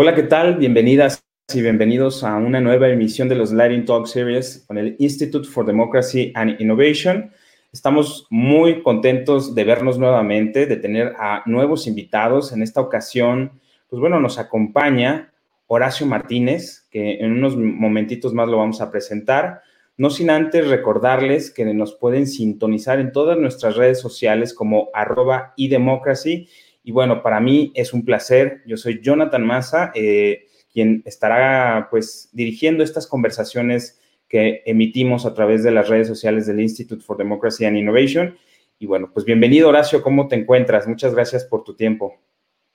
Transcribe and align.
Hola, 0.00 0.14
¿qué 0.14 0.22
tal? 0.22 0.58
Bienvenidas 0.58 1.24
y 1.52 1.60
bienvenidos 1.60 2.22
a 2.22 2.36
una 2.36 2.60
nueva 2.60 2.88
emisión 2.88 3.28
de 3.28 3.34
los 3.34 3.50
Lighting 3.50 3.84
Talk 3.84 4.06
Series 4.06 4.64
con 4.68 4.78
el 4.78 4.94
Institute 5.00 5.48
for 5.48 5.66
Democracy 5.66 6.30
and 6.36 6.54
Innovation. 6.60 7.32
Estamos 7.72 8.28
muy 8.30 8.80
contentos 8.84 9.56
de 9.56 9.64
vernos 9.64 9.98
nuevamente, 9.98 10.66
de 10.66 10.76
tener 10.76 11.16
a 11.18 11.42
nuevos 11.46 11.88
invitados. 11.88 12.52
En 12.52 12.62
esta 12.62 12.80
ocasión, 12.80 13.60
pues 13.90 13.98
bueno, 13.98 14.20
nos 14.20 14.38
acompaña 14.38 15.32
Horacio 15.66 16.06
Martínez, 16.06 16.86
que 16.92 17.14
en 17.14 17.32
unos 17.32 17.56
momentitos 17.56 18.32
más 18.32 18.46
lo 18.46 18.58
vamos 18.58 18.80
a 18.80 18.92
presentar. 18.92 19.62
No 19.96 20.10
sin 20.10 20.30
antes 20.30 20.68
recordarles 20.68 21.50
que 21.50 21.64
nos 21.64 21.96
pueden 21.96 22.28
sintonizar 22.28 23.00
en 23.00 23.10
todas 23.10 23.36
nuestras 23.36 23.74
redes 23.74 24.00
sociales 24.00 24.54
como 24.54 24.90
arroba 24.94 25.54
y 25.56 25.66
democracy 25.66 26.48
y 26.82 26.92
bueno, 26.92 27.22
para 27.22 27.40
mí 27.40 27.72
es 27.74 27.92
un 27.92 28.04
placer. 28.04 28.62
Yo 28.66 28.76
soy 28.76 29.00
Jonathan 29.02 29.46
Massa, 29.46 29.92
eh, 29.94 30.46
quien 30.72 31.02
estará 31.04 31.88
pues 31.90 32.30
dirigiendo 32.32 32.82
estas 32.82 33.06
conversaciones 33.06 34.00
que 34.28 34.62
emitimos 34.66 35.26
a 35.26 35.34
través 35.34 35.62
de 35.64 35.70
las 35.70 35.88
redes 35.88 36.06
sociales 36.06 36.46
del 36.46 36.60
Institute 36.60 37.02
for 37.02 37.16
Democracy 37.16 37.64
and 37.64 37.76
Innovation. 37.76 38.36
Y 38.78 38.86
bueno, 38.86 39.10
pues 39.12 39.26
bienvenido 39.26 39.68
Horacio, 39.68 40.02
¿cómo 40.02 40.28
te 40.28 40.36
encuentras? 40.36 40.86
Muchas 40.86 41.14
gracias 41.14 41.44
por 41.44 41.64
tu 41.64 41.74
tiempo. 41.74 42.14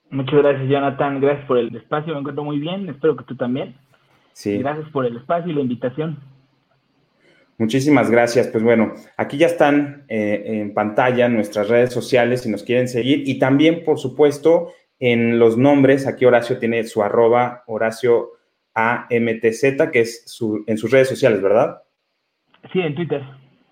Muchas 0.09 0.41
gracias 0.41 0.69
Jonathan, 0.69 1.21
gracias 1.21 1.47
por 1.47 1.57
el 1.57 1.75
espacio, 1.75 2.13
me 2.13 2.19
encuentro 2.19 2.43
muy 2.43 2.59
bien, 2.59 2.89
espero 2.89 3.15
que 3.15 3.23
tú 3.23 3.35
también. 3.35 3.75
Sí. 4.33 4.57
Gracias 4.57 4.89
por 4.89 5.05
el 5.05 5.17
espacio 5.17 5.51
y 5.51 5.55
la 5.55 5.61
invitación. 5.61 6.19
Muchísimas 7.57 8.09
gracias. 8.09 8.47
Pues 8.47 8.63
bueno, 8.63 8.93
aquí 9.17 9.37
ya 9.37 9.47
están 9.47 10.05
eh, 10.07 10.43
en 10.45 10.73
pantalla 10.73 11.29
nuestras 11.29 11.69
redes 11.69 11.93
sociales 11.93 12.41
si 12.41 12.49
nos 12.49 12.63
quieren 12.63 12.87
seguir 12.87 13.27
y 13.27 13.39
también, 13.39 13.83
por 13.83 13.99
supuesto, 13.99 14.73
en 14.99 15.37
los 15.37 15.57
nombres, 15.57 16.07
aquí 16.07 16.25
Horacio 16.25 16.57
tiene 16.59 16.83
su 16.85 17.03
arroba 17.03 17.63
Horacio 17.67 18.31
AMTZ, 18.73 19.91
que 19.91 20.01
es 20.01 20.23
su, 20.25 20.63
en 20.65 20.77
sus 20.77 20.91
redes 20.91 21.09
sociales, 21.09 21.41
¿verdad? 21.41 21.83
Sí, 22.71 22.79
en 22.79 22.95
Twitter. 22.95 23.21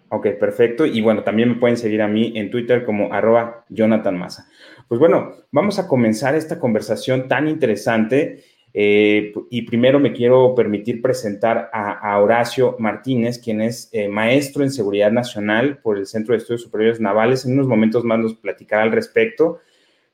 Ok, 0.09 0.27
perfecto. 0.39 0.85
Y 0.85 0.99
bueno, 0.99 1.23
también 1.23 1.49
me 1.49 1.55
pueden 1.55 1.77
seguir 1.77 2.01
a 2.01 2.07
mí 2.07 2.33
en 2.35 2.51
Twitter 2.51 2.83
como 2.83 3.13
arroba 3.13 3.63
Jonathan 3.69 4.17
Massa. 4.17 4.45
Pues 4.89 4.99
bueno, 4.99 5.31
vamos 5.51 5.79
a 5.79 5.87
comenzar 5.87 6.35
esta 6.35 6.59
conversación 6.59 7.29
tan 7.29 7.47
interesante 7.47 8.43
eh, 8.73 9.33
y 9.49 9.63
primero 9.63 9.99
me 9.99 10.13
quiero 10.13 10.55
permitir 10.55 11.01
presentar 11.01 11.69
a, 11.73 12.17
Horacio 12.19 12.75
Martínez, 12.79 13.39
quien 13.39 13.61
es 13.61 13.89
eh, 13.91 14.07
maestro 14.07 14.63
en 14.63 14.71
seguridad 14.71 15.11
nacional 15.11 15.79
por 15.79 15.97
el 15.97 16.07
Centro 16.07 16.33
de 16.33 16.37
Estudios 16.37 16.61
Superiores 16.61 16.99
Navales. 16.99 17.45
En 17.45 17.53
unos 17.53 17.67
momentos 17.67 18.03
más 18.03 18.19
nos 18.19 18.35
platicará 18.35 18.83
al 18.83 18.91
respecto, 18.91 19.59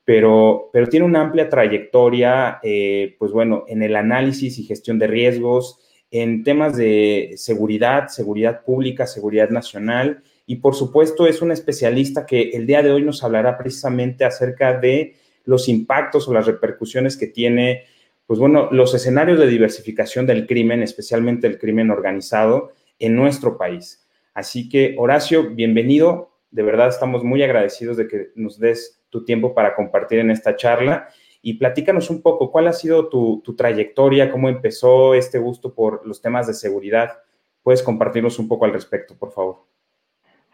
pero, 0.04 0.70
pero 0.72 0.88
tiene 0.88 1.06
una 1.06 1.20
amplia 1.20 1.48
trayectoria, 1.48 2.58
eh, 2.62 3.14
pues 3.18 3.30
bueno, 3.30 3.64
en 3.68 3.82
el 3.82 3.94
análisis 3.94 4.58
y 4.58 4.64
gestión 4.64 4.98
de 4.98 5.06
riesgos, 5.06 5.80
en 6.10 6.42
temas 6.42 6.76
de 6.76 7.34
seguridad, 7.36 8.08
seguridad 8.08 8.64
pública, 8.64 9.06
seguridad 9.06 9.50
nacional. 9.50 10.22
Y 10.46 10.56
por 10.56 10.74
supuesto 10.74 11.26
es 11.26 11.42
un 11.42 11.52
especialista 11.52 12.26
que 12.26 12.50
el 12.54 12.66
día 12.66 12.82
de 12.82 12.90
hoy 12.90 13.02
nos 13.02 13.22
hablará 13.22 13.58
precisamente 13.58 14.24
acerca 14.24 14.72
de 14.78 15.14
los 15.44 15.68
impactos 15.68 16.26
o 16.26 16.32
las 16.32 16.46
repercusiones 16.46 17.16
que 17.16 17.26
tiene 17.26 17.84
pues 18.28 18.38
bueno, 18.38 18.68
los 18.72 18.94
escenarios 18.94 19.38
de 19.38 19.46
diversificación 19.46 20.26
del 20.26 20.46
crimen, 20.46 20.82
especialmente 20.82 21.46
el 21.46 21.58
crimen 21.58 21.90
organizado 21.90 22.72
en 22.98 23.16
nuestro 23.16 23.56
país. 23.56 24.06
Así 24.34 24.68
que, 24.68 24.94
Horacio, 24.98 25.54
bienvenido. 25.54 26.36
De 26.50 26.62
verdad 26.62 26.88
estamos 26.88 27.24
muy 27.24 27.42
agradecidos 27.42 27.96
de 27.96 28.06
que 28.06 28.26
nos 28.34 28.58
des 28.58 29.02
tu 29.08 29.24
tiempo 29.24 29.54
para 29.54 29.74
compartir 29.74 30.18
en 30.18 30.30
esta 30.30 30.56
charla 30.56 31.08
y 31.40 31.54
platícanos 31.54 32.10
un 32.10 32.20
poco 32.20 32.52
cuál 32.52 32.66
ha 32.66 32.74
sido 32.74 33.08
tu, 33.08 33.42
trayectoria, 33.56 34.30
cómo 34.30 34.50
empezó 34.50 35.14
este 35.14 35.38
gusto 35.38 35.74
por 35.74 36.06
los 36.06 36.20
temas 36.20 36.46
de 36.46 36.52
seguridad. 36.52 37.22
¿Puedes 37.62 37.82
compartirnos 37.82 38.38
un 38.38 38.46
poco 38.46 38.66
al 38.66 38.74
respecto, 38.74 39.16
por 39.18 39.32
favor? 39.32 39.60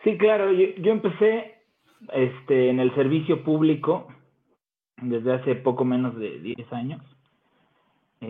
Sí, 0.05 0.17
claro. 0.17 0.53
Yo, 0.53 0.93
empecé 0.93 1.57
este, 2.13 2.71
en 2.71 2.79
el 2.79 2.95
servicio 2.95 3.43
público 3.43 4.07
desde 5.03 5.33
hace 5.33 5.57
poco 5.57 5.85
menos 5.85 6.17
de 6.17 6.39
10 6.39 6.73
años 6.73 7.14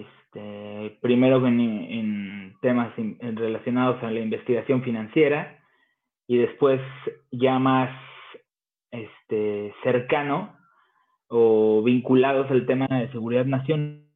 este, 0.01 0.99
primero 1.01 1.47
en, 1.47 2.55
temas 2.61 2.93
relacionados 3.21 4.03
a 4.03 4.11
la 4.11 4.21
investigación 4.21 4.83
financiera 4.83 5.63
y 6.27 6.39
después 6.39 6.81
ya 7.31 7.59
más 7.59 7.91
este, 8.91 9.75
cercano 9.83 10.57
o 11.29 11.83
vinculados 11.83 12.51
al 12.51 12.65
tema 12.65 12.87
de 12.87 13.11
seguridad 13.13 13.45
nacional 13.45 14.07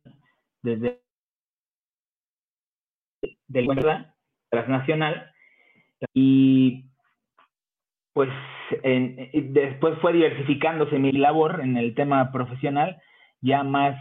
desde 0.62 1.00
de 3.48 3.62
la 3.62 4.14
transnacional 4.50 5.32
y 6.14 6.84
pues 8.12 8.30
después 8.82 9.98
fue 10.00 10.12
diversificándose 10.12 10.98
mi 10.98 11.12
labor 11.12 11.60
en 11.60 11.76
el 11.76 11.94
tema 11.94 12.30
profesional 12.32 13.00
ya 13.40 13.62
más 13.62 13.96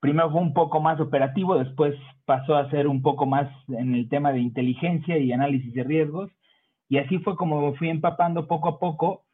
primero 0.00 0.30
fue 0.30 0.40
un 0.40 0.54
poco 0.54 0.80
más 0.80 0.98
operativo, 0.98 1.58
después 1.58 1.94
pasó 2.24 2.56
a 2.56 2.68
ser 2.70 2.88
un 2.88 3.02
poco 3.02 3.26
más 3.26 3.48
en 3.68 3.94
el 3.94 4.08
tema 4.08 4.32
de 4.32 4.40
inteligencia 4.40 5.18
y 5.18 5.32
análisis 5.32 5.72
de 5.74 5.84
riesgos, 5.84 6.30
y 6.88 6.98
así 6.98 7.18
fue 7.18 7.36
como 7.36 7.74
fui 7.74 7.88
empapando 7.88 8.46
poco 8.46 8.68
a 8.70 8.78
poco, 8.78 9.24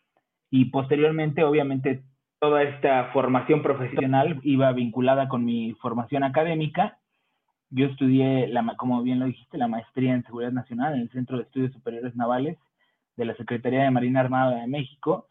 y 0.50 0.66
posteriormente, 0.66 1.44
obviamente, 1.44 2.02
toda 2.38 2.62
esta 2.62 3.06
formación 3.12 3.62
profesional 3.62 4.40
iba 4.42 4.72
vinculada 4.72 5.28
con 5.28 5.44
mi 5.44 5.72
formación 5.80 6.22
académica. 6.22 6.98
Yo 7.70 7.86
estudié, 7.86 8.52
como 8.76 9.02
bien 9.02 9.18
lo 9.18 9.26
dijiste, 9.26 9.58
la 9.58 9.68
maestría 9.68 10.14
en 10.14 10.22
Seguridad 10.24 10.52
Nacional 10.52 10.94
en 10.94 11.00
el 11.00 11.10
Centro 11.10 11.36
de 11.36 11.44
Estudios 11.44 11.72
Superiores 11.72 12.14
Navales 12.14 12.58
de 13.16 13.24
la 13.24 13.34
Secretaría 13.36 13.82
de 13.82 13.90
Marina 13.90 14.20
Armada 14.20 14.60
de 14.60 14.66
México, 14.66 15.26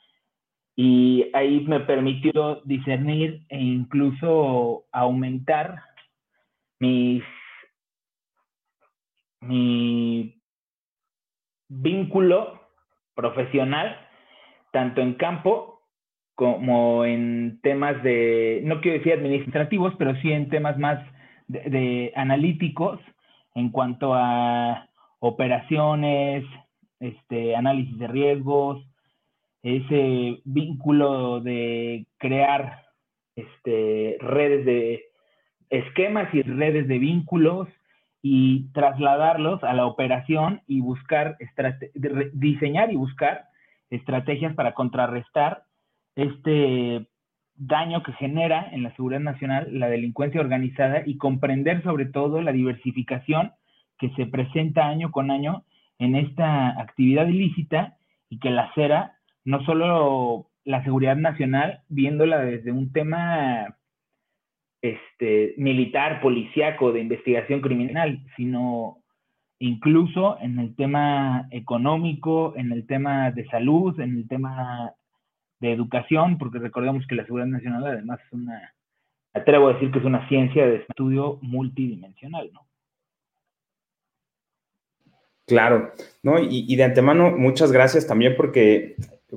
y 0.75 1.29
ahí 1.33 1.61
me 1.61 1.79
permitió 1.81 2.61
discernir 2.65 3.45
e 3.49 3.59
incluso 3.59 4.85
aumentar 4.91 5.81
mis, 6.79 7.23
mi 9.39 10.41
vínculo 11.69 12.59
profesional, 13.15 13.97
tanto 14.71 15.01
en 15.01 15.13
campo 15.13 15.81
como 16.35 17.05
en 17.05 17.59
temas 17.63 18.03
de, 18.03 18.61
no 18.65 18.81
quiero 18.81 18.97
decir 18.97 19.13
administrativos, 19.13 19.93
pero 19.97 20.13
sí 20.17 20.33
en 20.33 20.49
temas 20.49 20.77
más 20.77 20.99
de 21.47 22.11
analíticos 22.15 22.99
en 23.53 23.69
cuanto 23.69 24.13
a 24.13 24.89
operaciones, 25.19 26.43
este, 26.99 27.55
análisis 27.55 27.97
de 27.97 28.07
riesgos, 28.07 28.85
ese 29.65 30.41
vínculo 30.45 31.41
de 31.41 32.05
crear 32.19 32.83
este, 33.35 34.15
redes 34.19 34.63
de 34.63 35.03
esquemas 35.71 36.31
y 36.35 36.43
redes 36.43 36.87
de 36.87 36.99
vínculos 36.99 37.67
y 38.21 38.71
trasladarlos 38.73 39.63
a 39.63 39.73
la 39.73 39.87
operación 39.87 40.61
y 40.67 40.81
buscar, 40.81 41.37
diseñar 42.33 42.93
y 42.93 42.95
buscar 42.95 43.45
estrategias 43.89 44.53
para 44.53 44.75
contrarrestar 44.75 45.63
este 46.15 47.07
daño 47.55 48.03
que 48.03 48.13
genera 48.13 48.69
en 48.71 48.83
la 48.83 48.95
seguridad 48.95 49.21
nacional 49.21 49.67
la 49.71 49.89
delincuencia 49.89 50.41
organizada 50.41 51.01
y 51.07 51.17
comprender 51.17 51.81
sobre 51.81 52.05
todo 52.05 52.39
la 52.43 52.51
diversificación 52.51 53.51
que 53.97 54.11
se 54.11 54.27
presenta 54.27 54.85
año 54.87 55.09
con 55.09 55.31
año 55.31 55.63
en 55.97 56.15
esta 56.15 56.79
actividad 56.79 57.27
ilícita 57.27 57.97
y 58.29 58.37
que 58.37 58.51
la 58.51 58.71
CERA 58.75 59.14
no 59.45 59.63
solo 59.63 60.49
la 60.63 60.83
seguridad 60.83 61.15
nacional, 61.15 61.83
viéndola 61.87 62.39
desde 62.39 62.71
un 62.71 62.91
tema 62.91 63.77
este, 64.81 65.53
militar, 65.57 66.19
policíaco, 66.21 66.91
de 66.91 67.01
investigación 67.01 67.61
criminal, 67.61 68.19
sino 68.35 68.97
incluso 69.59 70.37
en 70.41 70.59
el 70.59 70.75
tema 70.75 71.47
económico, 71.51 72.53
en 72.57 72.71
el 72.71 72.85
tema 72.87 73.31
de 73.31 73.45
salud, 73.47 73.99
en 73.99 74.17
el 74.17 74.27
tema 74.27 74.93
de 75.59 75.71
educación, 75.71 76.37
porque 76.37 76.59
recordemos 76.59 77.05
que 77.07 77.15
la 77.15 77.25
seguridad 77.25 77.47
nacional 77.47 77.85
además 77.85 78.19
es 78.25 78.33
una, 78.33 78.73
atrevo 79.33 79.69
a 79.69 79.73
decir 79.73 79.91
que 79.91 79.99
es 79.99 80.05
una 80.05 80.27
ciencia 80.27 80.65
de 80.65 80.77
estudio 80.77 81.37
multidimensional, 81.41 82.49
¿no? 82.51 82.61
Claro, 85.47 85.91
¿no? 86.23 86.39
Y, 86.39 86.65
y 86.67 86.75
de 86.75 86.83
antemano, 86.83 87.37
muchas 87.37 87.71
gracias 87.71 88.07
también 88.07 88.33
porque 88.35 88.95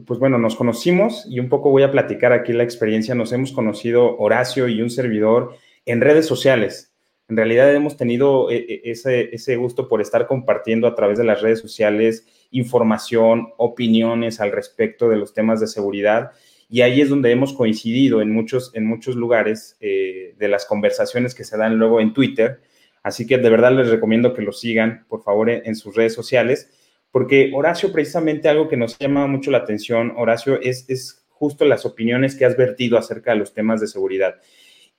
pues 0.08 0.18
bueno, 0.18 0.38
nos 0.38 0.56
conocimos 0.56 1.26
y 1.28 1.38
un 1.38 1.48
poco 1.48 1.70
voy 1.70 1.84
a 1.84 1.92
platicar 1.92 2.32
aquí 2.32 2.54
la 2.54 2.64
experiencia. 2.64 3.14
Nos 3.14 3.32
hemos 3.32 3.52
conocido 3.52 4.16
Horacio 4.16 4.66
y 4.66 4.80
un 4.80 4.88
servidor 4.90 5.54
en 5.84 6.00
redes 6.00 6.26
sociales. 6.26 6.94
En 7.28 7.36
realidad 7.36 7.72
hemos 7.74 7.98
tenido 7.98 8.50
eh, 8.50 8.64
eh, 8.68 8.80
ese, 8.84 9.34
ese 9.34 9.56
gusto 9.56 9.86
por 9.86 10.00
estar 10.00 10.26
compartiendo 10.26 10.86
a 10.86 10.94
través 10.94 11.18
de 11.18 11.24
las 11.24 11.42
redes 11.42 11.60
sociales 11.60 12.26
información, 12.50 13.48
opiniones 13.58 14.40
al 14.40 14.52
respecto 14.52 15.08
de 15.10 15.16
los 15.16 15.34
temas 15.34 15.60
de 15.60 15.66
seguridad. 15.66 16.32
y 16.70 16.82
ahí 16.82 17.00
es 17.00 17.08
donde 17.08 17.30
hemos 17.30 17.52
coincidido 17.52 18.20
en 18.20 18.30
muchos, 18.30 18.70
en 18.74 18.86
muchos 18.86 19.16
lugares 19.16 19.76
eh, 19.80 20.34
de 20.38 20.48
las 20.48 20.66
conversaciones 20.66 21.34
que 21.34 21.44
se 21.44 21.56
dan 21.56 21.76
luego 21.76 22.00
en 22.00 22.12
Twitter. 22.12 22.60
Así 23.02 23.26
que 23.26 23.38
de 23.38 23.50
verdad 23.50 23.72
les 23.72 23.88
recomiendo 23.88 24.34
que 24.34 24.42
lo 24.42 24.52
sigan, 24.52 25.06
por 25.08 25.22
favor, 25.22 25.48
en, 25.50 25.76
sus 25.76 25.94
redes 25.94 26.14
sociales, 26.14 26.70
porque 27.10 27.50
Horacio, 27.54 27.92
precisamente 27.92 28.48
algo 28.48 28.68
que 28.68 28.76
nos 28.76 28.98
llama 28.98 29.26
mucho 29.26 29.50
la 29.50 29.58
atención, 29.58 30.12
Horacio, 30.16 30.60
es, 30.60 31.24
justo 31.30 31.64
las 31.64 31.86
opiniones 31.86 32.34
que 32.34 32.44
has 32.44 32.56
vertido 32.56 32.98
acerca 32.98 33.32
de 33.32 33.38
los 33.38 33.54
temas 33.54 33.80
de 33.80 33.86
seguridad. 33.86 34.36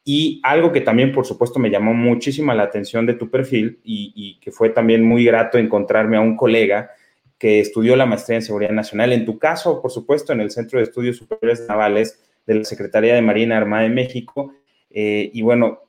Y 0.06 0.40
algo 0.44 0.72
que 0.72 0.82
también, 0.82 1.12
por 1.12 1.26
supuesto, 1.26 1.60
me 1.60 1.70
llamó 1.70 1.94
muchísima 1.94 2.56
la 2.56 2.64
atención 2.64 3.06
de 3.06 3.14
tu 3.14 3.30
perfil 3.30 3.80
y, 3.84 4.14
y 4.16 4.40
que 4.40 4.52
fue 4.52 4.70
también 4.70 5.04
muy 5.04 5.26
grato 5.26 5.58
encontrarme 5.58 6.18
a 6.18 6.22
un 6.22 6.38
colega 6.38 6.92
que 7.38 7.60
estudió 7.60 7.96
la 7.96 8.06
maestría 8.06 8.38
en 8.38 8.42
seguridad 8.44 8.72
nacional. 8.72 9.14
En 9.14 9.26
tu 9.26 9.40
caso, 9.40 9.82
por 9.82 9.92
supuesto, 9.92 10.34
en 10.34 10.42
el 10.42 10.52
Centro 10.52 10.80
de 10.80 10.84
Estudios 10.84 11.18
Superiores 11.18 11.66
Navales 11.68 12.20
de 12.46 12.56
la 12.56 12.64
Secretaría 12.66 13.16
de 13.16 13.22
Marina 13.22 13.58
Armada 13.58 13.84
de 13.84 13.90
México. 13.90 14.54
Eh, 14.90 15.30
y 15.34 15.42
bueno, 15.42 15.88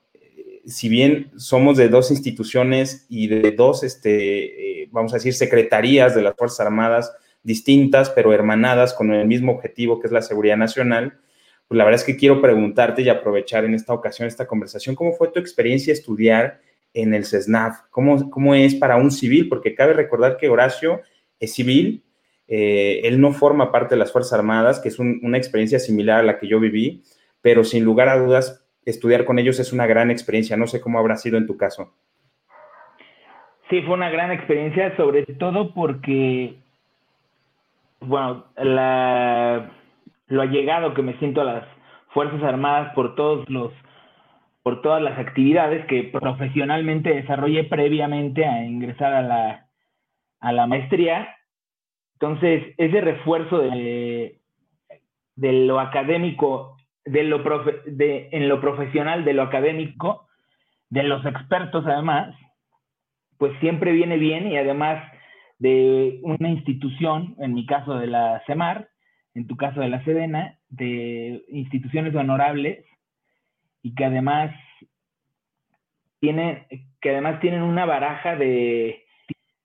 si 0.66 0.88
bien 0.88 1.30
somos 1.36 1.76
de 1.76 1.88
dos 1.88 2.10
instituciones 2.10 3.06
y 3.08 3.28
de 3.28 3.52
dos, 3.52 3.82
este, 3.82 4.82
eh, 4.82 4.88
vamos 4.90 5.12
a 5.12 5.16
decir, 5.16 5.34
secretarías 5.34 6.14
de 6.14 6.22
las 6.22 6.34
Fuerzas 6.36 6.60
Armadas 6.60 7.12
distintas, 7.42 8.10
pero 8.10 8.32
hermanadas 8.32 8.92
con 8.92 9.12
el 9.12 9.26
mismo 9.26 9.52
objetivo 9.52 10.00
que 10.00 10.06
es 10.06 10.12
la 10.12 10.22
seguridad 10.22 10.56
nacional, 10.56 11.18
pues 11.68 11.78
la 11.78 11.84
verdad 11.84 12.00
es 12.00 12.06
que 12.06 12.16
quiero 12.16 12.42
preguntarte 12.42 13.02
y 13.02 13.08
aprovechar 13.08 13.64
en 13.64 13.74
esta 13.74 13.94
ocasión 13.94 14.28
esta 14.28 14.46
conversación, 14.46 14.94
¿cómo 14.94 15.12
fue 15.12 15.28
tu 15.28 15.38
experiencia 15.38 15.92
estudiar 15.92 16.60
en 16.92 17.14
el 17.14 17.24
CESNAF? 17.24 17.82
¿Cómo, 17.90 18.28
cómo 18.28 18.54
es 18.54 18.74
para 18.74 18.96
un 18.96 19.10
civil? 19.10 19.48
Porque 19.48 19.74
cabe 19.74 19.92
recordar 19.92 20.36
que 20.36 20.48
Horacio 20.48 21.00
es 21.38 21.54
civil, 21.54 22.04
eh, 22.48 23.02
él 23.04 23.20
no 23.20 23.32
forma 23.32 23.70
parte 23.70 23.94
de 23.94 24.00
las 24.00 24.10
Fuerzas 24.10 24.32
Armadas, 24.32 24.80
que 24.80 24.88
es 24.88 24.98
una 24.98 25.38
experiencia 25.38 25.78
similar 25.78 26.18
a 26.18 26.22
la 26.24 26.38
que 26.38 26.48
yo 26.48 26.58
viví, 26.58 27.04
pero 27.40 27.62
sin 27.62 27.84
lugar 27.84 28.08
a 28.08 28.18
dudas, 28.18 28.59
estudiar 28.84 29.24
con 29.24 29.38
ellos 29.38 29.60
es 29.60 29.72
una 29.72 29.86
gran 29.86 30.10
experiencia. 30.10 30.56
No 30.56 30.66
sé 30.66 30.80
cómo 30.80 30.98
habrá 30.98 31.16
sido 31.16 31.38
en 31.38 31.46
tu 31.46 31.56
caso. 31.56 31.92
Sí, 33.68 33.82
fue 33.82 33.94
una 33.94 34.10
gran 34.10 34.32
experiencia, 34.32 34.96
sobre 34.96 35.24
todo 35.26 35.72
porque, 35.72 36.56
bueno, 38.00 38.46
la, 38.56 39.70
lo 40.26 40.42
allegado 40.42 40.92
que 40.94 41.02
me 41.02 41.18
siento 41.18 41.40
a 41.42 41.44
las 41.44 41.64
Fuerzas 42.08 42.42
Armadas 42.42 42.92
por 42.94 43.14
todos 43.14 43.48
los 43.48 43.72
por 44.62 44.82
todas 44.82 45.00
las 45.00 45.18
actividades 45.18 45.86
que 45.86 46.04
profesionalmente 46.04 47.14
desarrollé 47.14 47.64
previamente 47.64 48.44
a 48.44 48.62
ingresar 48.62 49.14
a 49.14 49.22
la, 49.22 49.66
a 50.40 50.52
la 50.52 50.66
maestría. 50.66 51.34
Entonces, 52.14 52.74
ese 52.76 53.00
refuerzo 53.00 53.58
de, 53.58 54.38
de 55.36 55.52
lo 55.52 55.80
académico, 55.80 56.76
de 57.04 57.24
lo 57.24 57.42
de, 57.86 58.28
en 58.32 58.48
lo 58.48 58.60
profesional, 58.60 59.24
de 59.24 59.34
lo 59.34 59.42
académico, 59.42 60.26
de 60.90 61.02
los 61.02 61.24
expertos 61.24 61.86
además, 61.86 62.34
pues 63.38 63.58
siempre 63.60 63.92
viene 63.92 64.18
bien 64.18 64.48
y 64.48 64.58
además 64.58 65.02
de 65.58 66.20
una 66.22 66.50
institución, 66.50 67.36
en 67.38 67.54
mi 67.54 67.66
caso 67.66 67.94
de 67.98 68.06
la 68.06 68.42
CEMAR, 68.46 68.88
en 69.34 69.46
tu 69.46 69.56
caso 69.56 69.80
de 69.80 69.88
la 69.88 70.04
SEDENA, 70.04 70.58
de 70.68 71.44
instituciones 71.48 72.14
honorables 72.14 72.84
y 73.82 73.94
que 73.94 74.04
además 74.04 74.52
tienen, 76.20 76.66
que 77.00 77.10
además 77.10 77.40
tienen 77.40 77.62
una 77.62 77.86
baraja 77.86 78.36
de, 78.36 79.04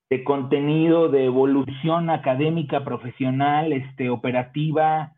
de 0.08 0.24
contenido, 0.24 1.08
de 1.08 1.24
evolución 1.24 2.10
académica, 2.10 2.84
profesional, 2.84 3.72
este, 3.72 4.08
operativa, 4.08 5.15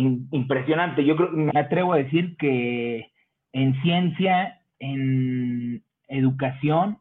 impresionante. 0.00 1.04
Yo 1.04 1.16
creo, 1.16 1.30
me 1.30 1.58
atrevo 1.58 1.92
a 1.92 1.98
decir 1.98 2.36
que 2.36 3.10
en 3.52 3.80
ciencia, 3.82 4.60
en 4.78 5.82
educación, 6.08 6.98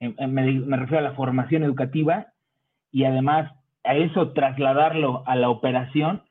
me, 0.00 0.76
refiero 0.76 0.98
a 0.98 1.08
la 1.08 1.14
formación 1.14 1.62
educativa 1.62 2.26
y 2.90 3.04
además 3.04 3.52
a 3.84 3.94
eso 3.96 4.32
trasladarlo 4.32 5.22
a 5.26 5.36
la 5.36 5.50
operación, 5.50 6.22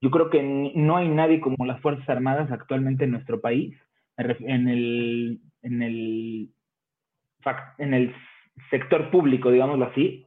yo 0.00 0.10
creo 0.10 0.30
que 0.30 0.72
no 0.74 0.96
hay 0.96 1.08
nadie 1.08 1.40
como 1.40 1.66
las 1.66 1.80
Fuerzas 1.80 2.08
Armadas 2.08 2.50
actualmente 2.50 3.04
en 3.04 3.12
nuestro 3.12 3.40
país, 3.40 3.76
en 4.16 4.68
el, 4.68 5.40
en 5.62 5.82
el, 5.82 6.50
en 7.78 7.94
el 7.94 8.14
sector 8.70 9.10
público, 9.10 9.50
digámoslo 9.50 9.86
así, 9.86 10.26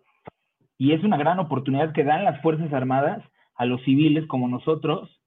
y 0.77 0.93
es 0.93 1.03
una 1.03 1.17
gran 1.17 1.39
oportunidad 1.39 1.93
que 1.93 2.03
dan 2.03 2.23
las 2.23 2.41
Fuerzas 2.41 2.71
Armadas 2.73 3.23
a 3.55 3.65
los 3.65 3.83
civiles 3.83 4.25
como 4.27 4.47
nosotros 4.47 5.18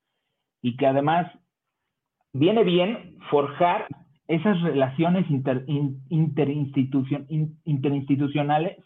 y 0.62 0.76
que 0.76 0.87
además 0.87 1.26
viene 2.32 2.64
bien 2.64 3.19
forjar 3.31 3.87
esas 4.29 4.62
relaciones 4.62 5.26
interinstitucionales 6.09 8.79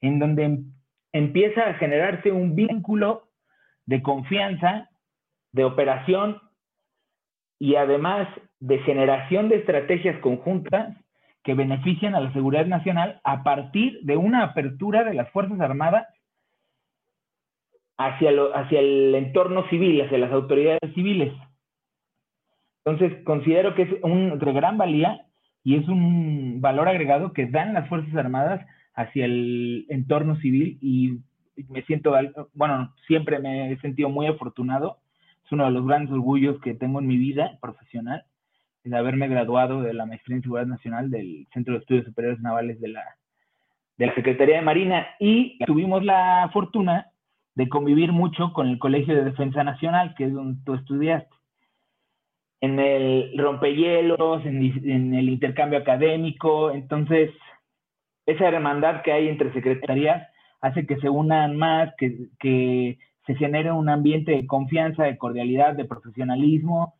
en 0.00 0.18
donde 0.18 0.44
em, 0.44 0.72
empieza 1.12 1.68
a 1.68 1.74
generarse 1.74 2.32
un 2.32 2.56
vínculo 2.56 3.28
de 3.86 4.02
confianza, 4.02 4.88
de 5.52 5.64
operación 5.64 6.38
y 7.58 7.76
además 7.76 8.26
de 8.58 8.78
generación 8.78 9.48
de 9.48 9.56
estrategias 9.56 10.18
conjuntas 10.20 10.96
que 11.44 11.54
benefician 11.54 12.14
a 12.14 12.20
la 12.20 12.32
seguridad 12.32 12.66
nacional 12.66 13.20
a 13.24 13.42
partir 13.42 14.00
de 14.02 14.16
una 14.16 14.44
apertura 14.44 15.04
de 15.04 15.14
las 15.14 15.30
Fuerzas 15.30 15.60
Armadas 15.60 16.06
hacia, 17.98 18.30
hacia 18.54 18.80
el 18.80 19.14
entorno 19.14 19.68
civil, 19.68 20.02
hacia 20.02 20.18
las 20.18 20.32
autoridades 20.32 20.92
civiles. 20.94 21.32
Entonces, 22.84 23.22
considero 23.24 23.74
que 23.74 23.82
es 23.82 23.90
un, 24.02 24.38
de 24.38 24.52
gran 24.52 24.76
valía 24.76 25.26
y 25.62 25.76
es 25.76 25.88
un 25.88 26.60
valor 26.60 26.88
agregado 26.88 27.32
que 27.32 27.46
dan 27.46 27.74
las 27.74 27.88
Fuerzas 27.88 28.14
Armadas 28.16 28.66
hacia 28.94 29.24
el 29.24 29.86
entorno 29.88 30.36
civil 30.36 30.78
y 30.80 31.18
me 31.68 31.82
siento, 31.82 32.14
bueno, 32.54 32.92
siempre 33.06 33.38
me 33.38 33.72
he 33.72 33.78
sentido 33.78 34.08
muy 34.08 34.26
afortunado. 34.26 34.98
Es 35.44 35.52
uno 35.52 35.66
de 35.66 35.70
los 35.70 35.86
grandes 35.86 36.12
orgullos 36.12 36.60
que 36.60 36.74
tengo 36.74 36.98
en 36.98 37.06
mi 37.06 37.16
vida 37.16 37.58
profesional 37.60 38.24
de 38.84 38.96
haberme 38.96 39.28
graduado 39.28 39.82
de 39.82 39.94
la 39.94 40.06
maestría 40.06 40.36
en 40.36 40.42
seguridad 40.42 40.66
nacional 40.66 41.10
del 41.10 41.46
Centro 41.52 41.74
de 41.74 41.80
Estudios 41.80 42.04
Superiores 42.06 42.40
Navales 42.40 42.80
de 42.80 42.88
la, 42.88 43.04
de 43.96 44.06
la 44.06 44.14
Secretaría 44.14 44.56
de 44.56 44.62
Marina 44.62 45.06
y 45.20 45.58
tuvimos 45.66 46.04
la 46.04 46.50
fortuna 46.52 47.11
de 47.54 47.68
convivir 47.68 48.12
mucho 48.12 48.52
con 48.52 48.68
el 48.68 48.78
Colegio 48.78 49.14
de 49.14 49.24
Defensa 49.24 49.62
Nacional, 49.64 50.14
que 50.16 50.24
es 50.24 50.32
donde 50.32 50.60
tú 50.64 50.74
estudiaste. 50.74 51.34
En 52.60 52.78
el 52.78 53.36
rompehielos, 53.36 54.44
en, 54.46 55.14
el 55.14 55.28
intercambio 55.28 55.78
académico, 55.78 56.70
entonces 56.70 57.30
esa 58.24 58.48
hermandad 58.48 59.02
que 59.02 59.12
hay 59.12 59.28
entre 59.28 59.52
secretarías 59.52 60.28
hace 60.60 60.86
que 60.86 60.96
se 60.98 61.08
unan 61.08 61.56
más, 61.56 61.92
que, 61.98 62.28
que 62.38 62.98
se 63.26 63.34
genere 63.34 63.72
un 63.72 63.88
ambiente 63.88 64.32
de 64.32 64.46
confianza, 64.46 65.04
de 65.04 65.18
cordialidad, 65.18 65.74
de 65.74 65.84
profesionalismo, 65.84 66.94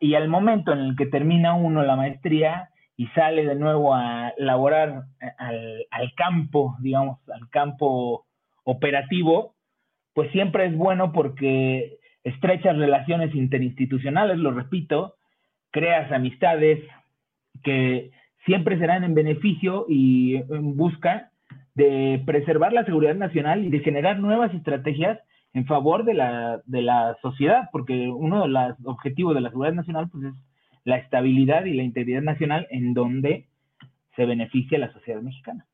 y, 0.00 0.14
al 0.14 0.28
momento 0.28 0.72
en 0.72 0.80
el 0.80 0.96
que 0.96 1.06
termina 1.06 1.54
uno 1.54 1.82
la 1.82 1.96
maestría 1.96 2.68
y 2.98 3.06
sale 3.08 3.46
de 3.46 3.54
nuevo 3.54 3.94
a 3.94 4.34
laborar 4.36 5.04
al, 5.38 5.86
al 5.90 6.14
campo, 6.14 6.76
digamos, 6.80 7.18
al 7.30 7.48
campo 7.48 8.26
operativo, 8.64 9.54
pues 10.14 10.30
siempre 10.32 10.66
es 10.66 10.76
bueno 10.76 11.12
porque 11.12 11.98
estrechas 12.24 12.76
relaciones 12.76 13.34
interinstitucionales, 13.34 14.38
lo 14.38 14.52
repito, 14.52 15.16
creas 15.70 16.10
amistades 16.12 16.80
que 17.62 18.10
siempre 18.44 18.78
serán 18.78 19.04
en 19.04 19.14
beneficio 19.14 19.86
y 19.88 20.36
en 20.36 20.76
busca 20.76 21.30
de 21.74 22.22
preservar 22.26 22.72
la 22.72 22.84
seguridad 22.84 23.14
nacional 23.14 23.64
y 23.64 23.70
de 23.70 23.80
generar 23.80 24.18
nuevas 24.18 24.52
estrategias 24.54 25.18
en 25.54 25.66
favor 25.66 26.04
de 26.04 26.14
la, 26.14 26.62
de 26.64 26.82
la 26.82 27.16
sociedad, 27.22 27.68
porque 27.72 28.08
uno 28.08 28.42
de 28.42 28.48
los 28.48 28.76
objetivos 28.84 29.34
de 29.34 29.40
la 29.40 29.50
seguridad 29.50 29.74
nacional 29.74 30.08
pues, 30.10 30.24
es 30.24 30.34
la 30.84 30.96
estabilidad 30.96 31.64
y 31.64 31.74
la 31.74 31.82
integridad 31.82 32.22
nacional 32.22 32.66
en 32.70 32.94
donde 32.94 33.46
se 34.16 34.26
beneficia 34.26 34.78
la 34.78 34.92
sociedad 34.92 35.20
mexicana. 35.20 35.66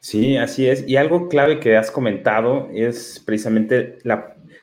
Sí, 0.00 0.36
así 0.36 0.66
es. 0.66 0.86
Y 0.88 0.96
algo 0.96 1.28
clave 1.28 1.60
que 1.60 1.76
has 1.76 1.90
comentado 1.90 2.68
es 2.72 3.22
precisamente 3.24 3.98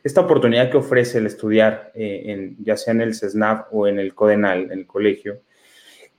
esta 0.03 0.22
oportunidad 0.22 0.70
que 0.72 0.77
ofrece 0.77 1.20
el 1.20 1.27
estudiar, 1.27 1.91
eh, 1.94 2.24
en, 2.25 2.58
ya 2.60 2.75
sea 2.75 2.94
en 2.94 3.01
el 3.01 3.13
CESNAV 3.13 3.67
o 3.72 3.88
en 3.88 4.00
el 4.00 4.15
CODENAL, 4.15 4.72
en 4.72 4.79
el 4.79 4.88
colegio, 4.88 5.41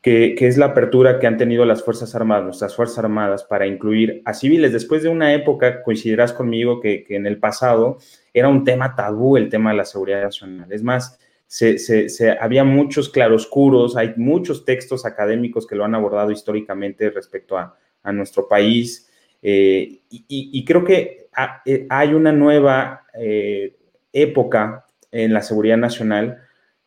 que, 0.00 0.36
es 0.38 0.56
la 0.56 0.66
apertura 0.66 1.18
que 1.18 1.26
han 1.26 1.36
tenido 1.36 1.64
las 1.64 1.82
Fuerzas 1.82 2.14
Armadas, 2.14 2.44
nuestras 2.44 2.74
Fuerzas 2.74 2.98
Armadas, 2.98 3.44
para 3.44 3.66
incluir 3.66 4.22
a 4.24 4.34
civiles. 4.34 4.72
Después 4.72 5.02
de 5.02 5.08
una 5.08 5.34
época, 5.34 5.82
coincidirás 5.82 6.32
conmigo 6.32 6.80
que, 6.80 7.04
en 7.08 7.26
el 7.26 7.38
pasado 7.38 7.98
era 8.32 8.48
un 8.48 8.64
tema 8.64 8.94
tabú 8.94 9.36
el 9.36 9.48
tema 9.48 9.70
de 9.70 9.78
la 9.78 9.84
seguridad 9.84 10.22
nacional. 10.22 10.70
Es 10.70 10.82
más, 10.82 11.18
se, 11.46 12.38
había 12.40 12.62
muchos 12.64 13.08
claroscuros, 13.08 13.96
hay 13.96 14.14
muchos 14.16 14.64
textos 14.64 15.04
académicos 15.04 15.66
que 15.66 15.76
lo 15.76 15.84
han 15.84 15.94
abordado 15.94 16.30
históricamente 16.30 17.10
respecto 17.10 17.58
a, 17.58 17.76
nuestro 18.10 18.48
país. 18.48 19.07
Eh, 19.42 20.02
y, 20.08 20.64
creo 20.64 20.84
que 20.84 21.28
eh, 21.64 21.86
hay 21.88 22.14
una 22.14 22.32
nueva 22.32 23.04
eh, 23.14 23.76
época 24.12 24.86
en 25.12 25.32
la 25.32 25.42
seguridad 25.42 25.76
nacional, 25.76 26.38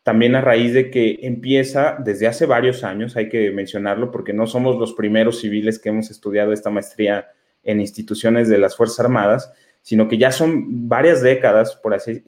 también 0.03 0.35
a 0.35 0.41
raíz 0.41 0.73
de 0.73 0.89
que 0.89 1.19
empieza 1.21 1.97
desde 2.03 2.27
hace 2.27 2.45
varios 2.45 2.83
años, 2.83 3.15
hay 3.15 3.29
que 3.29 3.51
mencionarlo, 3.51 4.11
porque 4.11 4.33
no 4.33 4.47
somos 4.47 4.77
los 4.77 4.93
primeros 4.93 5.39
civiles 5.39 5.79
que 5.79 5.89
hemos 5.89 6.09
estudiado 6.09 6.53
esta 6.53 6.69
maestría 6.69 7.27
en 7.63 7.79
instituciones 7.79 8.49
de 8.49 8.57
las 8.57 8.75
Fuerzas 8.75 8.99
Armadas, 9.01 9.53
sino 9.81 10.07
que 10.07 10.17
ya 10.17 10.31
son 10.31 10.89
varias 10.89 11.21
décadas, 11.21 11.75
por 11.75 11.93
así, 11.93 12.23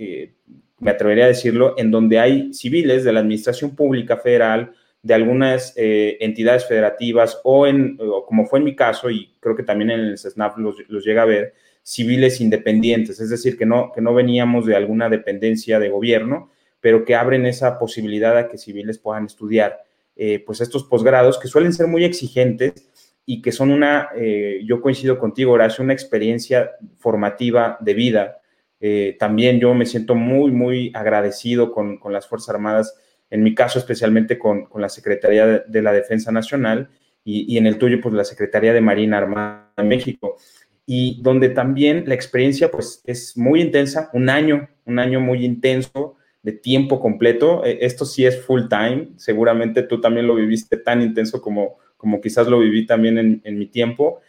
me 0.80 0.92
atrevería 0.92 1.26
a 1.26 1.30
decirlo, 1.30 1.74
en 1.78 1.92
donde 1.92 2.20
hay 2.20 2.54
civiles 2.54 3.04
de 3.04 3.14
la 3.14 3.22
Administración 3.22 3.76
Pública 3.76 4.18
Federal, 4.18 4.74
de 5.04 5.14
algunas 5.14 5.74
eh, 5.76 6.18
entidades 6.22 6.66
federativas 6.66 7.40
o, 7.44 7.68
en, 7.68 7.98
como 8.26 8.46
fue 8.48 8.60
en 8.60 8.66
mi 8.66 8.76
caso, 8.76 9.10
y 9.12 9.34
creo 9.42 9.56
que 9.56 9.64
también 9.64 9.92
en 9.92 10.00
el 10.00 10.18
SNAP 10.18 10.58
los, 10.58 10.78
los, 10.88 11.04
llega 11.04 11.24
a 11.24 11.26
ver, 11.26 11.54
civiles 11.84 12.40
independientes, 12.40 13.20
es 13.20 13.30
decir, 13.30 13.58
que 13.58 13.66
no, 13.66 13.92
que 13.94 14.00
no 14.00 14.14
veníamos 14.14 14.66
de 14.66 14.78
alguna 14.78 15.10
dependencia 15.10 15.78
de 15.78 15.90
gobierno, 15.90 16.50
pero 16.80 17.04
que 17.04 17.16
abren 17.16 17.46
esa 17.46 17.78
posibilidad 17.78 18.38
a 18.38 18.48
que 18.48 18.58
civiles 18.58 18.98
puedan 18.98 19.26
estudiar 19.26 19.84
eh, 20.16 20.42
pues 20.46 20.62
estos 20.62 20.86
posgrados 20.86 21.38
que 21.38 21.50
suelen 21.50 21.74
ser 21.74 21.88
muy 21.88 22.06
exigentes 22.06 22.90
y 23.26 23.42
que 23.42 23.52
son 23.52 23.72
una, 23.72 24.10
eh, 24.16 24.62
yo 24.66 24.82
coincido 24.82 25.20
contigo, 25.20 25.52
Horacio, 25.52 25.84
una 25.84 25.94
experiencia 25.94 26.72
formativa 26.98 27.78
de 27.82 27.94
vida. 27.94 28.40
también 29.18 29.60
yo 29.60 29.74
me 29.74 29.86
siento 29.86 30.14
muy, 30.14 30.52
muy 30.52 30.92
agradecido 30.94 31.72
con, 31.72 31.98
con 31.98 32.12
las 32.12 32.28
Fuerzas 32.28 32.50
Armadas 32.50 33.03
en 33.34 33.42
mi 33.42 33.56
caso 33.56 33.80
especialmente 33.80 34.38
con, 34.38 34.68
la 34.76 34.90
Secretaría 34.90 35.64
de, 35.68 35.82
la 35.82 35.92
Defensa 35.92 36.32
Nacional 36.32 36.90
y, 37.26 37.58
en 37.58 37.66
el 37.66 37.80
tuyo, 37.80 38.00
pues 38.00 38.14
la 38.14 38.26
Secretaría 38.26 38.74
de 38.74 38.82
Marina 38.82 39.18
Armada 39.18 39.74
de 39.76 39.84
México. 39.84 40.36
Y 40.86 41.20
donde 41.24 41.50
también 41.50 42.04
la 42.06 42.14
experiencia, 42.14 42.70
pues 42.70 43.02
es 43.06 43.36
muy 43.36 43.60
intensa, 43.62 44.12
un 44.14 44.30
año, 44.30 44.70
un 44.86 45.00
año 45.00 45.20
muy 45.20 45.44
intenso, 45.44 46.16
de 46.44 46.52
tiempo 46.52 47.00
completo. 47.00 47.66
E, 47.66 47.80
esto 47.82 48.06
sí 48.06 48.24
es 48.24 48.40
full 48.40 48.68
time, 48.70 49.10
seguramente 49.16 49.82
tú 49.82 50.00
también 50.00 50.28
lo 50.28 50.36
viviste 50.36 50.78
tan 50.78 51.02
intenso 51.02 51.42
como, 51.42 51.78
como 51.98 52.22
quizás 52.22 52.48
lo 52.48 52.60
viví 52.60 52.86
también 52.86 53.42
en, 53.44 53.58
mi 53.58 53.66
tiempo. 53.66 54.20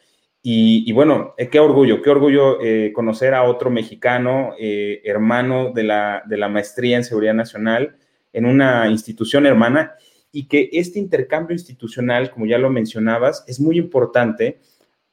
Y, 0.42 0.90
bueno, 0.92 1.34
eh, 1.36 1.48
qué 1.48 1.58
orgullo, 1.58 2.00
qué 2.00 2.08
orgullo 2.08 2.58
eh, 2.62 2.92
conocer 2.94 3.34
a 3.34 3.44
otro 3.44 3.70
mexicano, 3.70 4.54
eh, 4.58 5.02
hermano 5.04 5.72
de 5.72 5.82
la, 5.82 6.22
de 6.26 6.38
la 6.38 6.48
maestría 6.48 6.96
en 6.96 7.04
seguridad 7.04 7.34
nacional, 7.34 7.96
en 8.34 8.44
una 8.44 8.90
institución 8.90 9.46
hermana 9.46 9.94
y 10.30 10.48
que 10.48 10.68
este 10.72 10.98
intercambio 10.98 11.54
institucional, 11.54 12.30
como 12.30 12.44
ya 12.44 12.58
lo 12.58 12.68
mencionabas, 12.68 13.44
es 13.46 13.60
muy 13.60 13.78
importante, 13.78 14.58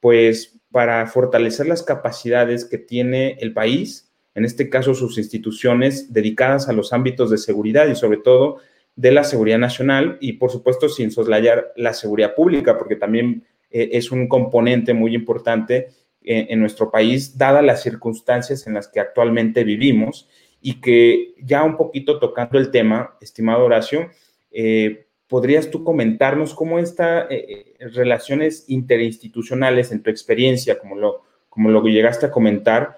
pues 0.00 0.58
para 0.72 1.06
fortalecer 1.06 1.66
las 1.66 1.84
capacidades 1.84 2.64
que 2.64 2.78
tiene 2.78 3.36
el 3.40 3.52
país, 3.52 4.12
en 4.34 4.44
este 4.44 4.68
caso 4.68 4.94
sus 4.94 5.16
instituciones 5.18 6.12
dedicadas 6.12 6.68
a 6.68 6.72
los 6.72 6.92
ámbitos 6.92 7.30
de 7.30 7.38
seguridad 7.38 7.86
y 7.86 7.94
sobre 7.94 8.18
todo 8.18 8.58
de 8.96 9.12
la 9.12 9.22
seguridad 9.22 9.58
nacional 9.58 10.18
y 10.20 10.34
por 10.34 10.50
supuesto 10.50 10.88
sin 10.88 11.12
soslayar 11.12 11.72
la 11.76 11.94
seguridad 11.94 12.34
pública, 12.34 12.76
porque 12.76 12.96
también 12.96 13.44
eh, 13.70 13.90
es 13.92 14.10
un 14.10 14.26
componente 14.26 14.92
muy 14.92 15.14
importante 15.14 15.90
en, 16.22 16.46
en 16.50 16.60
nuestro 16.60 16.90
país, 16.90 17.38
dadas 17.38 17.64
las 17.64 17.82
circunstancias 17.82 18.66
en 18.66 18.74
las 18.74 18.88
que 18.88 18.98
actualmente 18.98 19.62
vivimos 19.62 20.28
y 20.62 20.80
que 20.80 21.34
ya 21.42 21.64
un 21.64 21.76
poquito 21.76 22.20
tocando 22.20 22.56
el 22.56 22.70
tema, 22.70 23.16
estimado 23.20 23.64
Horacio, 23.64 24.10
eh, 24.52 25.06
¿podrías 25.26 25.70
tú 25.70 25.82
comentarnos 25.82 26.54
cómo 26.54 26.78
estas 26.78 27.26
eh, 27.30 27.74
eh, 27.78 27.88
relaciones 27.88 28.64
interinstitucionales, 28.68 29.90
en 29.90 30.02
tu 30.02 30.10
experiencia, 30.10 30.78
como 30.78 30.94
lo, 30.94 31.22
como 31.48 31.70
lo 31.70 31.82
llegaste 31.82 32.26
a 32.26 32.30
comentar, 32.30 32.96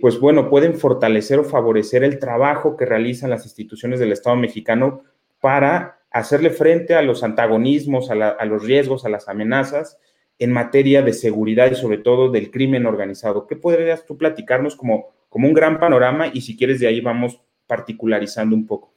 pues 0.00 0.18
bueno, 0.18 0.50
pueden 0.50 0.74
fortalecer 0.74 1.38
o 1.38 1.44
favorecer 1.44 2.02
el 2.02 2.18
trabajo 2.18 2.76
que 2.76 2.84
realizan 2.84 3.30
las 3.30 3.44
instituciones 3.44 4.00
del 4.00 4.10
Estado 4.10 4.34
mexicano 4.34 5.04
para 5.40 6.00
hacerle 6.10 6.50
frente 6.50 6.96
a 6.96 7.02
los 7.02 7.22
antagonismos, 7.22 8.10
a, 8.10 8.30
a 8.30 8.44
los 8.44 8.64
riesgos, 8.64 9.04
a 9.04 9.08
las 9.08 9.28
amenazas 9.28 9.98
en 10.40 10.50
materia 10.50 11.02
de 11.02 11.12
seguridad 11.12 11.70
y 11.70 11.76
sobre 11.76 11.98
todo 11.98 12.28
del 12.28 12.50
crimen 12.50 12.86
organizado? 12.86 13.46
¿Qué 13.46 13.54
podrías 13.54 14.04
tú 14.04 14.18
platicarnos 14.18 14.74
como 14.74 15.12
como 15.32 15.48
un 15.48 15.54
gran 15.54 15.80
panorama 15.80 16.26
y 16.26 16.42
si 16.42 16.58
quieres 16.58 16.78
de 16.78 16.86
ahí 16.86 17.00
vamos 17.00 17.40
particularizando 17.66 18.54
un 18.54 18.66
poco. 18.66 18.92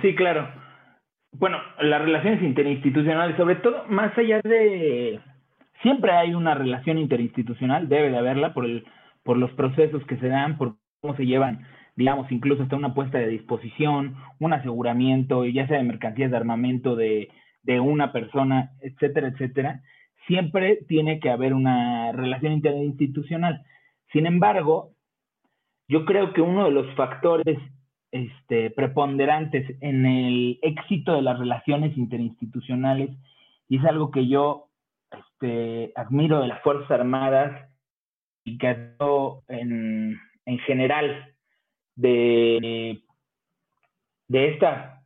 Sí, 0.00 0.14
claro. 0.14 0.48
Bueno, 1.32 1.58
las 1.78 2.00
relaciones 2.00 2.42
interinstitucionales, 2.42 3.36
sobre 3.36 3.56
todo, 3.56 3.84
más 3.86 4.16
allá 4.16 4.40
de... 4.42 5.20
Siempre 5.82 6.12
hay 6.12 6.34
una 6.34 6.54
relación 6.54 6.96
interinstitucional, 6.96 7.90
debe 7.90 8.08
de 8.08 8.16
haberla 8.16 8.54
por, 8.54 8.64
el, 8.64 8.86
por 9.24 9.36
los 9.36 9.50
procesos 9.52 10.02
que 10.06 10.16
se 10.16 10.28
dan, 10.28 10.56
por 10.56 10.76
cómo 11.02 11.16
se 11.16 11.26
llevan, 11.26 11.66
digamos, 11.96 12.32
incluso 12.32 12.62
hasta 12.62 12.76
una 12.76 12.94
puesta 12.94 13.18
de 13.18 13.28
disposición, 13.28 14.16
un 14.40 14.54
aseguramiento, 14.54 15.44
ya 15.44 15.68
sea 15.68 15.76
de 15.76 15.84
mercancías 15.84 16.30
de 16.30 16.36
armamento 16.38 16.96
de, 16.96 17.28
de 17.62 17.78
una 17.78 18.10
persona, 18.10 18.70
etcétera, 18.80 19.28
etcétera. 19.28 19.82
Siempre 20.26 20.78
tiene 20.88 21.20
que 21.20 21.28
haber 21.28 21.52
una 21.52 22.10
relación 22.12 22.54
interinstitucional. 22.54 23.66
Sin 24.12 24.24
embargo, 24.24 24.92
yo 25.92 26.06
creo 26.06 26.32
que 26.32 26.40
uno 26.40 26.64
de 26.64 26.70
los 26.70 26.86
factores 26.94 27.58
este, 28.12 28.70
preponderantes 28.70 29.76
en 29.82 30.06
el 30.06 30.58
éxito 30.62 31.12
de 31.12 31.20
las 31.20 31.38
relaciones 31.38 31.98
interinstitucionales, 31.98 33.10
y 33.68 33.76
es 33.76 33.84
algo 33.84 34.10
que 34.10 34.26
yo 34.26 34.68
este, 35.10 35.92
admiro 35.94 36.40
de 36.40 36.48
las 36.48 36.62
Fuerzas 36.62 36.90
Armadas 36.90 37.68
y 38.42 38.56
que 38.56 38.94
en, 39.48 40.18
en 40.46 40.58
general 40.60 41.34
de, 41.94 43.02
de 44.28 44.48
esta 44.48 45.02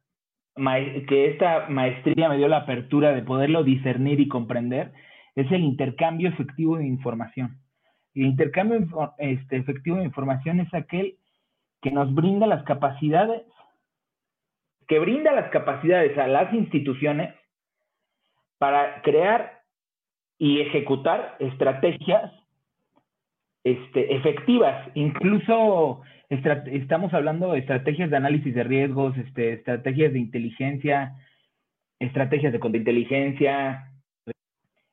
que 1.09 1.31
esta 1.33 1.69
maestría 1.69 2.28
me 2.28 2.38
dio 2.38 2.47
la 2.47 2.59
apertura 2.59 3.12
de 3.12 3.23
poderlo 3.23 3.64
discernir 3.64 4.21
y 4.21 4.28
comprender, 4.28 4.93
es 5.35 5.50
el 5.50 5.62
intercambio 5.64 6.28
efectivo 6.31 6.78
de 6.78 6.87
información. 6.87 7.59
El 8.16 8.25
intercambio 8.25 9.14
este, 9.18 9.58
efectivo 9.58 9.99
de 9.99 10.04
información 10.04 10.58
es 10.61 10.73
aquel 10.73 11.18
que 11.82 11.90
nos 11.90 12.12
brinda 12.14 12.46
las 12.46 12.64
capacidades, 12.64 13.42
que 14.88 14.99
brinda 14.99 15.32
las 15.32 15.50
capacidades 15.50 16.16
a 16.16 16.26
las 16.26 16.52
instituciones 16.54 17.35
para 18.56 19.02
crear 19.02 19.61
y 20.38 20.62
ejecutar 20.62 21.37
estrategias 21.40 22.32
este, 23.64 24.14
efectivas. 24.16 24.88
Incluso 24.94 26.00
estamos 26.30 27.12
hablando 27.12 27.52
de 27.52 27.58
estrategias 27.58 28.08
de 28.08 28.16
análisis 28.16 28.54
de 28.54 28.64
riesgos, 28.64 29.14
este, 29.18 29.52
estrategias 29.52 30.14
de 30.14 30.20
inteligencia, 30.20 31.16
estrategias 31.99 32.54
de 32.54 32.61
contrainteligencia, 32.61 33.92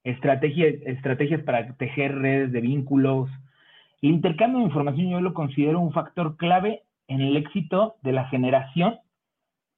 estrategias, 0.04 0.76
estrategias 0.86 1.42
para 1.44 1.76
tejer 1.76 2.16
redes 2.16 2.52
de 2.52 2.62
vínculos. 2.62 3.30
El 4.02 4.12
intercambio 4.12 4.60
de 4.60 4.66
información 4.66 5.10
yo 5.10 5.22
lo 5.22 5.34
considero 5.34 5.80
un 5.80 5.94
factor 5.94 6.38
clave 6.38 6.84
en 7.08 7.22
el 7.22 7.38
éxito 7.38 7.96
de 8.02 8.12
la 8.12 8.26
generación 8.30 9.00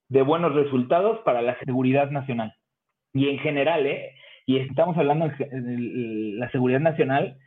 de 0.09 0.21
buenos 0.21 0.53
resultados 0.53 1.19
para 1.19 1.41
la 1.41 1.57
seguridad 1.59 2.11
nacional. 2.11 2.53
Y 3.13 3.29
en 3.29 3.39
general, 3.39 3.85
¿eh? 3.85 4.13
y 4.45 4.57
estamos 4.57 4.97
hablando 4.97 5.27
de 5.27 6.33
la 6.37 6.49
seguridad 6.51 6.79
nacional, 6.79 7.37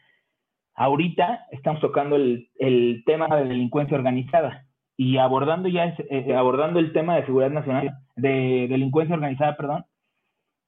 ahorita 0.74 1.46
estamos 1.52 1.80
tocando 1.80 2.16
el, 2.16 3.02
tema 3.06 3.28
de 3.36 3.44
delincuencia 3.44 3.96
organizada 3.96 4.64
y 4.96 5.18
abordando 5.18 5.68
ya 5.68 5.94
eh, 6.10 6.34
abordando 6.34 6.80
el 6.80 6.92
tema 6.92 7.16
de 7.16 7.26
seguridad 7.26 7.50
nacional, 7.50 7.90
de 8.16 8.66
delincuencia 8.68 9.14
organizada, 9.14 9.56
perdón, 9.56 9.84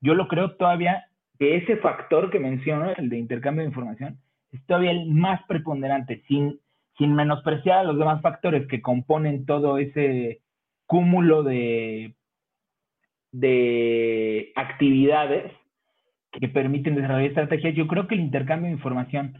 yo 0.00 0.14
lo 0.14 0.28
creo 0.28 0.52
todavía 0.56 1.09
que 1.40 1.56
ese 1.56 1.78
factor 1.78 2.30
que 2.30 2.38
menciono, 2.38 2.92
el 2.94 3.08
de 3.08 3.18
intercambio 3.18 3.62
de 3.62 3.70
información, 3.70 4.18
es 4.52 4.62
todavía 4.66 4.90
el 4.90 5.06
más 5.06 5.40
preponderante, 5.48 6.22
sin, 6.28 6.60
sin 6.98 7.14
menospreciar 7.14 7.78
a 7.78 7.84
los 7.84 7.98
demás 7.98 8.20
factores 8.20 8.68
que 8.68 8.82
componen 8.82 9.46
todo 9.46 9.78
ese 9.78 10.42
cúmulo 10.84 11.42
de, 11.42 12.14
de 13.32 14.52
actividades 14.54 15.50
que 16.30 16.48
permiten 16.48 16.94
desarrollar 16.94 17.30
estrategias. 17.30 17.74
Yo 17.74 17.86
creo 17.86 18.06
que 18.06 18.16
el 18.16 18.20
intercambio 18.20 18.66
de 18.66 18.76
información 18.76 19.38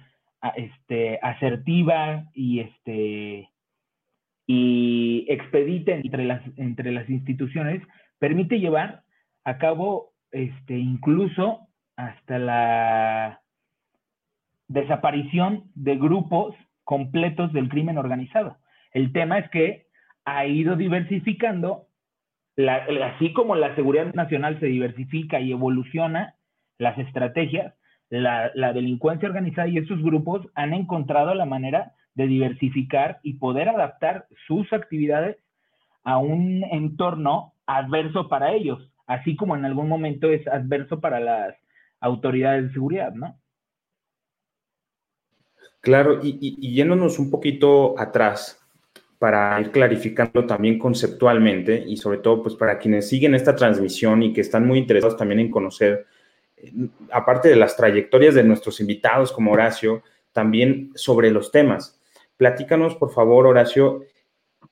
este, 0.57 1.19
asertiva 1.21 2.31
y, 2.33 2.61
este, 2.61 3.51
y 4.47 5.27
expedita 5.29 5.93
entre 5.93 6.25
las, 6.25 6.41
entre 6.57 6.93
las 6.93 7.11
instituciones 7.11 7.83
permite 8.19 8.59
llevar 8.59 9.03
a 9.45 9.59
cabo 9.59 10.15
este, 10.31 10.79
incluso 10.79 11.67
hasta 12.07 12.39
la 12.39 13.41
desaparición 14.69 15.65
de 15.75 15.97
grupos 15.97 16.55
completos 16.85 17.53
del 17.53 17.69
crimen 17.69 17.99
organizado. 17.99 18.57
El 18.93 19.13
tema 19.13 19.39
es 19.39 19.51
que 19.51 19.87
ha 20.25 20.47
ido 20.47 20.77
diversificando, 20.77 21.87
así 22.57 23.33
como 23.33 23.55
la 23.55 23.75
seguridad 23.75 24.13
nacional 24.15 24.59
se 24.61 24.67
diversifica 24.67 25.41
y 25.41 25.53
evoluciona 25.53 26.35
las 26.79 26.99
estrategias, 26.99 27.75
la, 28.09 28.51
delincuencia 28.73 29.29
organizada 29.29 29.69
y 29.69 29.79
esos 29.79 30.03
grupos 30.03 30.47
han 30.55 30.73
encontrado 30.73 31.35
la 31.35 31.45
manera 31.45 31.93
de 32.15 32.27
diversificar 32.27 33.21
y 33.23 33.35
poder 33.35 33.69
adaptar 33.69 34.27
sus 34.47 34.73
actividades 34.73 35.37
a 36.03 36.19
un 36.19 36.65
entorno 36.71 37.53
adverso 37.67 38.29
para 38.29 38.53
ellos, 38.53 38.91
así 39.07 39.37
como 39.37 39.55
en 39.55 39.65
algún 39.65 39.89
momento 39.89 40.29
es 40.29 40.47
adverso 40.49 41.01
para 41.01 41.21
las 41.21 41.55
autoridades 42.01 42.65
de 42.65 42.73
seguridad, 42.73 43.13
¿no? 43.13 43.41
Claro, 45.81 46.21
y, 46.23 46.39
y, 46.41 46.75
yéndonos 46.75 47.19
un 47.19 47.31
poquito 47.31 47.99
atrás 47.99 48.61
para 49.19 49.59
ir 49.61 49.71
clarificando 49.71 50.47
también 50.47 50.79
conceptualmente 50.79 51.85
y 51.87 51.97
sobre 51.97 52.19
todo 52.19 52.43
pues 52.43 52.55
para 52.55 52.79
quienes 52.79 53.09
siguen 53.09 53.35
esta 53.35 53.55
transmisión 53.55 54.23
y 54.23 54.33
que 54.33 54.41
están 54.43 54.67
muy 54.67 54.79
interesados 54.79 55.17
también 55.17 55.41
en 55.41 55.51
conocer, 55.51 56.07
eh, 56.57 56.73
aparte 57.13 57.49
de 57.49 57.57
las 57.57 57.77
trayectorias 57.77 58.35
de 58.35 58.45
nuestros 58.45 58.81
invitados 58.81 59.33
como 59.33 59.53
Horacio, 59.53 60.03
también 60.33 60.91
sobre 60.95 61.31
los 61.31 61.51
temas. 61.51 62.01
Platícanos, 62.37 62.95
por 62.97 63.13
favor, 63.13 63.47
Horacio, 63.47 64.05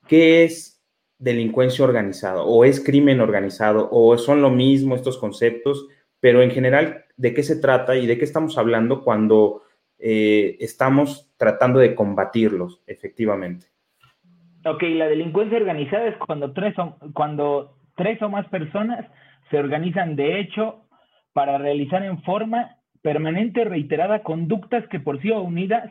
¿qué 0.06 0.44
es 0.44 0.82
delincuencia 1.18 1.84
organizada 1.84 2.42
o 2.42 2.64
es 2.64 2.80
crimen 2.80 3.20
organizado 3.20 3.88
o 3.90 4.16
son 4.18 4.40
lo 4.40 4.50
mismo 4.50 4.94
estos 4.94 5.18
conceptos? 5.18 5.88
Pero 6.20 6.42
en 6.42 6.50
general, 6.50 7.04
¿de 7.16 7.34
qué 7.34 7.42
se 7.42 7.60
trata 7.60 7.96
y 7.96 8.06
de 8.06 8.18
qué 8.18 8.24
estamos 8.24 8.58
hablando 8.58 9.02
cuando 9.02 9.62
eh, 9.98 10.56
estamos 10.60 11.32
tratando 11.36 11.78
de 11.78 11.94
combatirlos 11.94 12.82
efectivamente? 12.86 13.66
Ok, 14.64 14.82
la 14.82 15.08
delincuencia 15.08 15.58
organizada 15.58 16.08
es 16.08 16.16
cuando 16.18 16.52
tres, 16.52 16.78
o, 16.78 16.96
cuando 17.14 17.76
tres 17.96 18.20
o 18.22 18.28
más 18.28 18.46
personas 18.48 19.06
se 19.50 19.58
organizan 19.58 20.16
de 20.16 20.40
hecho 20.40 20.84
para 21.32 21.58
realizar 21.58 22.02
en 22.02 22.22
forma 22.22 22.76
permanente 23.02 23.64
reiterada 23.64 24.22
conductas 24.22 24.86
que 24.88 25.00
por 25.00 25.22
sí 25.22 25.30
o 25.30 25.40
unidas 25.40 25.90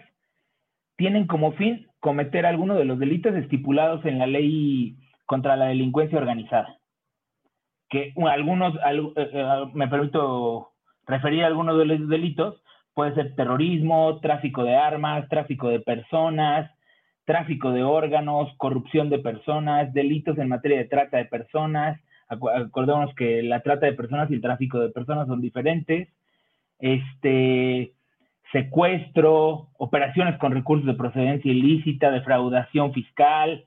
tienen 0.97 1.27
como 1.27 1.53
fin 1.53 1.87
cometer 1.99 2.45
alguno 2.45 2.75
de 2.75 2.85
los 2.85 2.99
delitos 2.99 3.35
estipulados 3.35 4.05
en 4.05 4.19
la 4.19 4.27
ley 4.27 4.97
contra 5.25 5.55
la 5.55 5.65
delincuencia 5.65 6.17
organizada. 6.17 6.76
Que 7.89 8.13
algunos, 8.29 8.75
eh, 8.75 9.13
eh, 9.15 9.65
me 9.73 9.87
permito 9.87 10.71
referir 11.05 11.43
a 11.43 11.47
algunos 11.47 11.77
de 11.77 11.85
los 11.85 12.09
delitos, 12.09 12.61
puede 12.93 13.13
ser 13.15 13.35
terrorismo, 13.35 14.19
tráfico 14.21 14.63
de 14.63 14.75
armas, 14.75 15.29
tráfico 15.29 15.69
de 15.69 15.79
personas, 15.79 16.69
tráfico 17.25 17.71
de 17.71 17.83
órganos, 17.83 18.53
corrupción 18.57 19.09
de 19.09 19.19
personas, 19.19 19.93
delitos 19.93 20.37
en 20.37 20.49
materia 20.49 20.77
de 20.77 20.85
trata 20.85 21.17
de 21.17 21.25
personas. 21.25 21.99
Acordémonos 22.27 23.13
que 23.15 23.43
la 23.43 23.61
trata 23.61 23.85
de 23.85 23.93
personas 23.93 24.29
y 24.29 24.35
el 24.35 24.41
tráfico 24.41 24.79
de 24.79 24.89
personas 24.89 25.27
son 25.27 25.41
diferentes. 25.41 26.09
Este, 26.79 27.93
secuestro, 28.51 29.69
operaciones 29.77 30.37
con 30.37 30.51
recursos 30.51 30.85
de 30.87 30.93
procedencia 30.93 31.51
ilícita, 31.51 32.11
defraudación 32.11 32.93
fiscal 32.93 33.63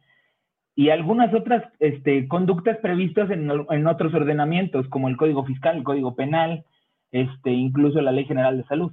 y 0.80 0.88
algunas 0.88 1.34
otras 1.34 1.62
este, 1.78 2.26
conductas 2.26 2.78
previstas 2.78 3.30
en, 3.30 3.87
otros 3.87 4.14
ordenamientos, 4.14 4.88
como 4.88 5.10
el 5.10 5.18
Código 5.18 5.44
Fiscal, 5.44 5.76
el 5.76 5.82
Código 5.82 6.14
Penal, 6.14 6.64
este, 7.12 7.50
incluso 7.50 8.00
la 8.00 8.12
Ley 8.12 8.25
General 8.25 8.56
de 8.56 8.64
Salud. 8.64 8.90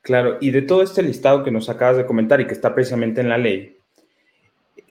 Claro, 0.00 0.38
y 0.40 0.52
de 0.52 0.62
todo 0.62 0.84
este 0.84 1.02
listado 1.02 1.42
que 1.42 1.50
nos 1.50 1.68
acabas 1.68 1.96
de 1.96 2.06
comentar 2.06 2.40
y 2.40 2.46
que 2.46 2.52
está 2.52 2.72
precisamente 2.72 3.20
en 3.20 3.28
la 3.30 3.36
ley, 3.36 3.78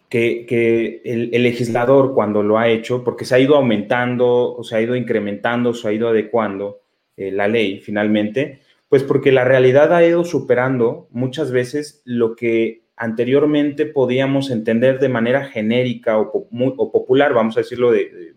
que, 0.10 1.01
el, 1.05 1.31
legislador 1.31 2.14
cuando 2.14 2.44
lo 2.44 2.57
ha 2.57 2.68
hecho, 2.68 3.05
porque 3.05 3.24
se 3.24 3.35
ha 3.35 3.40
ido 3.40 3.55
aumentando, 3.55 4.53
o 4.53 4.66
se 4.66 4.75
ha 4.75 4.81
ido 4.81 4.98
incrementando, 4.98 5.74
se 5.74 5.87
ha 5.87 5.94
ido 5.94 6.09
adecuando, 6.09 6.81
eh, 7.16 7.31
la 7.31 7.48
ley 7.48 7.79
finalmente, 7.79 8.59
pues 8.90 9.03
porque 9.03 9.31
la 9.31 9.46
realidad 9.46 9.94
ha 9.94 10.05
ido 10.05 10.25
superando 10.25 11.07
muchas 11.11 11.53
veces 11.53 12.01
lo 12.03 12.35
que 12.35 12.80
anteriormente 13.01 13.87
podíamos 13.87 14.51
entender 14.51 15.00
de 15.00 15.09
manera 15.09 15.46
genérica 15.46 16.20
o, 16.20 16.92
popular, 16.92 17.33
vamos 17.33 17.57
a 17.57 17.61
decirlo, 17.61 17.92
de, 17.92 18.33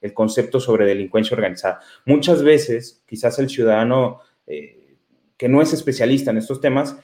el 0.00 0.12
concepto 0.12 0.58
sobre 0.58 0.84
delincuencia 0.84 1.36
organizada. 1.36 1.80
Muchas 2.04 2.42
veces, 2.42 3.04
quizás 3.06 3.38
el 3.38 3.48
ciudadano 3.48 4.18
eh, 4.46 4.96
que 5.36 5.48
no 5.48 5.62
es 5.62 5.72
especialista 5.72 6.32
en 6.32 6.38
estos 6.38 6.60
temas, 6.60 6.98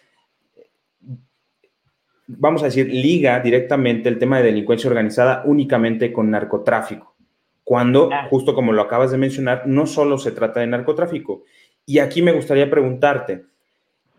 vamos 2.26 2.62
a 2.62 2.66
decir, 2.66 2.92
liga 2.92 3.38
directamente 3.38 4.08
el 4.08 4.18
tema 4.18 4.38
de 4.38 4.46
delincuencia 4.46 4.90
organizada 4.90 5.42
únicamente 5.46 6.12
con 6.12 6.30
narcotráfico 6.30 7.16
cuando, 7.62 8.10
justo 8.30 8.54
como 8.54 8.72
lo 8.72 8.82
acabas 8.82 9.10
de 9.10 9.18
mencionar, 9.18 9.66
no 9.66 9.86
solo 9.86 10.18
se 10.18 10.30
trata 10.30 10.60
de 10.60 10.68
narcotráfico. 10.68 11.42
Y 11.84 11.98
aquí 11.98 12.22
me 12.22 12.30
gustaría 12.30 12.70
preguntarte, 12.70 13.44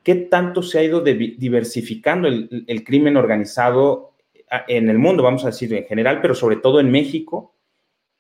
¿qué 0.08 0.16
tanto 0.16 0.64
se 0.64 0.80
ha 0.80 0.84
ido 0.84 1.02
diversificando 1.02 2.30
el, 2.30 2.84
crimen 2.86 3.18
organizado 3.18 4.14
en 4.70 4.90
el 4.90 4.98
mundo, 4.98 5.22
vamos 5.22 5.44
a 5.44 5.48
decir 5.48 5.74
en 5.74 5.84
general, 5.84 6.22
pero 6.22 6.34
sobre 6.34 6.56
todo 6.56 6.80
en 6.80 6.90
México? 6.90 7.54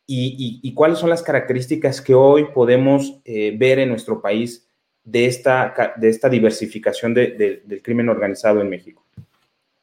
¿Y, 0.05 0.73
cuáles 0.73 0.97
son 0.97 1.09
las 1.09 1.23
características 1.23 2.01
que 2.01 2.13
hoy 2.13 2.47
podemos 2.53 3.21
eh, 3.23 3.55
ver 3.57 3.79
en 3.79 3.87
nuestro 3.87 4.21
país 4.21 4.69
de 5.05 5.27
esta, 5.27 5.73
de 5.95 6.09
esta 6.09 6.27
diversificación 6.27 7.13
del 7.13 7.81
crimen 7.81 8.09
organizado 8.09 8.59
en 8.59 8.69
México? 8.69 9.05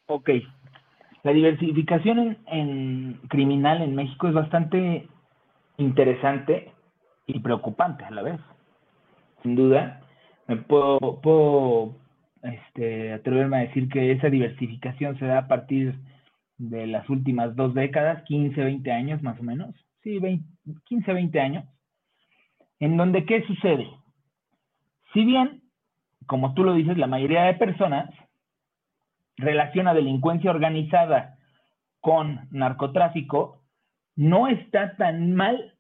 Ok. 0.05 0.29
La 1.23 1.33
diversificación 1.33 2.37
en 2.49 3.19
criminal 3.29 3.81
en 3.81 3.95
México 3.95 4.29
es 4.29 4.35
bastante 4.35 5.09
interesante 5.79 6.71
y 7.27 7.41
preocupante 7.41 8.05
a 8.05 8.11
la 8.11 8.21
vez. 8.21 8.41
Sin 9.43 9.57
duda, 9.57 10.04
me 10.47 10.57
puedo, 10.57 11.97
este, 12.43 13.13
atreverme 13.13 13.57
a 13.57 13.61
decir 13.61 13.89
que 13.89 14.13
esa 14.13 14.29
diversificación 14.29 15.19
se 15.19 15.27
da 15.27 15.39
a 15.39 15.49
partir 15.49 15.95
de 16.59 16.87
las 16.87 17.09
últimas 17.09 17.57
dos 17.57 17.75
décadas, 17.75 18.23
15, 18.25 18.63
20 18.63 18.93
años 18.93 19.23
más 19.23 19.39
o 19.41 19.43
menos. 19.43 19.75
Sí, 20.03 20.21
15, 20.85 21.13
20 21.13 21.41
años. 21.41 21.65
En 22.79 22.97
donde, 22.97 23.25
¿qué 23.25 23.43
sucede? 23.47 23.89
Si 25.13 25.25
bien, 25.25 25.63
como 26.27 26.55
tú 26.55 26.65
lo 26.65 26.75
dices, 26.75 26.99
la 26.99 27.07
mayoría 27.07 27.45
de 27.45 27.55
personas 27.55 28.11
relaciona 29.37 29.95
delincuencia 29.95 30.51
organizada 30.51 31.39
con 32.01 32.49
narcotráfico, 32.51 33.63
no 34.17 34.49
está 34.49 34.97
tan 34.97 35.35
mal 35.35 35.75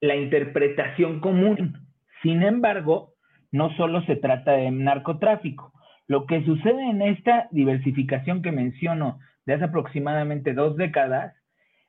la 0.00 0.16
interpretación 0.16 1.20
común. 1.20 1.86
Sin 2.22 2.42
embargo, 2.42 3.11
no 3.52 3.74
solo 3.76 4.02
se 4.06 4.16
trata 4.16 4.52
de 4.52 4.70
narcotráfico. 4.70 5.72
Lo 6.08 6.26
que 6.26 6.44
sucede 6.44 6.90
en 6.90 7.02
esta 7.02 7.48
diversificación 7.52 8.42
que 8.42 8.50
menciono 8.50 9.20
de 9.46 9.54
hace 9.54 9.64
aproximadamente 9.64 10.54
dos 10.54 10.76
décadas 10.76 11.34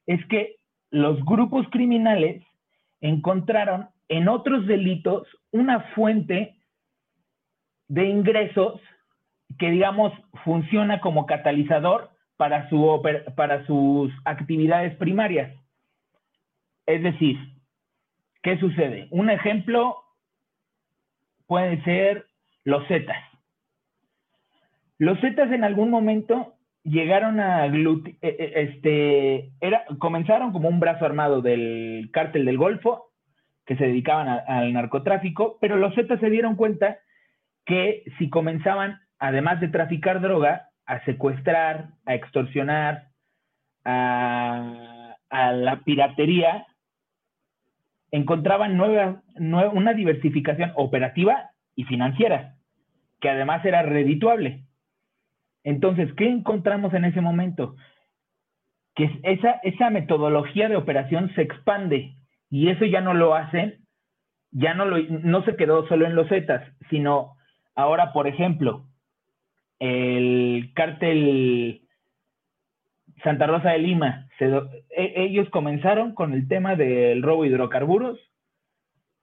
es 0.06 0.24
que 0.28 0.58
los 0.92 1.24
grupos 1.26 1.68
criminales 1.72 2.44
encontraron 3.02 3.90
en 4.10 4.28
otros 4.28 4.68
delitos 4.68 5.28
una 5.52 5.80
fuente 5.96 6.56
de 7.88 8.06
ingresos 8.06 8.80
que, 9.58 9.72
digamos, 9.72 10.14
funciona 10.44 11.00
como 11.00 11.26
catalizador 11.26 12.12
para, 12.38 12.70
su, 12.70 13.02
para 13.36 13.66
sus 13.66 14.12
actividades 14.26 14.96
primarias. 14.98 15.54
Es 16.86 17.02
decir, 17.02 17.38
¿qué 18.42 18.58
sucede? 18.58 19.08
Un 19.12 19.30
ejemplo 19.30 20.03
puede 21.54 21.84
ser 21.84 22.26
los 22.64 22.88
Zetas. 22.88 23.24
Los 24.98 25.20
Zetas 25.22 25.52
en 25.52 25.64
algún 25.64 25.92
momento 25.92 26.56
llegaron 26.84 27.40
a 27.40 27.68
e, 27.68 28.12
e, 28.24 28.54
este, 28.56 29.52
era, 29.62 29.86
comenzaron 30.00 30.52
como 30.52 30.68
un 30.68 30.80
brazo 30.80 31.06
armado 31.06 31.44
del 31.44 32.10
cártel 32.12 32.46
del 32.46 32.58
Golfo, 32.58 33.12
que 33.68 33.76
se 33.76 33.86
dedicaban 33.86 34.30
al 34.48 34.74
narcotráfico, 34.74 35.60
pero 35.62 35.76
los 35.76 35.94
Zetas 35.94 36.20
se 36.22 36.32
dieron 36.32 36.56
cuenta 36.56 36.98
que 37.68 38.04
si 38.18 38.32
comenzaban, 38.32 39.02
además 39.20 39.62
de 39.62 39.68
traficar 39.68 40.22
droga, 40.22 40.70
a 40.88 41.06
secuestrar, 41.06 41.90
a 42.08 42.16
extorsionar, 42.16 43.10
a, 43.86 45.18
la 45.30 45.82
piratería, 45.86 46.66
encontraban 48.14 48.78
nueva, 48.78 49.24
una 49.40 49.94
diversificación 49.94 50.72
operativa 50.76 51.50
y 51.76 51.86
financiera, 51.86 52.54
que 53.20 53.30
además 53.30 53.66
era 53.66 53.82
redituable. 53.82 54.66
Entonces, 55.64 56.14
¿qué 56.14 56.30
encontramos 56.30 56.94
en 56.94 57.06
ese 57.06 57.22
momento? 57.22 57.76
Que 58.94 59.10
esa, 59.24 59.54
esa 59.64 59.90
metodología 59.90 60.70
de 60.70 60.76
operación 60.76 61.34
se 61.34 61.42
expande 61.42 62.14
y 62.52 62.70
eso 62.70 62.86
ya 62.86 63.02
no 63.02 63.16
lo 63.16 63.34
hacen, 63.34 63.80
ya 64.52 64.76
no, 64.76 64.86
lo, 64.86 65.00
no 65.00 65.44
se 65.44 65.56
quedó 65.56 65.88
solo 65.88 66.06
en 66.06 66.16
los 66.16 66.30
Zetas, 66.30 66.62
sino 66.92 67.36
ahora, 67.74 68.14
por 68.14 68.28
ejemplo, 68.28 68.86
el 69.80 70.72
cártel 70.76 71.82
Santa 73.24 73.48
Rosa 73.48 73.72
de 73.72 73.80
Lima, 73.80 74.28
e, 74.90 75.14
ellos 75.16 75.50
comenzaron 75.50 76.14
con 76.14 76.34
el 76.34 76.48
tema 76.48 76.76
del 76.76 77.22
robo 77.22 77.44
de 77.44 77.50
hidrocarburos, 77.50 78.20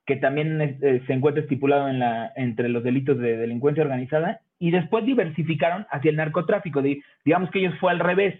que 0.07 0.17
también 0.17 0.61
eh, 0.61 1.03
se 1.07 1.13
encuentra 1.13 1.43
estipulado 1.43 1.89
en 1.89 2.01
la, 2.01 2.33
entre 2.37 2.69
los 2.69 2.83
delitos 2.83 3.19
de 3.19 3.37
delincuencia 3.37 3.83
organizada, 3.83 4.41
y 4.59 4.71
después 4.71 5.05
diversificaron 5.05 5.87
hacia 5.91 6.11
el 6.11 6.17
narcotráfico. 6.17 6.83
Digamos 7.25 7.51
que 7.51 7.61
ellos 7.61 7.79
fue 7.79 7.93
al 7.93 7.99
revés. 7.99 8.39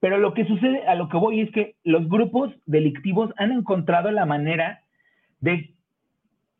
Pero 0.00 0.18
lo 0.18 0.34
que 0.34 0.44
sucede, 0.44 0.86
a 0.86 0.94
lo 0.94 1.08
que 1.08 1.16
voy 1.16 1.40
es 1.40 1.50
que 1.50 1.74
los 1.84 2.08
grupos 2.08 2.52
delictivos 2.66 3.32
han 3.36 3.52
encontrado 3.52 4.10
la 4.10 4.26
manera 4.26 4.82
de 5.40 5.74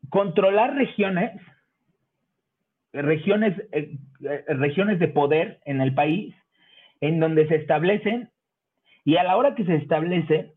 controlar 0.09 0.75
regiones, 0.75 1.31
regiones, 2.91 3.57
eh, 3.71 3.91
eh, 4.23 4.43
regiones 4.47 4.99
de 4.99 5.07
poder 5.07 5.59
en 5.65 5.81
el 5.81 5.93
país, 5.93 6.33
en 7.01 7.19
donde 7.19 7.47
se 7.47 7.55
establecen, 7.55 8.29
y 9.09 9.17
a 9.17 9.23
la 9.23 9.37
hora 9.37 9.55
que 9.55 9.65
se 9.65 9.73
establece, 9.73 10.53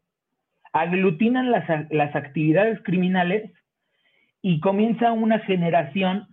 aglutinan 0.74 1.50
las, 1.50 1.64
las 1.90 2.14
actividades 2.14 2.82
criminales 2.82 3.50
y 4.42 4.60
comienza 4.60 5.10
una 5.12 5.38
generación, 5.38 6.28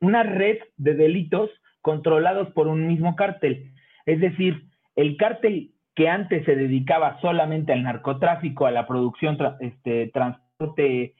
una 0.00 0.22
red 0.22 0.58
de 0.76 0.94
delitos 0.94 1.50
controlados 1.80 2.52
por 2.52 2.68
un 2.68 2.86
mismo 2.86 3.16
cártel. 3.16 3.72
Es 4.06 4.20
decir, 4.20 4.68
el 4.94 5.16
cártel 5.16 5.72
que 5.96 6.08
antes 6.08 6.44
se 6.44 6.54
dedicaba 6.54 7.20
solamente 7.20 7.72
al 7.72 7.82
narcotráfico, 7.82 8.66
a 8.66 8.70
la 8.70 8.86
producción, 8.86 9.36
este, 9.58 10.06
transporte 10.14 11.16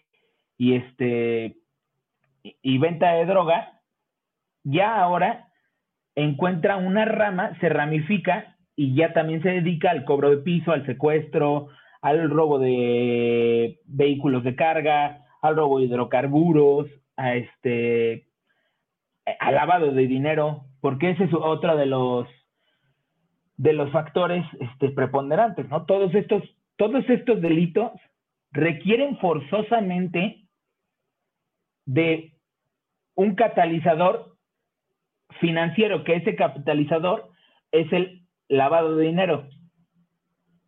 y, 0.56 0.74
este, 0.76 1.56
y 2.44 2.78
venta 2.78 3.14
de 3.14 3.26
droga, 3.26 3.80
ya 4.62 4.94
ahora 4.94 5.48
encuentra 6.14 6.76
una 6.76 7.04
rama, 7.04 7.58
se 7.58 7.68
ramifica 7.68 8.58
y 8.80 8.94
ya 8.94 9.12
también 9.12 9.42
se 9.42 9.50
dedica 9.50 9.90
al 9.90 10.06
cobro 10.06 10.30
de 10.30 10.38
piso, 10.38 10.72
al 10.72 10.86
secuestro, 10.86 11.68
al 12.00 12.30
robo 12.30 12.58
de 12.58 13.78
vehículos 13.84 14.42
de 14.42 14.56
carga, 14.56 15.26
al 15.42 15.56
robo 15.56 15.78
de 15.78 15.84
hidrocarburos, 15.84 16.88
a 17.14 17.34
este 17.34 18.26
al 19.38 19.54
lavado 19.54 19.92
de 19.92 20.06
dinero, 20.06 20.64
porque 20.80 21.10
ese 21.10 21.24
es 21.24 21.34
otro 21.34 21.76
de 21.76 21.84
los 21.84 22.26
de 23.58 23.74
los 23.74 23.92
factores 23.92 24.46
este, 24.60 24.88
preponderantes, 24.88 25.68
¿no? 25.68 25.84
Todos 25.84 26.14
estos, 26.14 26.42
todos 26.76 27.04
estos 27.10 27.42
delitos 27.42 27.92
requieren 28.50 29.18
forzosamente 29.18 30.46
de 31.84 32.32
un 33.14 33.34
catalizador 33.34 34.36
financiero, 35.38 36.02
que 36.02 36.16
ese 36.16 36.34
catalizador 36.34 37.28
es 37.72 37.92
el 37.92 38.19
lavado 38.50 38.96
de 38.96 39.06
dinero. 39.06 39.48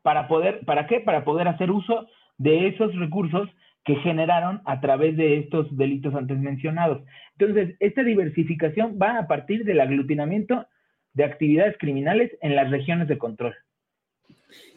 ¿Para 0.00 0.26
poder, 0.28 0.64
para 0.64 0.86
qué? 0.86 1.00
Para 1.00 1.24
poder 1.24 1.48
hacer 1.48 1.70
uso 1.70 2.06
de 2.38 2.68
esos 2.68 2.94
recursos 2.96 3.48
que 3.84 3.96
generaron 3.96 4.62
a 4.64 4.80
través 4.80 5.16
de 5.16 5.38
estos 5.38 5.76
delitos 5.76 6.14
antes 6.14 6.38
mencionados. 6.38 7.02
Entonces, 7.38 7.76
esta 7.80 8.02
diversificación 8.02 8.98
va 9.00 9.18
a 9.18 9.26
partir 9.26 9.64
del 9.64 9.80
aglutinamiento 9.80 10.66
de 11.14 11.24
actividades 11.24 11.76
criminales 11.78 12.30
en 12.40 12.54
las 12.54 12.70
regiones 12.70 13.08
de 13.08 13.18
control. 13.18 13.54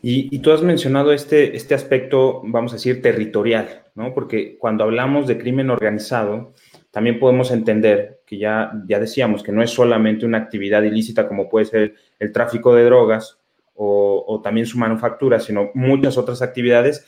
Y, 0.01 0.39
tú 0.39 0.51
has 0.51 0.61
mencionado 0.61 1.11
este, 1.11 1.55
este 1.55 1.75
aspecto, 1.75 2.41
vamos 2.45 2.71
a 2.71 2.75
decir, 2.75 3.01
territorial, 3.01 3.83
¿no? 3.93 4.13
Porque 4.13 4.57
cuando 4.57 4.83
hablamos 4.83 5.27
de 5.27 5.37
crimen 5.37 5.69
organizado, 5.69 6.53
también 6.95 7.19
podemos 7.19 7.51
entender 7.51 8.21
que 8.25 8.37
ya, 8.37 8.71
ya 8.87 9.01
decíamos 9.01 9.43
que 9.43 9.51
no 9.51 9.61
es 9.61 9.69
solamente 9.69 10.25
una 10.25 10.37
actividad 10.37 10.81
ilícita 10.81 11.27
como 11.27 11.49
puede 11.49 11.65
ser 11.65 11.95
el 12.19 12.31
tráfico 12.31 12.73
de 12.73 12.85
drogas 12.85 13.37
o, 13.73 14.39
también 14.41 14.65
su 14.65 14.77
manufactura, 14.77 15.41
sino 15.41 15.71
muchas 15.73 16.17
otras 16.17 16.41
actividades. 16.41 17.05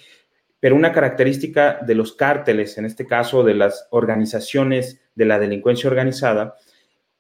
Pero 0.59 0.75
una 0.75 0.91
característica 0.91 1.79
de 1.87 1.95
los 1.95 2.11
cárteles, 2.11 2.77
en 2.77 2.83
este 2.83 3.07
caso 3.07 3.45
de 3.45 3.53
las 3.53 3.87
organizaciones 3.91 4.99
de 5.15 5.23
la 5.23 5.39
delincuencia 5.39 5.89
organizada, 5.89 6.55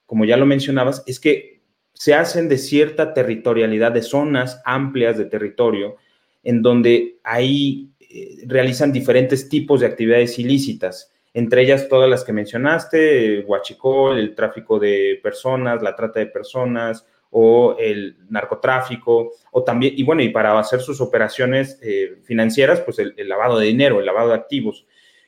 como 0.05 0.25
ya 0.25 0.35
lo 0.35 0.45
mencionabas, 0.45 1.05
es 1.07 1.21
que 1.21 1.61
se 1.93 2.15
hacen 2.15 2.49
de 2.49 2.57
cierta 2.57 3.13
territorialidad, 3.13 3.93
de 3.93 4.01
zonas 4.01 4.61
amplias 4.65 5.17
de 5.17 5.23
territorio, 5.23 5.95
en 6.43 6.61
donde 6.61 7.19
ahí 7.23 7.93
eh, 8.01 8.43
realizan 8.45 8.91
diferentes 8.91 9.47
tipos 9.47 9.79
de 9.79 9.85
actividades 9.85 10.37
ilícitas, 10.37 11.13
entre 11.37 11.61
ellas 11.61 11.87
todas 11.87 12.09
las 12.09 12.23
que 12.23 12.33
mencionaste, 12.33 13.25
el 13.25 13.45
huachicol, 13.45 14.17
el 14.17 14.33
tráfico 14.33 14.79
de 14.79 15.19
personas, 15.21 15.83
la 15.83 15.95
trata 15.95 16.19
de 16.19 16.25
personas 16.25 17.05
o 17.29 17.75
el 17.77 18.17
narcotráfico, 18.29 19.33
o 19.51 19.63
también, 19.63 19.93
y 19.95 20.01
bueno, 20.01 20.23
y 20.23 20.29
para 20.29 20.57
hacer 20.57 20.79
sus 20.79 20.99
operaciones 20.99 21.77
eh, 21.83 22.17
financieras, 22.23 22.81
pues 22.81 22.97
el, 22.97 23.13
lavado 23.29 23.59
de 23.59 23.67
dinero, 23.67 23.99
el 23.99 24.05
lavado 24.07 24.29
de 24.29 24.35
activos. 24.35 24.87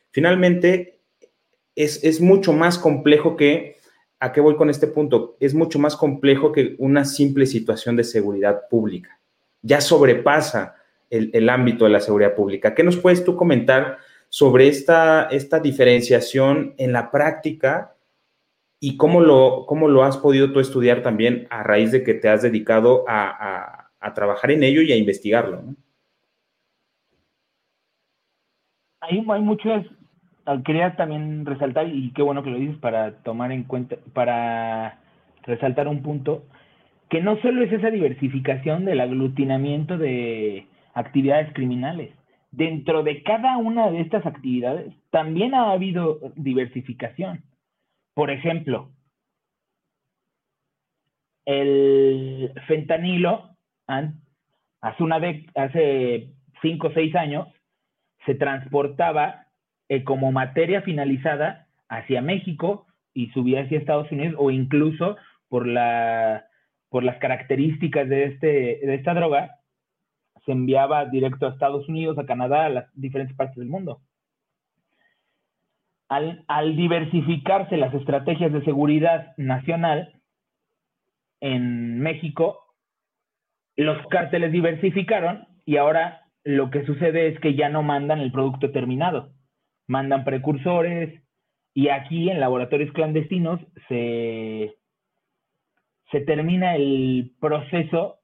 Finalmente, 0.09 0.99
es, 1.75 2.03
es 2.03 2.19
mucho 2.19 2.53
más 2.53 2.79
complejo 2.79 3.35
que 3.35 3.77
¿A 4.21 4.33
qué 4.33 4.41
voy 4.41 4.57
con 4.57 4.69
este 4.69 4.87
punto? 4.87 5.37
Es 5.39 5.53
mucho 5.53 5.79
más 5.79 5.95
complejo 5.95 6.51
que 6.51 6.75
una 6.77 7.05
simple 7.05 7.45
situación 7.45 7.95
de 7.95 8.03
seguridad 8.03 8.67
pública. 8.69 9.17
Ya 9.61 9.79
sobrepasa 9.79 10.75
el, 11.09 11.49
ámbito 11.49 11.85
de 11.85 11.91
la 11.91 12.01
seguridad 12.01 12.35
pública. 12.35 12.75
¿Qué 12.75 12.83
nos 12.83 12.97
puedes 12.97 13.23
tú 13.23 13.37
comentar 13.37 13.97
sobre 14.29 14.67
esta, 14.67 15.27
esta 15.31 15.59
diferenciación 15.59 16.75
en 16.77 16.93
la 16.93 17.11
práctica 17.11 17.95
y 18.79 18.95
cómo 18.95 19.19
lo, 19.19 19.65
cómo 19.65 19.87
lo 19.87 20.03
has 20.03 20.17
podido 20.17 20.51
tú 20.53 20.59
estudiar 20.59 21.01
también 21.01 21.47
a 21.49 21.63
raíz 21.63 21.91
de 21.91 22.03
que 22.03 22.13
te 22.13 22.29
has 22.29 22.41
dedicado 22.41 23.05
a, 23.07 23.75
trabajar 24.15 24.51
en 24.51 24.63
ello 24.63 24.81
y 24.81 24.91
a 24.91 24.95
investigarlo? 24.95 25.61
Hay, 29.01 29.23
hay 29.27 29.41
muchas 29.41 29.85
quería 30.65 30.95
también 30.95 31.45
resaltar, 31.45 31.87
y 31.87 32.11
qué 32.13 32.21
bueno 32.21 32.43
que 32.43 32.49
lo 32.49 32.57
dices 32.57 32.77
para 32.77 33.13
tomar 33.23 33.51
en 33.51 33.63
cuenta, 33.63 33.97
para 34.13 34.99
resaltar 35.43 35.87
un 35.87 36.01
punto, 36.01 36.43
que 37.09 37.21
no 37.21 37.39
solo 37.41 37.63
es 37.63 37.71
esa 37.71 37.89
diversificación 37.89 38.85
del 38.85 39.01
aglutinamiento 39.01 39.97
de 39.97 40.67
actividades 40.93 41.53
criminales. 41.53 42.11
Dentro 42.51 43.03
de 43.03 43.21
cada 43.23 43.57
una 43.57 43.91
de 43.91 44.01
estas 44.01 44.25
actividades 44.25 44.93
también 45.11 45.53
ha 45.53 45.71
habido 45.71 46.19
diversificación. 46.35 47.43
Por 48.15 48.31
ejemplo, 48.31 48.91
el 51.45 52.51
fentanilo, 52.67 53.55
hace, 53.87 55.03
una 55.03 55.21
hace 55.55 56.29
cinco 56.61 56.87
o 56.87 56.93
seis 56.93 57.15
años, 57.15 57.47
se 58.25 58.35
transportaba 58.35 59.47
eh, 59.87 60.03
como 60.03 60.31
materia 60.31 60.81
finalizada 60.81 61.67
hacia 61.87 62.21
México 62.21 62.87
y 63.13 63.29
subía 63.31 63.61
hacia 63.61 63.79
Estados 63.79 64.11
Unidos 64.11 64.35
o 64.37 64.51
incluso 64.51 65.17
por, 65.47 65.65
la, 65.65 66.45
por 66.89 67.03
las 67.03 67.17
características 67.17 68.07
de, 68.07 68.25
este, 68.25 68.47
de 68.47 68.95
esta 68.95 69.13
droga, 69.13 69.58
se 70.49 70.53
enviaba 70.53 71.05
directo 71.05 71.45
a 71.45 71.51
Estados 71.51 71.87
Unidos, 71.87 72.17
a 72.17 72.25
Canadá, 72.25 72.65
a 72.65 72.69
las 72.69 72.85
diferentes 72.95 73.37
partes 73.37 73.57
del 73.57 73.67
mundo. 73.67 74.01
Al, 76.07 76.75
diversificarse 76.75 77.77
las 77.77 77.93
estrategias 77.93 78.51
de 78.51 78.65
seguridad 78.65 79.37
nacional 79.37 80.19
en 81.39 81.99
México, 81.99 82.57
los 83.75 84.07
cárteles 84.07 84.51
diversificaron 84.51 85.47
y 85.67 85.77
ahora 85.77 86.25
lo 86.43 86.71
que 86.71 86.83
sucede 86.83 87.27
es 87.27 87.39
que 87.39 87.53
ya 87.53 87.69
no 87.69 87.83
mandan 87.83 88.21
el 88.21 88.31
producto 88.31 88.71
terminado 88.71 89.29
mandan 89.89 90.23
precursores 90.23 91.21
y 91.73 91.89
aquí 91.89 92.29
en 92.29 92.39
laboratorios 92.39 92.93
clandestinos 92.93 93.59
se, 93.87 94.75
se 96.11 96.21
termina 96.21 96.75
el 96.75 97.33
proceso 97.39 98.18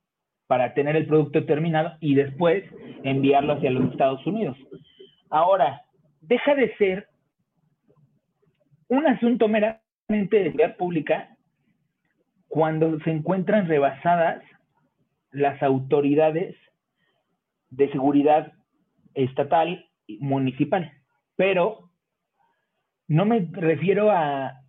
para 0.48 0.74
tener 0.74 0.96
el 0.96 1.08
producto 1.08 1.46
terminado 1.46 1.98
y 2.00 2.16
después 2.16 2.64
enviarlo 3.04 3.54
hacia 3.54 3.72
los 3.72 3.92
Estados 3.92 4.26
Unidos. 4.26 4.58
Ahora, 5.30 5.82
deja 6.22 6.56
de 6.56 6.76
ser 6.78 7.08
un 8.88 9.08
asunto 9.08 9.48
meramente 9.48 10.38
de 10.38 10.44
seguridad 10.52 10.78
pública 10.78 11.36
cuando 12.48 13.00
se 13.00 13.12
encuentran 13.12 13.68
rebasadas 13.68 14.44
las 15.32 15.62
autoridades 15.64 16.56
de 17.70 17.92
seguridad 17.92 18.54
estatal 19.16 19.86
y 20.08 20.20
municipal 20.20 20.92
pero 21.36 21.90
no 23.08 23.26
me 23.26 23.48
refiero 23.52 24.12
a 24.12 24.62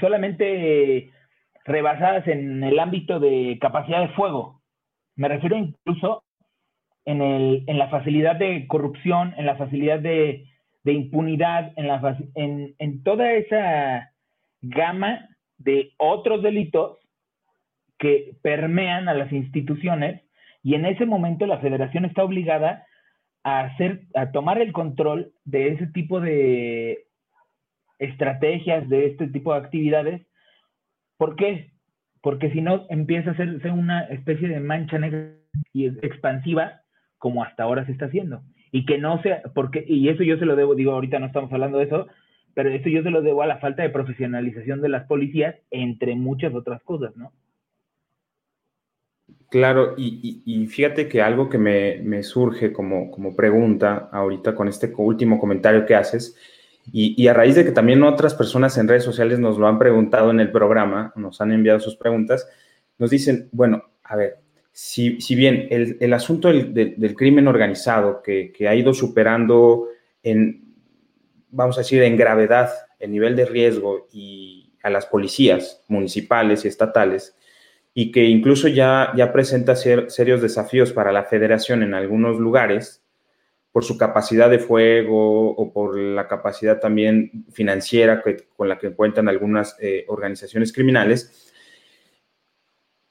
solamente 0.00 1.10
rebasadas 1.64 2.26
en 2.28 2.62
el 2.62 2.78
ámbito 2.78 3.20
de 3.20 3.58
capacidad 3.60 4.00
de 4.00 4.14
fuego. 4.14 4.57
Me 5.18 5.28
refiero 5.28 5.56
incluso 5.58 6.22
en, 7.04 7.20
el, 7.20 7.64
en 7.66 7.78
la 7.78 7.88
facilidad 7.88 8.36
de 8.36 8.66
corrupción, 8.66 9.34
en 9.36 9.44
la 9.44 9.56
facilidad 9.56 10.00
de, 10.00 10.46
impunidad, 10.84 11.72
en, 11.76 11.88
la, 11.88 12.16
en, 12.34 12.74
en 12.78 13.02
toda 13.02 13.32
esa 13.32 14.14
gama 14.62 15.28
de 15.58 15.92
otros 15.98 16.42
delitos 16.42 16.98
que 17.98 18.36
permean 18.42 19.08
a 19.08 19.14
las 19.14 19.30
instituciones 19.32 20.22
y 20.62 20.74
en 20.74 20.86
ese 20.86 21.04
momento 21.04 21.46
la 21.46 21.58
federación 21.58 22.06
está 22.06 22.24
obligada 22.24 22.86
a, 23.42 23.60
hacer, 23.60 24.04
a 24.14 24.30
tomar 24.30 24.62
el 24.62 24.72
control 24.72 25.32
de 25.44 25.68
ese 25.72 25.88
tipo 25.88 26.20
de 26.20 27.04
estrategias, 27.98 28.88
de 28.88 29.06
este 29.06 29.26
tipo 29.26 29.52
de 29.52 29.58
actividades, 29.58 30.28
¿Por 31.18 31.34
qué? 31.34 31.72
Porque 32.20 32.50
si 32.50 32.60
no 32.60 32.86
empieza 32.90 33.30
a 33.30 33.32
hacerse 33.34 33.70
una 33.70 34.02
especie 34.04 34.48
de 34.48 34.60
mancha 34.60 34.98
negra 34.98 35.34
y 35.72 35.86
expansiva 35.86 36.82
como 37.18 37.44
hasta 37.44 37.64
ahora 37.64 37.84
se 37.86 37.92
está 37.92 38.06
haciendo. 38.06 38.42
Y 38.70 38.86
que 38.86 38.98
no 38.98 39.20
sea, 39.22 39.42
porque, 39.54 39.84
y 39.86 40.08
eso 40.08 40.22
yo 40.22 40.38
se 40.38 40.44
lo 40.44 40.56
debo, 40.56 40.74
digo, 40.74 40.92
ahorita 40.92 41.18
no 41.18 41.26
estamos 41.26 41.52
hablando 41.52 41.78
de 41.78 41.84
eso, 41.84 42.06
pero 42.54 42.70
eso 42.70 42.88
yo 42.88 43.02
se 43.02 43.10
lo 43.10 43.22
debo 43.22 43.42
a 43.42 43.46
la 43.46 43.58
falta 43.58 43.82
de 43.82 43.90
profesionalización 43.90 44.80
de 44.80 44.88
las 44.88 45.06
policías, 45.06 45.56
entre 45.70 46.14
muchas 46.16 46.54
otras 46.54 46.82
cosas, 46.82 47.16
¿no? 47.16 47.32
Claro, 49.50 49.94
y, 49.96 50.66
fíjate 50.66 51.08
que 51.08 51.22
algo 51.22 51.48
que 51.48 51.56
me, 51.56 52.22
surge 52.22 52.70
como, 52.72 53.10
como, 53.10 53.34
pregunta 53.34 54.10
ahorita 54.12 54.54
con 54.54 54.68
este 54.68 54.92
último 54.94 55.38
comentario 55.38 55.86
que 55.86 55.94
haces, 55.94 56.36
y, 56.92 57.26
a 57.28 57.34
raíz 57.34 57.54
de 57.54 57.64
que 57.64 57.72
también 57.72 58.02
otras 58.02 58.34
personas 58.34 58.76
en 58.78 58.88
redes 58.88 59.04
sociales 59.04 59.38
nos 59.38 59.58
lo 59.58 59.66
han 59.66 59.78
preguntado 59.78 60.30
en 60.30 60.40
el 60.40 60.50
programa, 60.50 61.12
nos 61.16 61.40
han 61.40 61.52
enviado 61.52 61.80
sus 61.80 61.96
preguntas, 61.96 62.48
nos 62.98 63.10
dicen, 63.10 63.48
bueno, 63.52 63.84
a 64.04 64.16
ver, 64.16 64.38
si, 64.72 65.18
bien 65.34 65.66
el, 65.70 66.12
asunto 66.12 66.48
del, 66.48 67.14
crimen 67.16 67.48
organizado 67.48 68.22
que, 68.22 68.52
ha 68.68 68.74
ido 68.74 68.94
superando 68.94 69.88
en, 70.22 70.74
vamos 71.50 71.76
a 71.76 71.80
decir, 71.80 72.02
en 72.02 72.16
gravedad 72.16 72.70
el 72.98 73.10
nivel 73.10 73.36
de 73.36 73.44
riesgo 73.44 74.08
y 74.12 74.72
a 74.82 74.90
las 74.90 75.06
policías 75.06 75.82
municipales 75.88 76.64
y 76.64 76.68
estatales, 76.68 77.36
y 77.92 78.12
que 78.12 78.24
incluso 78.24 78.68
ya, 78.68 79.12
ya 79.16 79.32
presenta 79.32 79.74
serios 79.74 80.40
desafíos 80.40 80.92
para 80.92 81.12
la 81.12 81.24
federación 81.24 81.82
en 81.82 81.94
algunos 81.94 82.38
lugares 82.38 83.02
por 83.78 83.84
su 83.84 83.96
capacidad 83.96 84.50
de 84.50 84.58
fuego 84.58 85.50
o 85.50 85.72
por 85.72 85.96
la 85.96 86.26
capacidad 86.26 86.80
también 86.80 87.44
financiera 87.52 88.24
con 88.56 88.68
la 88.68 88.76
que 88.76 88.90
cuentan 88.90 89.28
algunas 89.28 89.76
eh, 89.78 90.04
organizaciones 90.08 90.72
criminales. 90.72 91.48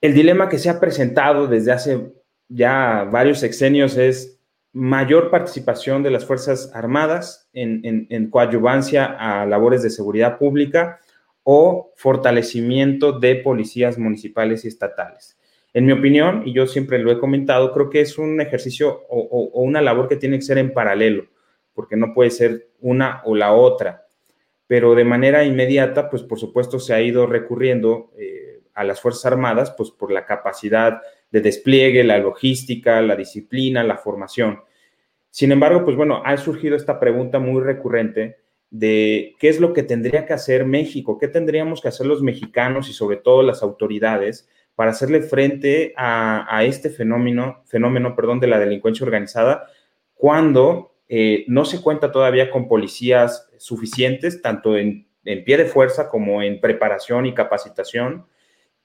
El 0.02 0.14
dilema 0.14 0.50
que 0.50 0.58
se 0.58 0.70
ha 0.70 0.78
presentado 0.78 1.48
desde 1.48 1.72
hace 1.72 2.12
ya 2.50 3.08
varios 3.10 3.40
sexenios 3.40 3.96
es 3.96 4.42
mayor 4.74 5.32
participación 5.32 6.04
de 6.04 6.12
las 6.12 6.26
Fuerzas 6.26 6.70
Armadas 6.74 7.50
en, 7.54 8.30
coadyuvancia 8.30 9.06
a 9.06 9.46
labores 9.46 9.84
de 9.84 9.90
seguridad 9.90 10.38
pública 10.38 11.00
o 11.44 11.94
fortalecimiento 11.96 13.18
de 13.18 13.38
policías 13.38 13.98
municipales 13.98 14.66
y 14.66 14.68
estatales. 14.68 15.37
En 15.74 15.86
mi 15.86 15.92
opinión, 15.92 16.44
y 16.46 16.54
yo 16.54 16.66
siempre 16.66 17.00
lo 17.00 17.12
he 17.12 17.20
comentado, 17.20 17.72
creo 17.72 17.90
que 17.90 18.02
es 18.02 18.18
un 18.18 18.42
ejercicio 18.42 19.04
o, 19.10 19.62
una 19.62 19.82
labor 19.82 20.08
que 20.08 20.16
tiene 20.16 20.38
que 20.38 20.44
ser 20.44 20.58
en 20.58 20.74
paralelo, 20.74 21.28
porque 21.74 21.96
no 21.96 22.14
puede 22.14 22.32
ser 22.32 22.70
una 22.80 23.22
o 23.26 23.36
la 23.36 23.54
otra. 23.54 24.08
Pero 24.66 24.96
de 24.96 25.04
manera 25.04 25.44
inmediata, 25.44 26.10
pues 26.10 26.24
por 26.24 26.40
supuesto 26.40 26.80
se 26.80 26.94
ha 26.94 27.02
ido 27.02 27.26
recurriendo 27.26 28.12
eh, 28.18 28.62
a 28.74 28.84
las 28.84 29.02
Fuerzas 29.02 29.26
Armadas, 29.26 29.72
pues 29.78 29.92
por 29.92 30.12
la 30.12 30.26
capacidad 30.26 31.02
de 31.32 31.42
despliegue, 31.42 32.04
la 32.04 32.18
logística, 32.18 33.02
la 33.02 33.16
disciplina, 33.16 33.84
la 33.84 33.98
formación. 33.98 34.62
Sin 35.30 35.52
embargo, 35.52 35.84
pues 35.84 35.96
bueno, 35.96 36.22
ha 36.26 36.36
surgido 36.38 36.76
esta 36.76 37.00
pregunta 37.00 37.40
muy 37.40 37.62
recurrente 37.62 38.38
de 38.70 39.36
qué 39.40 39.50
es 39.50 39.60
lo 39.60 39.74
que 39.74 39.84
tendría 39.84 40.26
que 40.26 40.34
hacer 40.34 40.66
México, 40.66 41.18
qué 41.18 41.28
tendríamos 41.28 41.82
que 41.82 41.88
hacer 41.88 42.06
los 42.06 42.22
mexicanos 42.22 42.90
y 42.90 42.94
sobre 42.94 43.18
todo 43.18 43.44
las 43.44 43.64
autoridades 43.64 44.50
para 44.78 44.92
hacerle 44.92 45.24
frente 45.24 45.96
a, 45.98 46.63
este 46.63 46.92
fenómeno, 46.92 47.63
fenómeno 47.66 48.16
perdón, 48.16 48.40
de 48.40 48.46
la 48.46 48.60
delincuencia 48.60 49.04
organizada 49.04 49.66
cuando 50.13 50.94
eh, 51.10 51.46
no 51.48 51.66
se 51.66 51.82
cuenta 51.82 52.12
todavía 52.12 52.52
con 52.52 52.68
policías 52.68 53.50
suficientes, 53.58 54.40
tanto 54.40 54.78
en, 54.78 55.08
pie 55.24 55.58
de 55.58 55.66
fuerza 55.66 56.10
como 56.10 56.44
en 56.44 56.62
preparación 56.62 57.26
y 57.26 57.34
capacitación, 57.34 58.28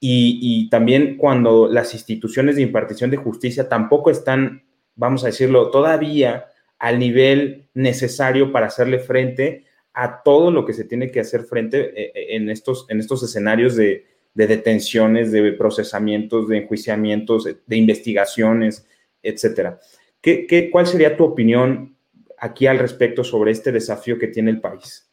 y, 0.01 0.39
y, 0.41 0.71
también 0.71 1.19
cuando 1.19 1.69
las 1.69 1.93
instituciones 1.93 2.57
de 2.57 2.63
impartición 2.63 3.11
de 3.11 3.19
justicia 3.19 3.69
tampoco 3.69 4.11
están, 4.11 4.65
vamos 4.95 5.25
a 5.25 5.27
decirlo, 5.27 5.71
todavía 5.71 6.47
al 6.79 6.99
nivel 6.99 7.69
necesario 7.75 8.51
para 8.51 8.69
hacerle 8.69 8.99
frente 8.99 9.67
a 9.93 10.23
todo 10.23 10.51
lo 10.51 10.65
que 10.65 10.73
se 10.73 10.85
tiene 10.85 11.11
que 11.11 11.21
hacer 11.21 11.43
frente 11.43 11.81
eh, 11.81 12.13
eh, 12.15 12.37
en 12.37 12.49
estos, 12.49 12.87
en 12.89 12.99
estos 12.99 13.23
escenarios 13.23 13.77
de, 13.77 14.12
detenciones, 14.35 15.33
de 15.33 15.53
procesamientos, 15.53 16.49
de 16.49 16.59
enjuiciamientos, 16.59 17.45
de 17.67 17.77
investigaciones, 17.77 18.89
etcétera. 19.23 19.79
¿Qué, 20.21 20.69
cuál 20.71 20.87
sería 20.87 21.17
tu 21.17 21.25
opinión 21.25 21.97
aquí 22.39 22.67
al 22.67 22.79
respecto 22.79 23.25
sobre 23.25 23.51
este 23.51 23.73
desafío 23.73 24.19
que 24.19 24.29
tiene 24.29 24.51
el 24.51 24.61
país? 24.61 25.13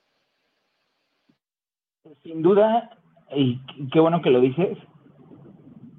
Sin 2.24 2.42
duda, 2.42 2.98
y 3.36 3.60
qué 3.92 4.00
bueno 4.00 4.22
que 4.22 4.30
lo 4.30 4.42
dices, 4.42 4.78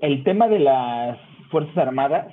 el 0.01 0.25
tema 0.25 0.49
de 0.49 0.61
las 0.61 1.19
Fuerzas 1.51 1.77
Armadas 1.77 2.33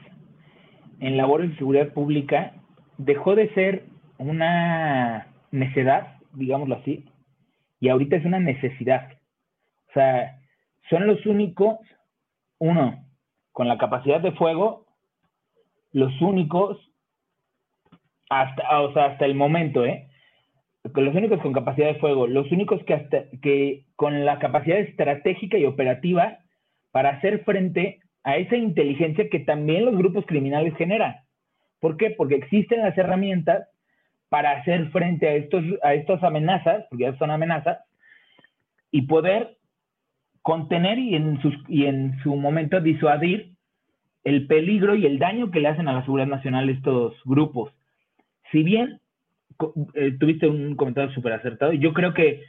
en 1.00 1.18
labores 1.18 1.52
de 1.52 1.58
seguridad 1.58 1.94
pública 1.94 2.54
dejó 2.98 3.36
de 3.36 3.54
ser 3.54 3.86
una 4.18 5.34
necedad 5.52 6.18
digámoslo 6.38 6.76
así, 6.76 7.06
y 7.80 7.90
ahorita 7.90 8.16
es 8.16 8.26
una 8.26 8.40
necesidad. 8.40 9.12
O 9.90 9.94
sea, 9.94 10.40
son 10.90 11.08
los 11.08 11.26
únicos, 11.26 11.78
uno, 12.60 13.06
con 13.52 13.68
la 13.68 13.78
capacidad 13.78 14.22
de 14.22 14.32
fuego, 14.34 14.86
los 15.92 16.22
únicos, 16.22 16.78
hasta, 18.30 18.64
sea, 18.94 19.06
hasta 19.06 19.26
el 19.26 19.36
momento, 19.36 19.86
¿eh? 19.86 20.08
Los 20.94 21.16
únicos 21.16 21.42
con 21.42 21.54
capacidad 21.54 21.88
de 21.88 22.00
fuego, 22.00 22.28
los 22.28 22.52
únicos 22.52 22.82
que, 22.86 22.94
hasta, 22.94 23.26
que 23.42 23.86
con 23.96 24.26
la 24.26 24.40
capacidad 24.40 24.80
estratégica 24.80 25.58
y 25.58 25.66
operativa 25.66 26.38
para 26.92 27.10
hacer 27.10 27.44
frente 27.44 28.00
a 28.24 28.38
esa 28.38 28.56
inteligencia 28.56 29.30
que 29.30 29.40
también 29.40 29.86
los 29.86 29.98
grupos 29.98 30.26
criminales 30.26 30.76
generan. 30.78 31.18
¿Por 31.80 31.98
qué? 31.98 32.12
Porque 32.12 32.36
existen 32.36 32.82
las 32.82 32.98
herramientas 32.98 33.68
para 34.30 34.52
hacer 34.52 34.90
frente 34.92 35.28
a, 35.28 35.34
estos, 35.34 35.64
a 35.84 35.94
estas 35.94 36.24
amenazas, 36.24 36.86
porque 36.90 37.06
ya 37.06 37.18
son 37.18 37.32
amenazas, 37.32 37.80
y 38.92 39.04
poder 39.04 39.57
contener 40.48 40.98
y 40.98 41.14
en, 41.14 42.18
su 42.24 42.34
momento 42.38 42.80
disuadir 42.80 43.52
el 44.24 44.48
peligro 44.48 44.96
y 44.96 45.06
el 45.06 45.20
daño 45.20 45.52
que 45.52 45.60
le 45.60 45.68
hacen 45.68 45.90
a 45.90 45.92
la 45.92 46.04
seguridad 46.04 46.28
nacional 46.28 46.70
estos 46.70 47.16
grupos. 47.26 47.74
Si 48.54 48.64
bien 48.64 49.02
eh, 49.94 50.16
tuviste 50.18 50.48
un 50.48 50.78
comentario 50.78 51.14
súper 51.14 51.34
acertado, 51.34 51.74
yo 51.74 51.92
creo 51.92 52.14
que 52.14 52.46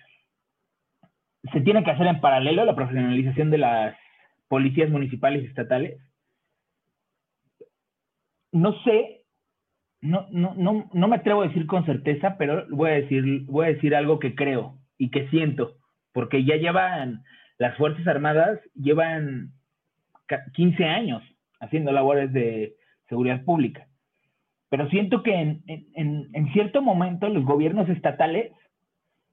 se 1.52 1.61
tiene 1.62 1.82
que 1.82 1.90
hacer 1.90 2.06
en 2.06 2.20
paralelo 2.20 2.64
la 2.64 2.76
profesionalización 2.76 3.50
de 3.50 3.58
las 3.58 3.96
policías 4.46 4.90
municipales 4.90 5.42
y 5.42 5.46
estatales. 5.46 6.00
No 8.52 8.80
sé 8.84 9.24
no, 10.00 10.28
no, 10.30 10.54
no, 10.56 10.88
no 10.92 11.08
me 11.08 11.16
atrevo 11.16 11.42
a 11.42 11.48
decir 11.48 11.66
con 11.66 11.84
certeza, 11.84 12.37
pero 12.38 12.64
voy 12.70 12.90
a 12.90 12.94
decir, 12.94 13.42
voy 13.46 13.66
a 13.66 13.70
decir 13.70 13.96
algo 13.96 14.20
que 14.20 14.37
creo 14.37 14.78
y 14.98 15.11
que 15.11 15.28
siento, 15.30 15.78
porque 16.12 16.44
ya 16.44 16.54
llevan, 16.54 17.24
las 17.58 17.76
Fuerzas 17.76 18.06
Armadas 18.06 18.60
llevan 18.74 19.52
15 20.54 20.84
años 20.84 21.22
haciendo 21.60 21.92
labores 21.92 22.32
de 22.32 22.76
seguridad 23.08 23.44
pública. 23.44 23.86
Pero 24.70 24.88
siento 24.90 25.22
que 25.22 25.34
en, 25.34 25.62
en, 25.66 26.28
en 26.32 26.52
cierto 26.52 26.82
momento 26.82 27.28
los 27.28 27.44
gobiernos 27.44 27.88
estatales 27.88 28.52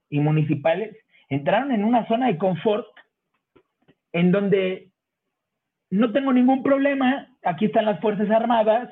y 0.10 0.20
municipales 0.20 0.96
entraron 1.30 1.72
en 1.72 1.84
una 1.84 2.08
zona 2.08 2.28
de 2.28 2.38
confort 2.38 2.88
en 4.14 4.32
donde 4.32 4.92
no 5.90 6.12
tengo 6.12 6.34
ningún 6.34 6.64
problema, 6.64 7.28
aquí 7.44 7.66
están 7.66 7.86
las 7.86 8.00
Fuerzas 8.00 8.30
Armadas, 8.30 8.92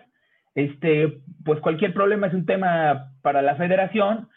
este, 0.55 1.21
pues 1.43 1.59
cualquier 1.61 1.93
problema 1.93 2.27
es 2.27 2.33
un 2.33 2.45
tema 2.45 3.11
para 3.21 3.41
la 3.41 3.55
federación, 3.55 4.29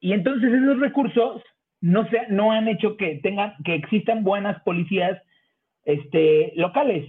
y 0.00 0.12
entonces 0.12 0.52
esos 0.52 0.80
recursos 0.80 1.42
no, 1.80 2.08
se, 2.08 2.28
no 2.28 2.52
han 2.52 2.68
hecho 2.68 2.96
que, 2.96 3.16
tengan, 3.16 3.54
que 3.64 3.74
existan 3.74 4.24
buenas 4.24 4.62
policías 4.62 5.20
este, 5.84 6.52
locales, 6.56 7.08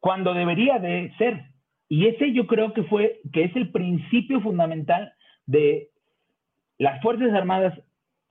cuando 0.00 0.34
debería 0.34 0.78
de 0.78 1.12
ser. 1.18 1.44
Y 1.88 2.06
ese 2.06 2.32
yo 2.32 2.46
creo 2.46 2.72
que 2.72 2.84
fue, 2.84 3.20
que 3.32 3.44
es 3.44 3.54
el 3.56 3.70
principio 3.70 4.40
fundamental 4.40 5.12
de 5.46 5.90
las 6.78 7.00
Fuerzas 7.02 7.32
Armadas 7.32 7.78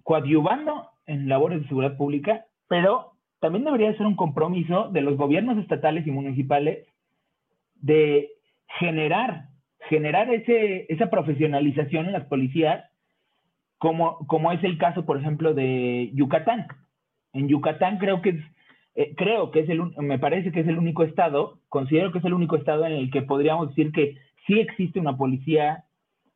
coadyuvando 0.04 0.90
en 1.06 1.30
labores 1.30 1.62
de 1.62 1.68
seguridad 1.68 1.98
pública, 1.98 2.46
pero 2.68 3.14
también 3.40 3.64
debería 3.66 3.96
ser 3.98 4.06
un 4.06 4.16
compromiso 4.16 4.90
de 4.90 5.02
los 5.02 5.18
gobiernos 5.18 5.58
estatales 5.58 6.06
y 6.06 6.12
municipales 6.12 6.88
de 7.76 8.30
generar, 8.80 9.46
generar 9.90 10.34
ese, 10.34 10.86
esa 10.90 11.10
profesionalización 11.10 12.08
en 12.08 12.14
las 12.14 12.26
policías, 12.26 12.91
como, 13.82 14.20
como 14.28 14.52
es 14.52 14.64
el 14.64 14.78
caso, 14.78 15.06
por 15.06 15.18
ejemplo, 15.18 15.56
de 15.56 16.12
Yucatán. 16.14 16.68
En 17.34 17.48
Yucatán 17.48 17.98
creo 17.98 18.22
que 18.22 18.30
es, 18.30 18.36
eh, 18.94 19.16
creo 19.18 19.50
que 19.50 19.62
es 19.62 19.70
el, 19.70 19.82
me 19.98 20.20
parece 20.20 20.52
que 20.52 20.60
es 20.60 20.68
el 20.68 20.78
único 20.78 21.02
estado, 21.04 21.58
considero 21.68 22.12
que 22.12 22.20
es 22.20 22.26
el 22.26 22.36
único 22.36 22.56
estado 22.58 22.86
en 22.86 22.92
el 22.92 23.10
que 23.10 23.24
podríamos 23.24 23.70
decir 23.70 23.92
que 23.92 24.20
sí 24.46 24.60
existe 24.60 25.00
una 25.00 25.18
policía 25.18 25.86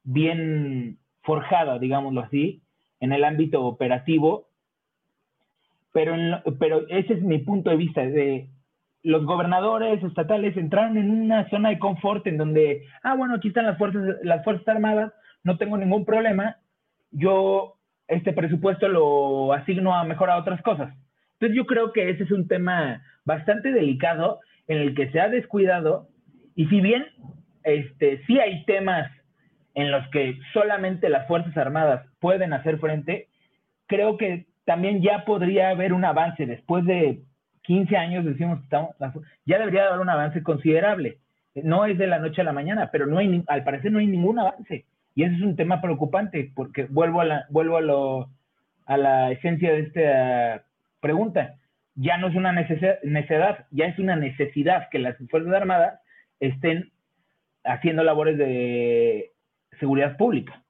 bien 0.03 0.97
forjada, 1.21 1.77
digámoslo 1.77 2.21
así, 2.21 2.63
en 2.99 3.13
el 3.13 3.23
ámbito 3.23 3.63
operativo, 3.63 4.47
pero, 5.93 6.15
pero 6.57 6.87
ese 6.87 7.13
es 7.13 7.21
mi 7.21 7.37
punto 7.37 7.69
de 7.69 7.75
vista, 7.75 8.01
de 8.01 8.49
los 9.03 9.23
gobernadores 9.23 10.03
estatales 10.03 10.57
entraron 10.57 10.97
en 10.97 11.11
una 11.11 11.47
zona 11.51 11.69
de 11.69 11.77
confort 11.77 12.25
en 12.25 12.37
donde, 12.37 12.87
ah, 13.03 13.13
bueno, 13.13 13.35
aquí 13.35 13.49
están 13.49 13.67
las 13.67 13.77
fuerzas, 13.77 14.15
las 14.23 14.43
fuerzas 14.43 14.67
armadas, 14.67 15.13
no 15.43 15.59
tengo 15.59 15.77
ningún 15.77 16.05
problema, 16.05 16.57
yo 17.15 17.75
este 18.07 18.33
presupuesto 18.33 18.87
lo 18.87 19.53
asigno 19.53 19.95
a 19.95 20.03
mejor 20.03 20.29
a 20.29 20.37
otras 20.37 20.61
cosas. 20.61 20.93
Entonces 21.33 21.55
yo 21.55 21.65
creo 21.65 21.91
que 21.91 22.09
ese 22.09 22.23
es 22.23 22.31
un 22.31 22.47
tema 22.47 23.01
bastante 23.23 23.71
delicado 23.71 24.39
en 24.67 24.79
el 24.79 24.95
que 24.95 25.09
se 25.11 25.19
ha 25.19 25.29
descuidado 25.29 26.07
y 26.55 26.67
si 26.67 26.81
bien 26.81 27.05
este, 27.63 28.23
sí 28.25 28.39
hay 28.39 28.63
temas 28.65 29.11
en 29.73 29.91
los 29.91 30.07
que 30.09 30.39
solamente 30.53 31.09
las 31.09 31.27
Fuerzas 31.27 31.55
Armadas 31.57 32.05
pueden 32.19 32.53
hacer 32.53 32.79
frente, 32.79 33.27
creo 33.87 34.17
que 34.17 34.45
también 34.65 35.01
ya 35.01 35.25
podría 35.25 35.69
haber 35.69 35.93
un 35.93 36.05
avance. 36.05 36.45
Después 36.45 36.85
de 36.85 37.21
15 37.63 37.97
años 37.97 38.25
decimos 38.25 38.61
estamos, 38.63 38.95
ya 39.45 39.57
debería 39.57 39.87
haber 39.87 39.99
un 39.99 40.09
avance 40.09 40.43
considerable. 40.43 41.17
No 41.55 41.85
es 41.85 41.97
de 41.97 42.07
la 42.07 42.19
noche 42.19 42.41
a 42.41 42.45
la 42.45 42.53
mañana, 42.53 42.89
pero 42.91 43.07
no 43.07 43.17
hay, 43.17 43.43
al 43.47 43.63
parecer 43.63 43.91
no 43.91 43.99
hay 43.99 44.07
ningún 44.07 44.39
avance. 44.39 44.85
Y 45.15 45.23
ese 45.23 45.35
es 45.35 45.41
un 45.41 45.55
tema 45.55 45.81
preocupante, 45.81 46.51
porque 46.53 46.85
vuelvo 46.89 47.21
a 47.21 47.25
la, 47.25 47.45
vuelvo 47.49 47.77
a 47.77 47.81
lo, 47.81 48.29
a 48.85 48.97
la 48.97 49.31
esencia 49.31 49.71
de 49.71 49.79
esta 49.79 50.65
pregunta. 50.99 51.55
Ya 51.95 52.17
no 52.17 52.27
es 52.27 52.35
una 52.35 52.51
necesidad, 52.51 53.65
ya 53.71 53.85
es 53.85 53.97
una 53.97 54.17
necesidad 54.17 54.89
que 54.91 54.99
las 54.99 55.15
Fuerzas 55.29 55.53
Armadas 55.53 55.99
estén 56.41 56.91
haciendo 57.63 58.03
labores 58.03 58.37
de 58.37 59.31
seguridad 59.79 60.17
pública. 60.17 60.61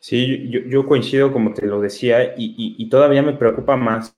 Sí, 0.00 0.48
yo, 0.68 0.86
coincido, 0.86 1.32
como 1.32 1.52
te 1.52 1.66
lo 1.66 1.80
decía, 1.80 2.34
y, 2.36 2.88
todavía 2.88 3.22
me 3.22 3.32
preocupa 3.32 3.76
más 3.76 4.16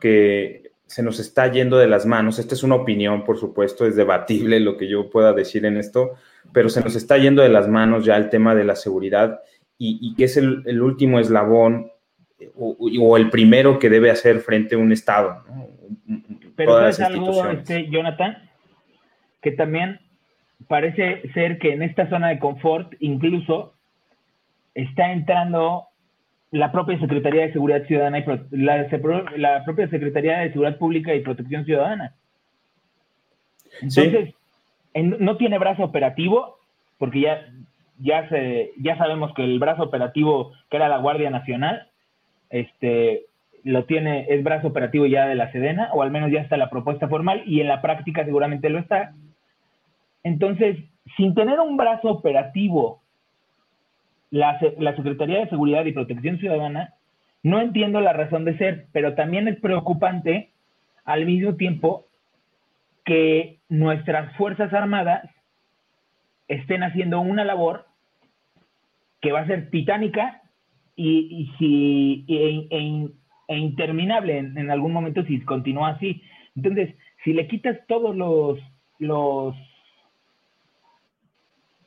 que 0.00 0.70
se 0.86 1.02
nos 1.02 1.18
está 1.18 1.50
yendo 1.50 1.76
de 1.76 1.88
las 1.88 2.06
manos. 2.06 2.38
Esta 2.38 2.54
es 2.54 2.62
una 2.62 2.76
opinión, 2.76 3.24
por 3.24 3.38
supuesto, 3.38 3.84
es 3.84 3.96
debatible 3.96 4.60
lo 4.60 4.76
que 4.76 4.88
yo 4.88 5.10
pueda 5.10 5.32
decir 5.32 5.64
en 5.64 5.76
esto, 5.76 6.12
pero 6.52 6.68
se 6.68 6.80
nos 6.80 6.96
está 6.96 7.18
yendo 7.18 7.42
de 7.42 7.48
las 7.48 7.68
manos 7.68 8.04
ya 8.04 8.16
el 8.16 8.30
tema 8.30 8.54
de 8.54 8.64
la 8.64 8.76
seguridad 8.76 9.40
y, 9.78 10.14
que 10.14 10.24
es 10.24 10.36
el, 10.36 10.80
último 10.80 11.18
eslabón 11.18 11.90
o, 12.56 13.16
el 13.16 13.30
primero 13.30 13.80
que 13.80 13.90
debe 13.90 14.10
hacer 14.10 14.38
frente 14.38 14.76
a 14.76 14.78
un 14.78 14.92
Estado. 14.92 15.42
Pero 16.54 16.86
es 16.86 17.00
algo, 17.00 17.48
este, 17.48 17.88
Jonathan, 17.90 18.38
que 19.40 19.50
también 19.52 19.98
parece 20.68 21.28
ser 21.34 21.58
que 21.58 21.72
en 21.72 21.82
esta 21.82 22.08
zona 22.08 22.28
de 22.28 22.38
confort 22.38 22.94
incluso 23.00 23.74
está 24.74 25.12
entrando 25.12 25.88
la 26.52 26.70
propia 26.70 27.00
Secretaría 27.00 27.42
de 27.42 27.52
Seguridad 27.52 27.84
Ciudadana 27.86 28.18
y 28.20 28.24
la, 28.52 28.86
la 29.36 29.64
propia 29.64 29.88
Secretaría 29.88 30.38
de 30.38 30.52
Seguridad 30.52 30.78
Pública 30.78 31.14
y 31.14 31.20
Protección 31.20 31.64
Ciudadana. 31.64 32.14
Entonces, 33.80 34.34
no 34.94 35.36
tiene 35.36 35.58
brazo 35.58 35.84
operativo, 35.84 36.58
porque 36.98 37.20
ya, 37.20 37.46
ya, 37.98 38.28
se, 38.28 38.72
ya 38.78 38.96
sabemos 38.96 39.32
que 39.34 39.44
el 39.44 39.58
brazo 39.58 39.84
operativo, 39.84 40.52
que 40.70 40.76
era 40.76 40.88
la 40.88 40.98
Guardia 40.98 41.30
Nacional, 41.30 41.88
este, 42.50 43.26
lo 43.64 43.84
tiene, 43.84 44.26
es 44.28 44.42
brazo 44.42 44.68
operativo 44.68 45.06
ya 45.06 45.26
de 45.26 45.34
la 45.34 45.50
Sedena, 45.52 45.90
o 45.92 46.02
al 46.02 46.10
menos 46.10 46.30
ya 46.30 46.40
está 46.40 46.56
la 46.56 46.70
propuesta 46.70 47.08
formal, 47.08 47.42
y 47.46 47.60
en 47.60 47.68
la 47.68 47.80
práctica 47.80 48.24
seguramente 48.24 48.68
lo 48.68 48.78
está. 48.78 49.14
Entonces, 50.22 50.78
sin 51.16 51.34
tener 51.34 51.60
un 51.60 51.76
brazo 51.76 52.08
operativo, 52.10 53.00
la, 54.30 54.58
Secretaría 54.58 55.40
de 55.40 55.48
Seguridad 55.48 55.84
y 55.84 55.92
Protección 55.92 56.38
Ciudadana, 56.38 56.94
no 57.42 57.60
entiendo 57.60 58.00
la 58.00 58.12
razón 58.12 58.44
de 58.44 58.56
ser, 58.56 58.86
pero 58.92 59.14
también 59.14 59.46
es 59.46 59.60
preocupante 59.60 60.50
al 61.04 61.26
mismo 61.26 61.54
tiempo 61.56 62.06
que 63.04 63.60
nuestras 63.68 64.34
Fuerzas 64.36 64.72
Armadas 64.72 65.28
estén 66.48 66.82
haciendo 66.82 67.20
una 67.20 67.44
labor 67.44 67.86
que 69.20 69.32
va 69.32 69.40
a 69.40 69.46
ser 69.46 69.70
titánica 69.70 70.42
y, 70.96 71.50
si, 71.58 72.24
e, 72.28 72.68
e, 72.70 73.08
e, 73.48 73.56
interminable 73.56 74.38
en, 74.38 74.70
algún 74.70 74.92
momento 74.92 75.24
si 75.24 75.40
continúa 75.40 75.90
así. 75.90 76.22
Entonces, 76.54 76.94
si 77.24 77.32
le 77.32 77.46
quitas 77.46 77.78
todos 77.86 78.14
los, 78.14 78.58
los 78.98 79.56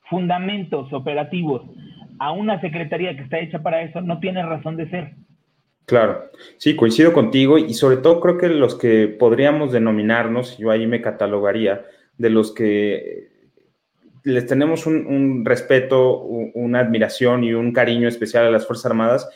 fundamentos 0.09 0.91
operativos 0.91 1.61
a 2.19 2.31
una 2.31 2.59
secretaría 2.61 3.15
que 3.15 3.23
está 3.23 3.39
hecha 3.39 3.61
para 3.61 3.81
eso, 3.81 4.01
no 4.01 4.19
tiene 4.19 4.43
razón 4.43 4.77
de 4.77 4.89
ser. 4.89 5.13
Claro, 5.85 6.31
sí, 6.57 6.75
coincido 6.75 7.13
contigo 7.13 7.59
y 7.59 7.73
sobre 7.75 7.97
todo 7.97 8.19
creo 8.19 8.37
que 8.37 8.49
los 8.49 8.75
que 8.75 9.07
podríamos 9.07 9.71
denominarnos, 9.71 10.57
yo 10.57 10.71
ahí 10.71 10.87
me 10.87 11.01
catalogaría, 11.01 11.85
de 12.17 12.29
los 12.29 12.53
que 12.53 13.29
les 14.23 14.47
tenemos 14.47 14.87
un, 14.87 15.45
respeto, 15.45 16.21
una 16.21 16.79
admiración 16.79 17.43
y 17.43 17.53
un 17.53 17.71
cariño 17.71 18.07
especial 18.07 18.45
a 18.45 18.51
las 18.51 18.65
Fuerzas 18.65 18.87
Armadas, 18.87 19.29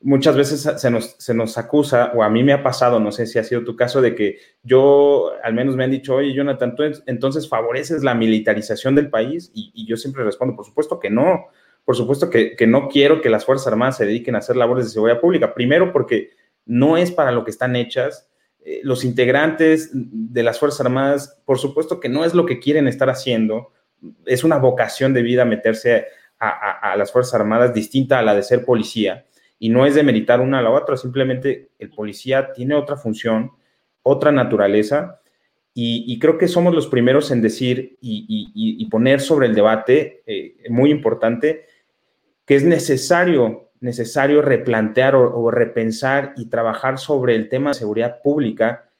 muchas 0.00 0.36
veces 0.36 0.80
se 0.80 0.90
nos, 0.90 1.16
se 1.18 1.34
nos 1.34 1.58
acusa, 1.58 2.12
o 2.14 2.22
a 2.22 2.30
mí 2.30 2.42
me 2.42 2.54
ha 2.54 2.62
pasado, 2.62 3.00
no 3.00 3.12
sé 3.12 3.26
si 3.26 3.38
ha 3.38 3.44
sido 3.44 3.64
tu 3.64 3.76
caso, 3.76 4.00
de 4.00 4.14
que 4.14 4.38
yo, 4.62 5.32
al 5.42 5.52
menos 5.52 5.76
me 5.76 5.84
han 5.84 5.90
dicho, 5.90 6.14
oye, 6.14 6.32
Jonathan, 6.32 6.74
tú 6.76 6.84
entonces 7.06 7.48
favoreces 7.48 8.02
la 8.02 8.14
militarización 8.14 8.94
del 8.94 9.10
país, 9.10 9.50
y, 9.54 9.86
yo 9.86 9.96
siempre 9.96 10.24
respondo, 10.24 10.56
por 10.56 10.64
supuesto 10.64 10.98
que 10.98 11.10
no, 11.10 11.46
por 11.84 11.96
supuesto 11.96 12.30
que, 12.30 12.56
no 12.66 12.88
quiero 12.88 13.20
que 13.20 13.28
las 13.28 13.44
Fuerzas 13.44 13.66
Armadas 13.68 13.98
se 13.98 14.06
dediquen 14.06 14.34
a 14.34 14.38
hacer 14.38 14.56
labores 14.56 14.86
de 14.86 14.90
seguridad 14.90 15.20
pública, 15.20 15.54
primero 15.54 15.92
porque 15.92 16.30
no 16.64 16.96
es 16.96 17.10
para 17.10 17.32
lo 17.32 17.44
que 17.44 17.50
están 17.50 17.76
hechas, 17.76 18.28
eh, 18.64 18.80
los 18.82 19.04
integrantes 19.04 19.90
de 19.92 20.42
las 20.42 20.58
Fuerzas 20.58 20.80
Armadas, 20.80 21.42
por 21.44 21.58
supuesto 21.58 22.00
que 22.00 22.08
no 22.08 22.24
es 22.24 22.34
lo 22.34 22.46
que 22.46 22.58
quieren 22.58 22.88
estar 22.88 23.10
haciendo, 23.10 23.72
es 24.24 24.44
una 24.44 24.56
vocación 24.56 25.12
de 25.12 25.22
vida 25.22 25.44
meterse 25.44 26.06
a, 26.38 26.92
a 26.92 26.96
las 26.96 27.12
Fuerzas 27.12 27.34
Armadas 27.34 27.74
distinta 27.74 28.18
a 28.18 28.22
la 28.22 28.34
de 28.34 28.42
ser 28.42 28.64
policía 28.64 29.26
y 29.58 29.68
no 29.68 29.86
es 29.86 29.94
de 29.94 30.02
meritar 30.02 30.40
una 30.40 30.58
a 30.58 30.62
la 30.62 30.70
otra, 30.70 30.96
simplemente 30.96 31.70
el 31.78 31.90
policía 31.90 32.52
tiene 32.52 32.74
otra 32.74 32.96
función, 32.96 33.52
otra 34.02 34.32
naturaleza, 34.32 35.20
y, 35.76 36.20
creo 36.20 36.38
que 36.38 36.46
somos 36.46 36.72
los 36.72 36.86
primeros 36.86 37.32
en 37.32 37.42
decir 37.42 37.98
y, 38.00 38.88
poner 38.90 39.20
sobre 39.20 39.48
el 39.48 39.56
debate, 39.56 40.22
eh, 40.24 40.54
muy 40.70 40.92
importante, 40.92 41.66
que 42.44 42.56
es 42.56 42.64
necesario, 42.64 43.70
necesario 43.80 44.42
replantear 44.42 45.14
o, 45.14 45.50
repensar 45.50 46.34
y 46.36 46.46
trabajar 46.46 46.98
sobre 46.98 47.34
el 47.34 47.48
tema 47.48 47.70
de 47.70 47.74
seguridad 47.74 48.20
pública 48.22 48.90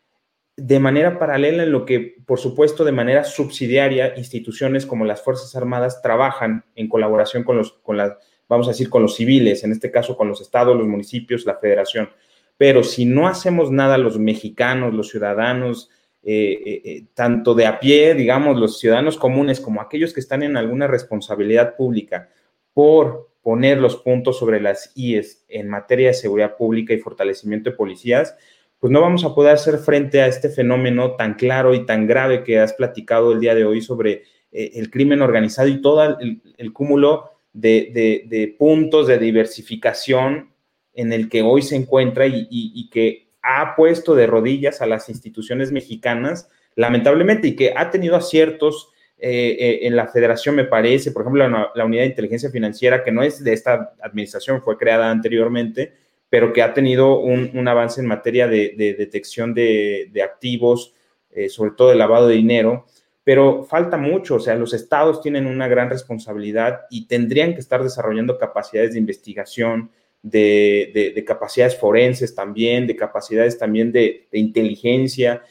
de 0.57 0.79
manera 0.79 1.19
paralela 1.19 1.65
en 1.65 1.73
lo 1.73 1.85
que, 1.85 2.17
por 2.27 2.39
supuesto, 2.39 2.85
de 2.85 2.93
manera 2.93 3.25
subsidiaria, 3.25 4.17
instituciones 4.17 4.87
como 4.87 5.05
las 5.05 5.21
Fuerzas 5.21 5.57
Armadas 5.57 6.01
trabajan 6.01 6.65
en 6.77 6.89
colaboración 6.89 7.43
con, 7.43 7.57
los, 7.57 7.73
con 7.73 7.97
las 7.97 8.17
vamos 8.49 8.69
a 8.69 8.71
decir, 8.71 8.89
con 8.89 9.03
los 9.03 9.17
civiles, 9.17 9.65
en 9.65 9.73
este 9.73 9.91
caso 9.91 10.17
con 10.17 10.29
los 10.29 10.41
estados, 10.41 10.77
los 10.77 10.87
municipios, 10.87 11.45
la 11.45 11.57
federación. 11.57 12.09
Pero 12.57 12.85
si 12.85 13.05
no 13.05 13.27
hacemos 13.27 13.71
nada 13.71 13.99
los 13.99 14.19
mexicanos, 14.19 14.95
los 14.95 15.09
ciudadanos, 15.09 15.91
eh, 16.23 16.63
eh, 16.65 16.83
eh, 16.85 17.05
tanto 17.15 17.55
de 17.55 17.67
a 17.67 17.81
pie, 17.81 18.15
digamos, 18.15 18.59
los 18.59 18.79
ciudadanos 18.79 19.19
comunes 19.19 19.61
como 19.61 19.81
aquellos 19.81 20.15
que 20.15 20.21
están 20.21 20.43
en 20.43 20.57
alguna 20.57 20.87
responsabilidad 20.87 21.77
pública 21.77 22.31
por 22.73 23.31
poner 23.45 23.79
los 23.79 23.95
puntos 23.97 24.39
sobre 24.39 24.61
las 24.61 24.91
IES 24.97 25.45
en 25.49 25.69
materia 25.69 26.09
de 26.09 26.15
seguridad 26.15 26.57
pública 26.57 26.93
y 26.93 26.99
fortalecimiento 26.99 27.71
de 27.71 27.77
policías, 27.77 28.35
pues 28.81 28.91
no 28.91 29.01
vamos 29.01 29.25
a 29.25 29.33
poder 29.37 29.55
hacer 29.55 29.79
frente 29.79 30.21
a 30.21 30.27
este 30.27 30.49
fenómeno 30.49 31.13
tan 31.13 31.35
claro 31.35 31.75
y 31.75 31.87
tan 31.87 32.09
grave 32.09 32.43
que 32.43 32.59
has 32.59 32.73
platicado 32.73 33.31
el 33.31 33.39
día 33.39 33.55
de 33.55 33.65
hoy 33.65 33.81
sobre 33.81 34.25
el 34.51 34.91
crimen 34.91 35.23
organizado 35.23 35.69
y 35.69 35.81
todo 35.81 36.19
el 36.19 36.73
cúmulo 36.73 37.35
de, 37.55 38.55
puntos 38.59 39.07
de 39.07 39.19
diversificación 39.19 40.51
en 40.93 41.13
el 41.13 41.29
que 41.29 41.43
hoy 41.43 41.63
se 41.63 41.77
encuentra 41.77 42.27
y, 42.27 42.89
que 42.91 43.29
ha 43.43 43.75
puesto 43.77 44.15
de 44.15 44.27
rodillas 44.27 44.81
a 44.81 44.87
las 44.87 45.09
instituciones 45.09 45.71
mexicanas, 45.73 46.49
lamentablemente, 46.77 47.49
y 47.49 47.57
que 47.57 47.75
ha 47.77 47.91
tenido 47.91 48.17
aciertos 48.17 48.91
eh, 49.19 49.57
eh, 49.59 49.79
en 49.87 49.97
la 49.97 50.09
federación, 50.09 50.55
me 50.55 50.65
parece, 50.65 51.13
por 51.13 51.23
ejemplo, 51.23 51.49
la, 51.49 51.85
unidad 51.85 52.03
de 52.03 52.09
inteligencia 52.09 52.51
financiera, 52.51 53.03
que 53.03 53.13
no 53.13 53.23
es 53.23 53.43
de 53.43 53.53
esta 53.53 53.95
administración, 54.03 54.63
fue 54.63 54.77
creada 54.77 55.11
anteriormente, 55.11 55.93
pero 56.29 56.53
que 56.53 56.63
ha 56.63 56.75
tenido 56.75 57.21
un, 57.21 57.69
avance 57.69 58.01
en 58.01 58.07
materia 58.07 58.49
de, 58.49 58.75
detección 58.99 59.55
de, 59.55 60.11
activos, 60.23 60.95
eh, 61.31 61.49
sobre 61.49 61.73
todo 61.73 61.91
de 61.91 61.97
lavado 61.97 62.29
de 62.29 62.35
dinero, 62.35 62.87
pero 63.23 63.65
falta 63.65 63.97
mucho, 63.97 64.35
o 64.35 64.41
sea, 64.41 64.55
los 64.55 64.75
estados 64.75 65.23
tienen 65.23 65.47
una 65.47 65.67
gran 65.67 65.89
responsabilidad 65.89 66.83
y 66.91 67.07
tendrían 67.07 67.55
que 67.55 67.61
estar 67.61 67.83
desarrollando 67.83 68.37
capacidades 68.37 68.93
de 68.93 68.99
investigación, 68.99 69.91
de, 70.25 71.25
capacidades 71.27 71.77
forenses 71.77 72.35
también, 72.35 72.87
de 72.87 72.97
capacidades 72.97 73.59
también 73.59 73.93
de, 73.93 74.27
inteligencia 74.33 75.43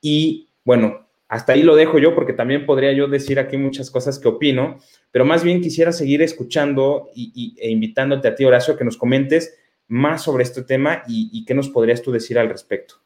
y 0.00 0.48
bueno, 0.64 1.06
hasta 1.32 1.54
ahí 1.54 1.62
lo 1.62 1.76
dejo 1.76 1.98
yo 1.98 2.14
porque 2.14 2.34
también 2.34 2.66
podría 2.66 2.92
yo 2.92 3.08
decir 3.08 3.38
aquí 3.38 3.56
muchas 3.56 3.90
cosas 3.90 4.18
que 4.18 4.28
opino, 4.28 4.76
pero 5.10 5.24
más 5.24 5.42
bien 5.42 5.62
quisiera 5.62 5.90
seguir 5.90 6.20
escuchando 6.20 7.08
y, 7.14 7.56
e 7.58 7.70
invitándote 7.70 8.28
a 8.28 8.34
ti, 8.34 8.44
Horacio, 8.44 8.76
que 8.76 8.84
nos 8.84 8.98
comentes 8.98 9.58
más 9.88 10.22
sobre 10.22 10.42
este 10.42 10.62
tema 10.62 11.04
y, 11.08 11.42
qué 11.46 11.54
nos 11.54 11.70
podrías 11.70 12.02
tú 12.02 12.12
decir 12.12 12.38
al 12.38 12.50
respecto. 12.50 12.96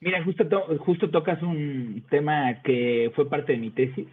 Mira, 0.00 0.24
justo, 0.24 0.44
justo 0.80 1.10
tocas 1.10 1.40
un 1.40 2.04
tema 2.10 2.60
que 2.64 3.12
fue 3.14 3.30
parte 3.30 3.52
de 3.52 3.58
mi 3.58 3.70
tesis, 3.70 4.08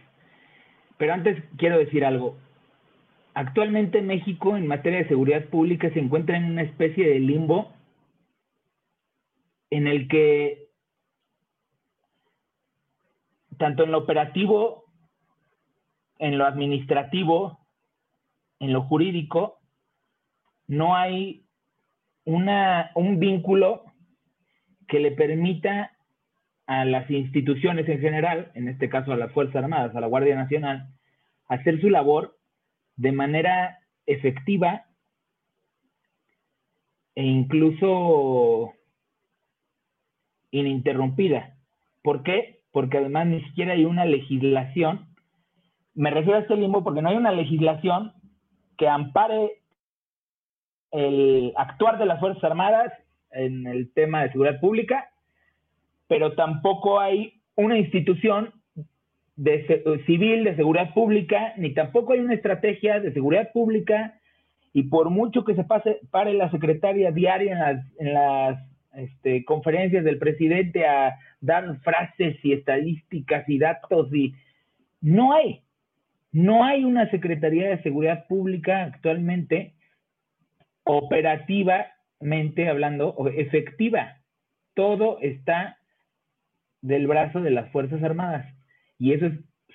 pero 0.96 1.12
antes 1.12 1.42
quiero 1.58 1.78
decir 1.78 2.04
algo. 2.04 2.36
Actualmente 3.34 4.02
México 4.02 4.56
en 4.56 4.68
materia 4.68 5.00
de 5.00 5.08
seguridad 5.08 5.46
pública 5.46 5.90
se 5.92 5.98
encuentra 5.98 6.36
en 6.36 6.44
una 6.44 6.62
especie 6.62 7.08
de 7.08 7.18
limbo 7.18 7.72
en 9.70 9.88
el 9.88 10.06
que 10.06 10.65
tanto 13.58 13.84
en 13.84 13.92
lo 13.92 13.98
operativo, 13.98 14.84
en 16.18 16.38
lo 16.38 16.46
administrativo, 16.46 17.58
en 18.58 18.72
lo 18.72 18.82
jurídico, 18.82 19.60
no 20.66 20.96
hay 20.96 21.44
una, 22.24 22.90
un 22.94 23.18
vínculo 23.18 23.84
que 24.88 25.00
le 25.00 25.12
permita 25.12 25.92
a 26.66 26.84
las 26.84 27.08
instituciones 27.10 27.88
en 27.88 28.00
general, 28.00 28.50
en 28.54 28.68
este 28.68 28.88
caso 28.88 29.12
a 29.12 29.16
las 29.16 29.32
Fuerzas 29.32 29.56
Armadas, 29.56 29.94
a 29.94 30.00
la 30.00 30.08
Guardia 30.08 30.34
Nacional, 30.34 30.88
hacer 31.48 31.80
su 31.80 31.90
labor 31.90 32.36
de 32.96 33.12
manera 33.12 33.78
efectiva 34.06 34.86
e 37.14 37.22
incluso 37.22 38.74
ininterrumpida. 40.50 41.56
¿Por 42.02 42.22
qué? 42.22 42.55
Porque 42.76 42.98
además 42.98 43.26
ni 43.26 43.40
siquiera 43.40 43.72
hay 43.72 43.86
una 43.86 44.04
legislación. 44.04 45.06
Me 45.94 46.10
refiero 46.10 46.36
a 46.36 46.42
este 46.42 46.56
limbo 46.56 46.84
porque 46.84 47.00
no 47.00 47.08
hay 47.08 47.16
una 47.16 47.32
legislación 47.32 48.12
que 48.76 48.86
ampare 48.86 49.62
el 50.90 51.54
actuar 51.56 51.96
de 51.98 52.04
las 52.04 52.20
Fuerzas 52.20 52.44
Armadas 52.44 52.92
en 53.30 53.66
el 53.66 53.94
tema 53.94 54.22
de 54.22 54.32
seguridad 54.32 54.60
pública, 54.60 55.08
pero 56.06 56.34
tampoco 56.34 57.00
hay 57.00 57.40
una 57.54 57.78
institución 57.78 58.52
de, 59.36 60.02
civil 60.04 60.44
de 60.44 60.56
seguridad 60.56 60.92
pública, 60.92 61.54
ni 61.56 61.72
tampoco 61.72 62.12
hay 62.12 62.20
una 62.20 62.34
estrategia 62.34 63.00
de 63.00 63.14
seguridad 63.14 63.52
pública, 63.54 64.20
y 64.74 64.82
por 64.82 65.08
mucho 65.08 65.46
que 65.46 65.54
se 65.54 65.64
pase, 65.64 66.00
pare 66.10 66.34
la 66.34 66.50
secretaria 66.50 67.10
diaria 67.10 67.52
en 67.52 67.58
las, 67.58 67.98
en 67.98 68.12
las 68.12 68.75
este, 68.96 69.44
conferencias 69.44 70.04
del 70.04 70.18
presidente 70.18 70.86
a 70.86 71.18
dar 71.40 71.78
frases 71.80 72.36
y 72.42 72.52
estadísticas 72.52 73.48
y 73.48 73.58
datos, 73.58 74.12
y 74.14 74.34
no 75.00 75.34
hay, 75.34 75.62
no 76.32 76.64
hay 76.64 76.84
una 76.84 77.10
Secretaría 77.10 77.68
de 77.68 77.82
Seguridad 77.82 78.26
Pública 78.26 78.84
actualmente 78.84 79.74
operativamente 80.86 82.68
hablando, 82.68 83.08
o 83.08 83.28
efectiva. 83.28 84.18
Todo 84.74 85.18
está 85.20 85.78
del 86.80 87.08
brazo 87.08 87.40
de 87.40 87.50
las 87.50 87.70
Fuerzas 87.72 88.02
Armadas. 88.02 88.46
Y 88.98 89.12
eso 89.12 89.26
es 89.26 89.32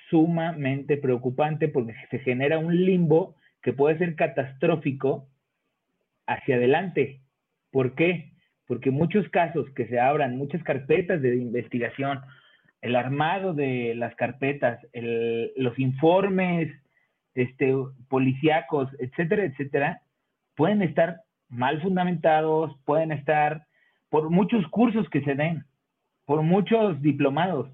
sumamente 0.10 0.98
preocupante 0.98 1.68
porque 1.68 1.94
se 2.10 2.20
genera 2.20 2.60
un 2.60 2.86
limbo 2.86 3.36
que 3.62 3.74
puede 3.74 3.98
ser 3.98 4.16
catastrófico 4.16 5.28
hacia 6.28 6.56
adelante. 6.56 7.22
¿Por 7.72 7.94
qué? 7.96 8.31
Porque 8.68 8.92
muchos 8.92 9.28
casos 9.30 9.70
que 9.72 9.88
se 9.88 10.00
abran, 10.00 10.38
muchas 10.38 10.64
carpetas 10.64 11.22
de 11.22 11.36
investigación, 11.36 12.22
el 12.82 12.96
armado 12.96 13.54
de 13.54 13.94
las 13.96 14.16
carpetas, 14.16 14.80
los 14.94 15.78
informes 15.78 16.72
este, 17.36 17.74
policíacos, 18.10 18.90
etcétera, 19.00 19.46
etcétera, 19.46 20.02
pueden 20.56 20.82
estar 20.82 21.22
mal 21.50 21.82
fundamentados, 21.82 22.76
pueden 22.86 23.12
estar 23.12 23.66
por 24.10 24.30
muchos 24.30 24.66
cursos 24.68 25.08
que 25.10 25.22
se 25.22 25.36
den, 25.36 25.66
por 26.26 26.42
muchos 26.42 27.02
diplomados, 27.02 27.70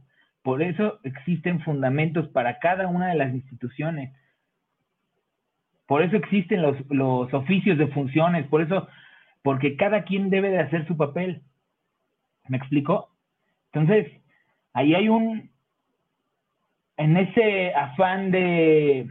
por 0.47 0.61
eso 0.61 0.99
existen 1.03 1.59
fundamentos 1.61 2.27
para 2.29 2.59
cada 2.59 2.87
una 2.87 3.09
de 3.09 3.15
las 3.15 3.33
instituciones. 3.33 4.13
Por 5.87 6.01
eso 6.03 6.15
existen 6.15 6.61
los, 6.61 6.77
los 6.89 7.33
oficios 7.33 7.77
de 7.77 7.87
funciones, 7.87 8.47
por 8.47 8.61
eso, 8.61 8.87
porque 9.47 9.77
cada 9.77 10.03
quien 10.03 10.29
debe 10.29 10.49
de 10.49 10.59
hacer 10.59 10.85
su 10.87 10.97
papel. 10.97 11.41
¿Me 12.49 12.57
explico? 12.57 13.15
Entonces, 13.71 14.11
ahí 14.73 14.93
hay 14.93 15.07
un, 15.07 15.49
en 16.97 17.15
ese 17.15 17.73
afán 17.73 18.31
de 18.31 19.09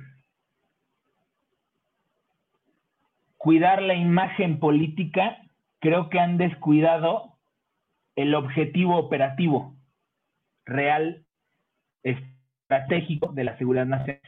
cuidar 3.39 3.81
la 3.81 3.95
imagen 3.95 4.61
política, 4.61 5.39
creo 5.79 6.11
que 6.11 6.21
han 6.21 6.37
descuidado 6.37 7.39
el 8.15 8.35
objetivo 8.35 8.99
operativo 8.99 9.75
real 10.67 11.25
estratégico 12.03 13.33
de 13.33 13.45
la 13.45 13.57
seguridad 13.57 13.87
nacional. 13.87 14.21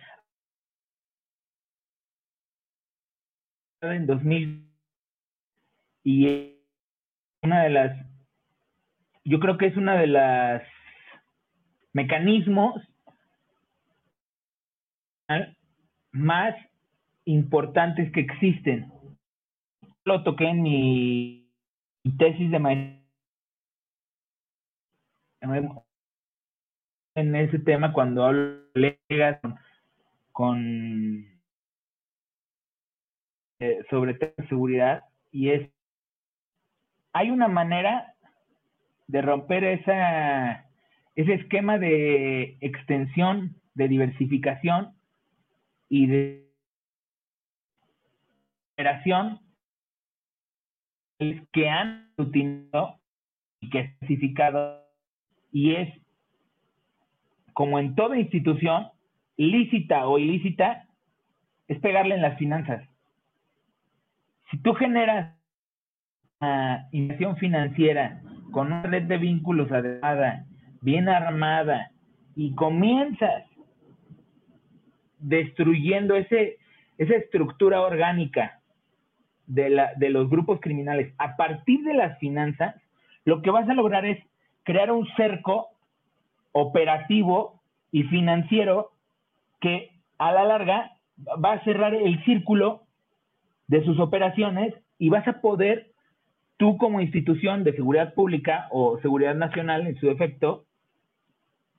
En 3.82 4.06
2000 4.06 4.67
y 6.04 6.56
una 7.42 7.64
de 7.64 7.70
las, 7.70 8.06
yo 9.24 9.40
creo 9.40 9.58
que 9.58 9.66
es 9.66 9.76
una 9.76 9.96
de 9.96 10.06
las 10.06 10.62
mecanismos 11.92 12.82
más 16.12 16.54
importantes 17.24 18.10
que 18.12 18.20
existen. 18.20 18.90
Lo 20.04 20.22
toqué 20.24 20.48
en 20.48 20.62
mi 20.62 21.50
tesis 22.18 22.50
de 22.50 22.58
maestría 22.58 22.98
en 27.14 27.34
ese 27.34 27.58
tema 27.58 27.92
cuando 27.92 28.24
hablo 28.24 28.62
de 28.74 28.98
con, 30.32 31.26
eh, 33.60 33.84
sobre 33.90 34.16
seguridad 34.48 35.02
y 35.32 35.50
es 35.50 35.68
hay 37.18 37.32
una 37.32 37.48
manera 37.48 38.14
de 39.08 39.22
romper 39.22 39.64
ese 39.64 40.62
esquema 41.16 41.76
de 41.76 42.56
extensión, 42.60 43.56
de 43.74 43.88
diversificación 43.88 44.94
y 45.88 46.06
de 46.06 46.48
operación 48.74 49.40
que 51.52 51.68
han 51.68 52.12
utilizado 52.18 53.00
y 53.60 53.70
que 53.70 53.80
especificado 53.80 54.84
y 55.50 55.74
es 55.74 55.92
como 57.52 57.80
en 57.80 57.96
toda 57.96 58.16
institución, 58.16 58.86
lícita 59.36 60.06
o 60.06 60.20
ilícita, 60.20 60.86
es 61.66 61.80
pegarle 61.80 62.14
en 62.14 62.22
las 62.22 62.38
finanzas. 62.38 62.88
Si 64.52 64.58
tú 64.58 64.74
generas 64.74 65.37
inversión 66.92 67.36
financiera 67.36 68.20
con 68.52 68.68
una 68.68 68.82
red 68.82 69.04
de 69.04 69.18
vínculos 69.18 69.70
adecuada, 69.72 70.44
bien 70.80 71.08
armada, 71.08 71.90
y 72.36 72.54
comienzas 72.54 73.44
destruyendo 75.18 76.14
ese, 76.14 76.58
esa 76.96 77.16
estructura 77.16 77.80
orgánica 77.80 78.60
de, 79.46 79.70
la, 79.70 79.92
de 79.96 80.10
los 80.10 80.30
grupos 80.30 80.60
criminales. 80.60 81.12
A 81.18 81.36
partir 81.36 81.82
de 81.82 81.94
las 81.94 82.18
finanzas, 82.18 82.76
lo 83.24 83.42
que 83.42 83.50
vas 83.50 83.68
a 83.68 83.74
lograr 83.74 84.06
es 84.06 84.22
crear 84.62 84.92
un 84.92 85.06
cerco 85.16 85.68
operativo 86.52 87.60
y 87.90 88.04
financiero 88.04 88.92
que 89.60 89.90
a 90.18 90.32
la 90.32 90.44
larga 90.44 90.92
va 91.44 91.54
a 91.54 91.64
cerrar 91.64 91.94
el 91.94 92.22
círculo 92.24 92.82
de 93.66 93.84
sus 93.84 93.98
operaciones 93.98 94.74
y 94.98 95.08
vas 95.08 95.26
a 95.26 95.40
poder, 95.40 95.90
tú 96.58 96.76
como 96.76 97.00
institución 97.00 97.64
de 97.64 97.72
seguridad 97.72 98.12
pública 98.14 98.68
o 98.70 98.98
seguridad 99.00 99.34
nacional 99.34 99.86
en 99.86 99.96
su 99.96 100.06
defecto, 100.06 100.64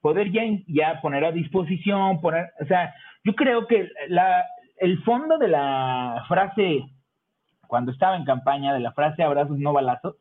poder 0.01 0.31
ya, 0.31 0.41
ya 0.67 1.01
poner 1.01 1.25
a 1.25 1.31
disposición, 1.31 2.21
poner, 2.21 2.49
o 2.59 2.65
sea, 2.65 2.95
yo 3.23 3.35
creo 3.35 3.67
que 3.67 3.89
la, 4.07 4.45
el 4.77 5.03
fondo 5.03 5.37
de 5.37 5.49
la 5.49 6.23
frase, 6.27 6.85
cuando 7.67 7.91
estaba 7.91 8.15
en 8.15 8.25
campaña, 8.25 8.73
de 8.73 8.79
la 8.79 8.93
frase 8.93 9.21
abrazos 9.21 9.59
no 9.59 9.73
balazos, 9.73 10.15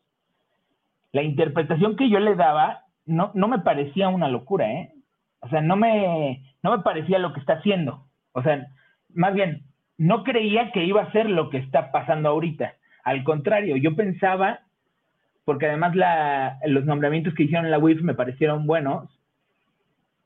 la 1.12 1.22
interpretación 1.22 1.96
que 1.96 2.10
yo 2.10 2.18
le 2.20 2.34
daba 2.34 2.82
no, 3.06 3.30
no 3.34 3.48
me 3.48 3.60
parecía 3.60 4.08
una 4.08 4.28
locura, 4.28 4.70
¿eh? 4.70 4.92
O 5.40 5.48
sea, 5.48 5.60
no 5.60 5.76
me, 5.76 6.42
no 6.62 6.76
me 6.76 6.82
parecía 6.82 7.18
lo 7.18 7.32
que 7.32 7.40
está 7.40 7.54
haciendo. 7.54 8.06
O 8.32 8.42
sea, 8.42 8.66
más 9.14 9.32
bien, 9.34 9.62
no 9.96 10.24
creía 10.24 10.72
que 10.72 10.84
iba 10.84 11.02
a 11.02 11.12
ser 11.12 11.30
lo 11.30 11.48
que 11.48 11.58
está 11.58 11.90
pasando 11.92 12.28
ahorita. 12.28 12.74
Al 13.08 13.24
contrario, 13.24 13.76
yo 13.76 13.96
pensaba, 13.96 14.60
porque 15.46 15.64
además 15.64 15.96
la, 15.96 16.58
los 16.66 16.84
nombramientos 16.84 17.32
que 17.32 17.44
hicieron 17.44 17.70
la 17.70 17.78
UIF 17.78 18.02
me 18.02 18.12
parecieron 18.12 18.66
buenos, 18.66 19.08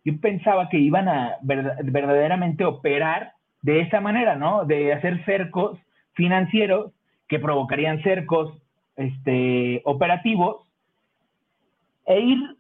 yo 0.04 0.20
pensaba 0.20 0.68
que 0.68 0.78
iban 0.78 1.08
a 1.08 1.36
verdaderamente 1.42 2.64
operar 2.64 3.34
de 3.60 3.82
esa 3.82 4.00
manera, 4.00 4.34
¿no? 4.34 4.64
De 4.64 4.92
hacer 4.92 5.24
cercos 5.24 5.78
financieros 6.14 6.90
que 7.28 7.38
provocarían 7.38 8.02
cercos 8.02 8.52
este, 8.96 9.80
operativos 9.84 10.66
e 12.04 12.18
ir 12.18 12.56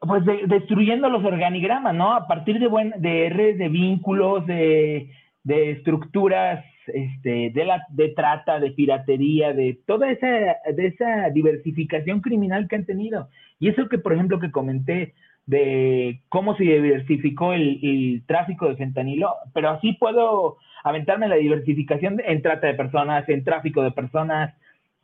pues 0.00 0.24
destruyendo 0.48 1.08
los 1.08 1.24
organigramas, 1.24 1.94
¿no? 1.94 2.14
A 2.14 2.26
partir 2.26 2.58
de, 2.58 2.66
buen, 2.66 2.94
de 2.98 3.30
redes 3.30 3.58
de 3.58 3.68
vínculos, 3.68 4.44
de, 4.44 5.08
de 5.44 5.70
estructuras 5.70 6.64
este, 6.88 7.50
de, 7.50 7.64
la, 7.64 7.86
de 7.90 8.08
trata, 8.10 8.60
de 8.60 8.70
piratería, 8.70 9.52
de 9.52 9.78
toda 9.86 10.10
esa, 10.10 10.26
de 10.26 10.86
esa 10.86 11.30
diversificación 11.30 12.20
criminal 12.20 12.68
que 12.68 12.76
han 12.76 12.86
tenido. 12.86 13.28
Y 13.58 13.68
eso 13.68 13.88
que, 13.88 13.98
por 13.98 14.12
ejemplo, 14.12 14.38
que 14.38 14.50
comenté 14.50 15.14
de 15.46 16.20
cómo 16.28 16.56
se 16.56 16.64
diversificó 16.64 17.52
el, 17.52 18.22
tráfico 18.26 18.68
de 18.68 18.76
fentanilo, 18.76 19.34
pero 19.54 19.70
así 19.70 19.92
puedo 19.94 20.58
aventarme 20.82 21.28
la 21.28 21.36
diversificación 21.36 22.20
en 22.24 22.42
trata 22.42 22.66
de 22.66 22.74
personas, 22.74 23.28
en 23.28 23.44
tráfico 23.44 23.82
de 23.82 23.92
personas, 23.92 24.54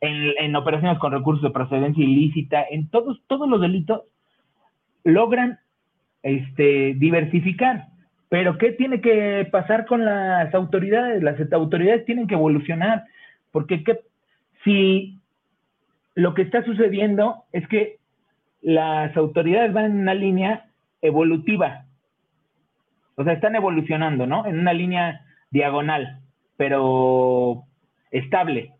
en, 0.01 0.55
operaciones 0.55 0.99
con 0.99 1.13
recursos 1.13 1.43
de 1.43 1.51
procedencia 1.51 2.03
ilícita, 2.03 2.65
en 2.69 2.89
todos, 2.89 3.21
todos 3.27 3.49
los 3.49 3.61
delitos 3.61 4.01
logran 5.05 5.59
este, 6.23 6.93
diversificar. 6.95 7.87
Pero 8.33 8.57
¿qué 8.57 8.71
tiene 8.71 8.99
que 8.99 9.47
pasar 9.51 9.85
con 9.85 10.05
las 10.05 10.51
autoridades? 10.55 11.21
Las 11.21 11.39
autoridades 11.53 12.03
tienen 12.05 12.25
que 12.25 12.33
evolucionar, 12.33 13.03
porque 13.51 13.83
si 14.63 15.19
lo 16.15 16.33
que 16.33 16.41
está 16.41 16.65
sucediendo 16.65 17.43
es 17.51 17.67
que 17.67 17.99
las 18.63 19.15
autoridades 19.15 19.71
van 19.71 19.85
en 19.85 19.99
una 19.99 20.15
línea 20.15 20.65
evolutiva, 21.03 21.85
o 23.13 23.23
sea, 23.23 23.33
están 23.33 23.55
evolucionando, 23.55 24.25
¿no? 24.25 24.47
En 24.47 24.57
una 24.57 24.73
línea 24.73 25.21
diagonal, 25.51 26.19
pero 26.57 27.65
estable. 28.09 28.71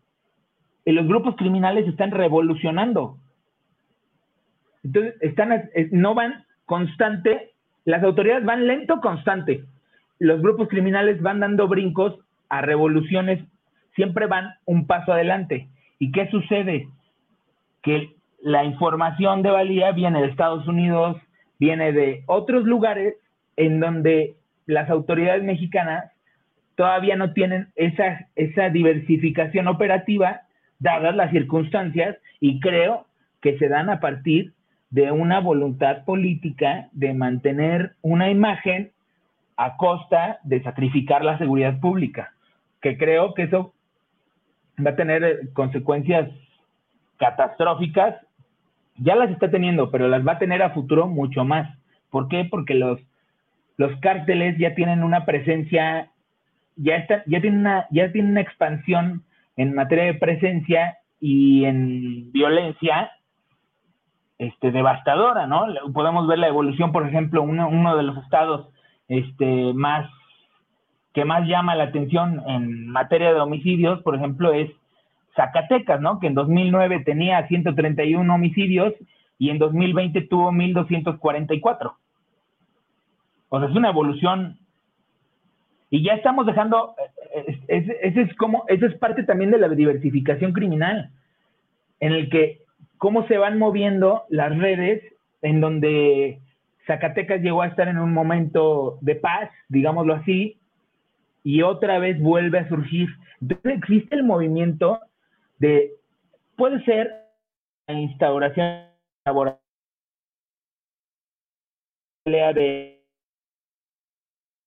Y 0.84 0.90
los 0.90 1.06
grupos 1.06 1.36
criminales 1.36 1.86
están 1.86 2.10
revolucionando. 2.10 3.18
Entonces, 4.82 5.14
están, 5.20 5.70
no 5.92 6.12
van 6.16 6.44
constante 6.64 7.53
las 7.84 8.02
autoridades 8.02 8.44
van 8.44 8.66
lento, 8.66 9.00
constante. 9.00 9.64
Los 10.18 10.40
grupos 10.40 10.68
criminales 10.68 11.20
van 11.20 11.40
dando 11.40 11.68
brincos 11.68 12.18
a 12.48 12.62
revoluciones, 12.62 13.44
siempre 13.94 14.26
van 14.26 14.54
un 14.64 14.86
paso 14.86 15.12
adelante. 15.12 15.68
¿Y 15.98 16.12
qué 16.12 16.28
sucede? 16.30 16.88
Que 17.82 18.14
la 18.40 18.64
información 18.64 19.42
de 19.42 19.50
valía 19.50 19.92
viene 19.92 20.20
de 20.20 20.28
Estados 20.28 20.66
Unidos, 20.66 21.16
viene 21.58 21.92
de 21.92 22.22
otros 22.26 22.64
lugares 22.64 23.14
en 23.56 23.80
donde 23.80 24.36
las 24.66 24.88
autoridades 24.90 25.42
mexicanas 25.42 26.10
todavía 26.76 27.16
no 27.16 27.32
tienen 27.32 27.68
esa, 27.76 28.26
esa 28.34 28.68
diversificación 28.70 29.68
operativa, 29.68 30.42
dadas 30.78 31.14
las 31.14 31.30
circunstancias, 31.30 32.16
y 32.40 32.60
creo 32.60 33.06
que 33.40 33.58
se 33.58 33.68
dan 33.68 33.90
a 33.90 34.00
partir 34.00 34.52
de 34.94 35.10
una 35.10 35.40
voluntad 35.40 36.04
política 36.04 36.88
de 36.92 37.14
mantener 37.14 37.96
una 38.00 38.30
imagen 38.30 38.92
a 39.56 39.76
costa 39.76 40.38
de 40.44 40.62
sacrificar 40.62 41.24
la 41.24 41.36
seguridad 41.36 41.80
pública, 41.80 42.32
que 42.80 42.96
creo 42.96 43.34
que 43.34 43.42
eso 43.42 43.74
va 44.78 44.90
a 44.90 44.96
tener 44.96 45.24
eh, 45.24 45.38
consecuencias 45.52 46.30
catastróficas, 47.16 48.14
ya 48.98 49.16
las 49.16 49.32
está 49.32 49.50
teniendo, 49.50 49.90
pero 49.90 50.06
las 50.06 50.24
va 50.24 50.34
a 50.34 50.38
tener 50.38 50.62
a 50.62 50.70
futuro 50.70 51.08
mucho 51.08 51.44
más. 51.44 51.76
¿Por 52.10 52.28
qué? 52.28 52.46
Porque 52.48 52.74
los, 52.74 53.00
los 53.76 53.98
cárteles 53.98 54.56
ya 54.58 54.76
tienen 54.76 55.02
una 55.02 55.24
presencia, 55.24 56.12
ya, 56.76 56.94
está, 56.94 57.24
ya, 57.26 57.40
tienen 57.40 57.58
una, 57.58 57.88
ya 57.90 58.12
tienen 58.12 58.30
una 58.30 58.42
expansión 58.42 59.24
en 59.56 59.74
materia 59.74 60.04
de 60.04 60.14
presencia 60.14 60.98
y 61.18 61.64
en 61.64 62.30
violencia 62.30 63.10
este, 64.38 64.72
devastadora, 64.72 65.46
¿no? 65.46 65.66
Podemos 65.92 66.26
ver 66.26 66.38
la 66.38 66.48
evolución, 66.48 66.92
por 66.92 67.06
ejemplo, 67.06 67.42
uno, 67.42 67.68
uno 67.68 67.96
de 67.96 68.02
los 68.02 68.16
estados 68.18 68.68
este, 69.08 69.72
más 69.74 70.08
que 71.12 71.24
más 71.24 71.46
llama 71.46 71.76
la 71.76 71.84
atención 71.84 72.42
en 72.48 72.88
materia 72.88 73.32
de 73.32 73.40
homicidios, 73.40 74.02
por 74.02 74.16
ejemplo, 74.16 74.52
es 74.52 74.68
Zacatecas, 75.36 76.00
¿no? 76.00 76.18
Que 76.18 76.26
en 76.26 76.34
2009 76.34 77.04
tenía 77.04 77.46
131 77.46 78.34
homicidios 78.34 78.92
y 79.38 79.50
en 79.50 79.58
2020 79.58 80.22
tuvo 80.22 80.50
1244. 80.50 81.96
O 83.48 83.60
sea, 83.60 83.68
es 83.68 83.76
una 83.76 83.90
evolución 83.90 84.58
y 85.90 86.02
ya 86.02 86.14
estamos 86.14 86.44
dejando, 86.46 86.96
ese 87.68 88.20
es, 88.20 88.34
como, 88.34 88.64
eso 88.66 88.84
es 88.84 88.94
parte 88.96 89.22
también 89.22 89.52
de 89.52 89.58
la 89.58 89.68
diversificación 89.68 90.52
criminal, 90.52 91.10
en 92.00 92.12
el 92.12 92.28
que 92.30 92.63
cómo 92.98 93.26
se 93.26 93.38
van 93.38 93.58
moviendo 93.58 94.24
las 94.28 94.56
redes 94.56 95.02
en 95.42 95.60
donde 95.60 96.40
Zacatecas 96.86 97.40
llegó 97.40 97.62
a 97.62 97.68
estar 97.68 97.88
en 97.88 97.98
un 97.98 98.12
momento 98.12 98.98
de 99.00 99.14
paz, 99.16 99.50
digámoslo 99.68 100.14
así, 100.14 100.58
y 101.42 101.62
otra 101.62 101.98
vez 101.98 102.20
vuelve 102.20 102.58
a 102.58 102.68
surgir. 102.68 103.08
Entonces 103.40 103.78
existe 103.78 104.14
el 104.14 104.24
movimiento 104.24 105.00
de, 105.58 105.92
puede 106.56 106.82
ser 106.84 107.10
la 107.86 107.94
instauración 107.94 108.86
laboral 109.26 109.58
de 112.24 113.02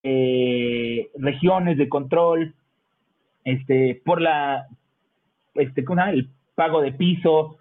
eh, 0.03 1.09
regiones 1.15 1.77
de 1.77 1.89
control, 1.89 2.53
este, 3.43 4.01
por 4.05 4.21
la, 4.21 4.67
este, 5.55 5.83
el 6.11 6.29
pago 6.53 6.81
de 6.81 6.91
piso, 6.91 7.57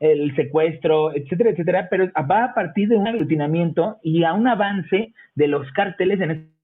el 0.00 0.34
secuestro, 0.34 1.14
etcétera, 1.14 1.50
etcétera, 1.50 1.88
pero 1.90 2.10
va 2.30 2.44
a 2.44 2.54
partir 2.54 2.88
de 2.88 2.96
un 2.96 3.06
aglutinamiento 3.06 3.98
y 4.02 4.24
a 4.24 4.32
un 4.32 4.46
avance 4.48 5.12
de 5.34 5.48
los 5.48 5.70
cárteles 5.72 6.20
en 6.20 6.54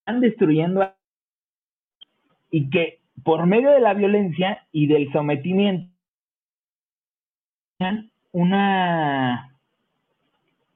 están 0.00 0.20
destruyendo 0.20 0.92
y 2.50 2.70
que 2.70 2.98
por 3.22 3.46
medio 3.46 3.70
de 3.70 3.80
la 3.80 3.94
violencia 3.94 4.66
y 4.72 4.86
del 4.86 5.12
sometimiento 5.12 5.90
una 8.32 9.56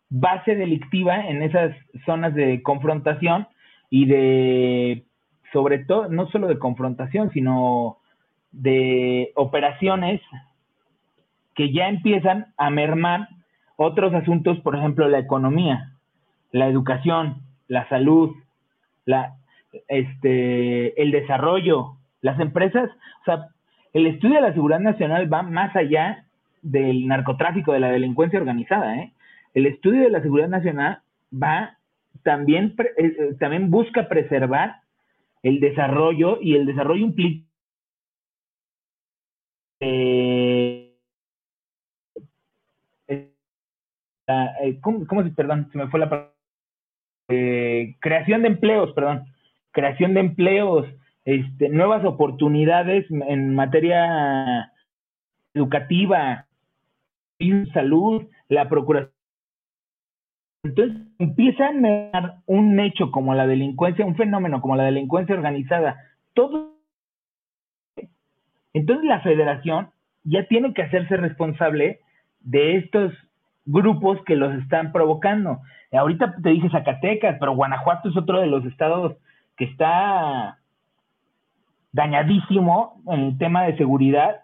base 0.09 0.55
delictiva 0.55 1.27
en 1.29 1.43
esas 1.43 1.77
zonas 2.07 2.35
de 2.35 2.62
confrontación 2.62 3.49
y 3.91 4.07
de 4.07 5.05
sobre 5.53 5.85
todo 5.85 6.09
no 6.09 6.29
solo 6.31 6.47
de 6.47 6.59
confrontación 6.59 7.31
sino 7.33 7.99
de 8.53 9.33
operaciones 9.35 10.20
que 11.55 11.73
ya 11.73 11.89
empiezan 11.89 12.47
a 12.57 12.71
mermar 12.71 13.29
otros 13.77 14.15
asuntos, 14.15 14.59
por 14.61 14.77
ejemplo, 14.77 15.09
la 15.09 15.19
economía, 15.19 15.93
la 16.53 16.69
educación, 16.69 17.43
la 17.69 17.89
salud, 17.89 18.35
la, 19.05 19.35
este, 19.89 21.01
el 21.01 21.11
desarrollo, 21.11 21.97
las 22.21 22.39
empresas, 22.41 22.91
o 23.23 23.25
sea, 23.25 23.49
el 23.93 24.07
estudio 24.07 24.37
de 24.37 24.43
la 24.43 24.53
seguridad 24.53 24.81
nacional 24.81 25.33
va 25.33 25.43
más 25.43 25.75
allá 25.77 26.25
del 26.63 27.07
narcotráfico, 27.07 27.73
de 27.73 27.81
la 27.81 27.91
delincuencia 27.91 28.39
organizada, 28.39 28.97
¿eh? 28.97 29.13
El 29.53 29.67
estudio 29.67 30.03
de 30.03 30.11
la 30.11 30.21
seguridad 30.21 30.49
nacional 30.49 31.01
va 31.33 31.79
también, 32.23 32.75
eh, 32.79 32.93
eh, 32.97 33.35
también 33.39 33.71
busca 33.71 34.09
preservar 34.09 34.81
el 35.43 35.61
desarrollo 35.61 36.39
y 36.41 36.57
el 36.57 36.67
desarrollo 36.67 37.05
implica 37.05 37.47
eh, 39.81 40.34
Eh, 44.27 44.81
¿cómo, 44.81 45.22
se, 45.22 45.31
perdón, 45.31 45.68
se 45.72 45.79
me 45.79 45.89
fue 45.89 46.01
la 46.01 46.31
eh, 47.29 47.97
creación 48.01 48.43
de 48.43 48.49
empleos, 48.49 48.93
perdón, 48.93 49.27
creación 49.70 50.14
de 50.14 50.20
empleos, 50.20 50.87
este, 51.25 51.68
nuevas 51.68 52.05
oportunidades 52.05 53.07
en 53.11 53.55
materia 53.55 54.72
educativa, 55.55 56.47
salud, 57.72 58.27
la 58.49 58.68
procuración. 58.68 59.12
Entonces 60.64 61.03
empiezan 61.18 61.85
a 61.85 62.11
dar 62.12 62.37
un 62.47 62.81
hecho 62.81 63.11
como 63.11 63.35
la 63.35 63.47
delincuencia, 63.47 64.07
un 64.07 64.16
fenómeno 64.16 64.62
como 64.62 64.77
la 64.77 64.85
delincuencia 64.85 65.35
organizada, 65.35 65.97
todo. 66.33 66.79
Entonces 68.72 69.05
la 69.05 69.20
federación 69.20 69.91
ya 70.25 70.47
tiene 70.47 70.72
que 70.72 70.83
hacerse 70.83 71.16
responsable 71.18 72.01
de 72.41 72.77
estos 72.77 73.12
grupos 73.67 74.23
que 74.25 74.37
los 74.37 74.55
están 74.55 74.93
provocando. 74.93 75.61
Ahorita 75.93 76.37
te 76.43 76.51
dije 76.51 76.71
Zacatecas, 76.71 77.37
pero 77.39 77.55
Guanajuato 77.55 78.09
es 78.09 78.17
otro 78.17 78.41
de 78.41 78.47
los 78.47 78.65
estados 78.65 79.17
que 79.57 79.65
está 79.65 80.59
dañadísimo 81.93 83.01
en 83.07 83.21
el 83.21 83.39
tema 83.39 83.65
de 83.65 83.77
seguridad 83.77 84.41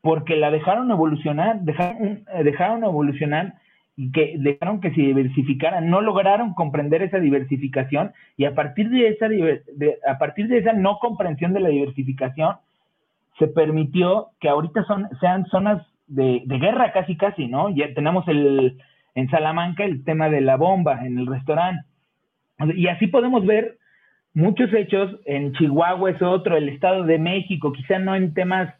porque 0.00 0.36
la 0.36 0.50
dejaron 0.50 0.90
evolucionar, 0.90 1.60
dejaron, 1.60 2.24
eh, 2.32 2.84
evolucionar 2.86 3.54
y 3.94 4.10
que 4.10 4.36
dejaron 4.38 4.80
que 4.80 4.90
se 4.90 5.00
diversificara, 5.02 5.80
no 5.82 6.00
lograron 6.00 6.54
comprender 6.54 7.02
esa 7.02 7.18
diversificación 7.18 8.12
y 8.36 8.46
a 8.46 8.54
partir 8.54 8.88
de 8.88 9.08
esa 9.08 9.26
a 10.10 10.18
partir 10.18 10.48
de 10.48 10.58
esa 10.58 10.72
no 10.72 10.98
comprensión 10.98 11.52
de 11.52 11.60
la 11.60 11.68
diversificación 11.68 12.56
se 13.38 13.48
permitió 13.48 14.28
que 14.40 14.48
ahorita 14.48 14.84
son, 14.84 15.08
sean 15.20 15.46
zonas 15.46 15.86
de, 16.12 16.42
guerra 16.58 16.92
casi 16.92 17.16
casi, 17.16 17.46
¿no? 17.46 17.70
Ya 17.70 17.92
tenemos 17.94 18.26
el, 18.28 18.78
en 19.14 19.30
Salamanca 19.30 19.84
el 19.84 20.04
tema 20.04 20.28
de 20.28 20.40
la 20.40 20.56
bomba 20.56 21.04
en 21.06 21.18
el 21.18 21.26
restaurante. 21.26 21.84
Y 22.74 22.86
así 22.86 23.06
podemos 23.06 23.44
ver 23.44 23.78
muchos 24.34 24.72
hechos, 24.72 25.18
en 25.24 25.52
Chihuahua 25.54 26.10
es 26.10 26.22
otro, 26.22 26.56
el 26.56 26.68
Estado 26.68 27.04
de 27.04 27.18
México, 27.18 27.72
quizá 27.72 27.98
no 27.98 28.14
en 28.14 28.34
temas 28.34 28.72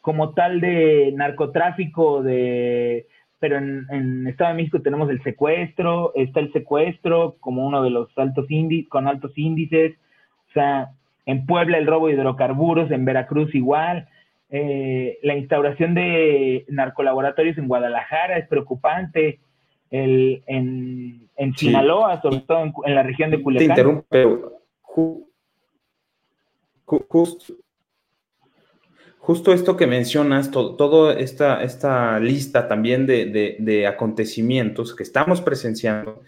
como 0.00 0.32
tal 0.32 0.60
de 0.60 1.12
narcotráfico, 1.14 2.22
de, 2.22 3.06
pero 3.38 3.58
en, 3.58 3.86
en 3.90 4.26
Estado 4.26 4.50
de 4.50 4.56
México 4.56 4.80
tenemos 4.80 5.10
el 5.10 5.22
secuestro, 5.22 6.12
está 6.14 6.40
el 6.40 6.52
secuestro 6.52 7.36
como 7.40 7.66
uno 7.66 7.82
de 7.82 7.90
los 7.90 8.08
altos 8.16 8.50
índices, 8.50 8.88
con 8.88 9.06
altos 9.06 9.32
índices, 9.36 9.96
o 10.48 10.52
sea, 10.54 10.90
en 11.26 11.46
Puebla 11.46 11.78
el 11.78 11.86
robo 11.86 12.08
de 12.08 12.14
hidrocarburos, 12.14 12.90
en 12.90 13.04
Veracruz 13.04 13.54
igual, 13.54 14.08
eh, 14.50 15.18
la 15.22 15.36
instauración 15.36 15.94
de 15.94 16.64
narcolaboratorios 16.68 17.56
en 17.58 17.68
Guadalajara 17.68 18.38
es 18.38 18.48
preocupante, 18.48 19.40
el, 19.90 20.42
en, 20.46 21.28
en 21.36 21.56
Sinaloa, 21.56 22.20
sobre 22.22 22.40
todo 22.40 22.72
en, 22.84 22.94
la 22.94 23.02
región 23.02 23.30
de 23.30 23.42
Culiacán. 23.42 23.66
Te 23.68 23.72
interrumpo, 23.72 24.06
pero 24.08 24.60
justo 29.20 29.52
esto 29.52 29.76
que 29.76 29.86
mencionas, 29.86 30.50
toda 30.50 31.14
esta, 31.14 31.62
esta 31.62 32.18
lista 32.18 32.66
también 32.66 33.06
de, 33.06 33.86
acontecimientos 33.86 34.94
que 34.94 35.04
estamos 35.04 35.40
presenciando, 35.40 36.22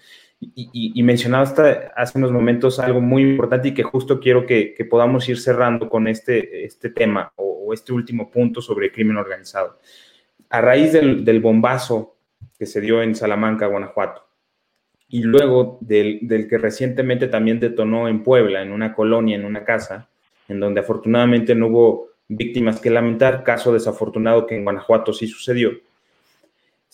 y, 0.55 0.93
y, 0.95 1.03
mencionaste 1.05 1.91
hace 1.95 2.19
unos 2.19 2.33
momentos 2.33 2.81
algo 2.81 3.01
muy 3.01 3.23
importante 3.23 3.69
y 3.69 3.75
que 3.75 3.85
justo 3.85 4.19
quiero 4.19 4.45
que, 4.45 4.75
podamos 4.91 5.29
ir 5.29 5.39
cerrando 5.39 5.89
con 5.89 6.09
este, 6.09 6.65
este 6.65 6.91
tema 6.91 7.33
o, 7.37 7.73
este 7.73 7.93
último 7.93 8.31
punto 8.31 8.61
sobre 8.61 8.91
crimen 8.91 9.17
organizado. 9.17 9.79
A 10.51 10.61
raíz 10.61 10.93
del, 10.93 11.25
del 11.25 11.41
bombazo 11.41 12.17
que 12.59 12.67
se 12.67 12.81
dio 12.81 13.03
en 13.03 13.15
Salamanca, 13.15 13.67
Guanajuato, 13.67 14.27
y 15.13 15.23
luego 15.25 15.79
del, 15.83 16.47
que 16.49 16.57
recientemente 16.57 17.29
también 17.29 17.61
detonó 17.61 18.09
en 18.09 18.23
Puebla, 18.23 18.63
en 18.63 18.73
una 18.73 18.95
colonia, 18.95 19.37
en 19.37 19.45
una 19.45 19.63
casa, 19.63 20.09
en 20.49 20.59
donde 20.59 20.81
afortunadamente 20.81 21.55
no 21.55 21.67
hubo 21.67 22.09
víctimas 22.29 22.81
que 22.81 22.89
lamentar, 22.89 23.45
caso 23.45 23.75
desafortunado 23.75 24.47
que 24.47 24.57
en 24.57 24.65
Guanajuato 24.65 25.13
sí 25.13 25.27
sucedió. 25.27 25.73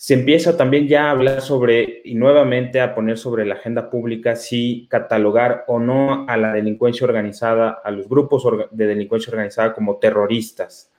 Se 0.01 0.13
empieza 0.13 0.55
también 0.55 0.87
ya 0.87 1.07
a 1.07 1.11
hablar 1.11 1.41
sobre 1.41 2.01
y 2.05 2.15
nuevamente 2.15 2.79
a 2.79 2.95
poner 2.95 3.17
sobre 3.17 3.45
la 3.45 3.55
agenda 3.55 3.89
pública 3.89 4.37
si 4.37 4.87
catalogar 4.89 5.65
o 5.67 5.77
no 5.77 6.25
a 6.29 6.37
la 6.37 6.53
delincuencia 6.53 7.05
organizada, 7.05 7.81
a 7.83 7.91
los 7.91 8.07
grupos 8.07 8.47
de 8.71 8.87
delincuencia 8.87 9.31
organizada 9.31 9.73
como 9.73 9.97
terroristas. 9.97 10.89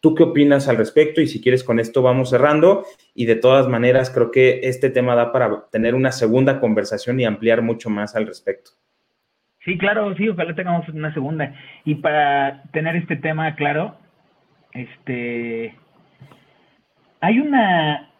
¿Tú 0.00 0.14
qué 0.14 0.22
opinas 0.22 0.68
al 0.68 0.78
respecto? 0.78 1.20
Y 1.20 1.26
si 1.26 1.42
quieres 1.42 1.64
con 1.64 1.78
esto 1.78 2.00
vamos 2.00 2.30
cerrando. 2.30 2.86
Y 3.14 3.26
de 3.26 3.36
todas 3.36 3.68
maneras, 3.68 4.08
creo 4.08 4.30
que 4.30 4.60
este 4.62 4.88
tema 4.88 5.14
da 5.14 5.32
para 5.32 5.66
tener 5.70 5.94
una 5.94 6.10
segunda 6.10 6.58
conversación 6.58 7.20
y 7.20 7.26
ampliar 7.26 7.60
mucho 7.60 7.90
más 7.90 8.16
al 8.16 8.26
respecto. 8.26 8.70
Sí, 9.66 9.76
claro, 9.76 10.14
sí, 10.16 10.30
ojalá 10.30 10.54
tengamos 10.54 10.88
una 10.88 11.12
segunda. 11.12 11.54
Y 11.84 11.96
para 11.96 12.62
tener 12.72 12.96
este 12.96 13.16
tema 13.16 13.54
claro, 13.54 13.98
este, 14.72 15.74
hay 17.20 17.38
una, 17.38 18.15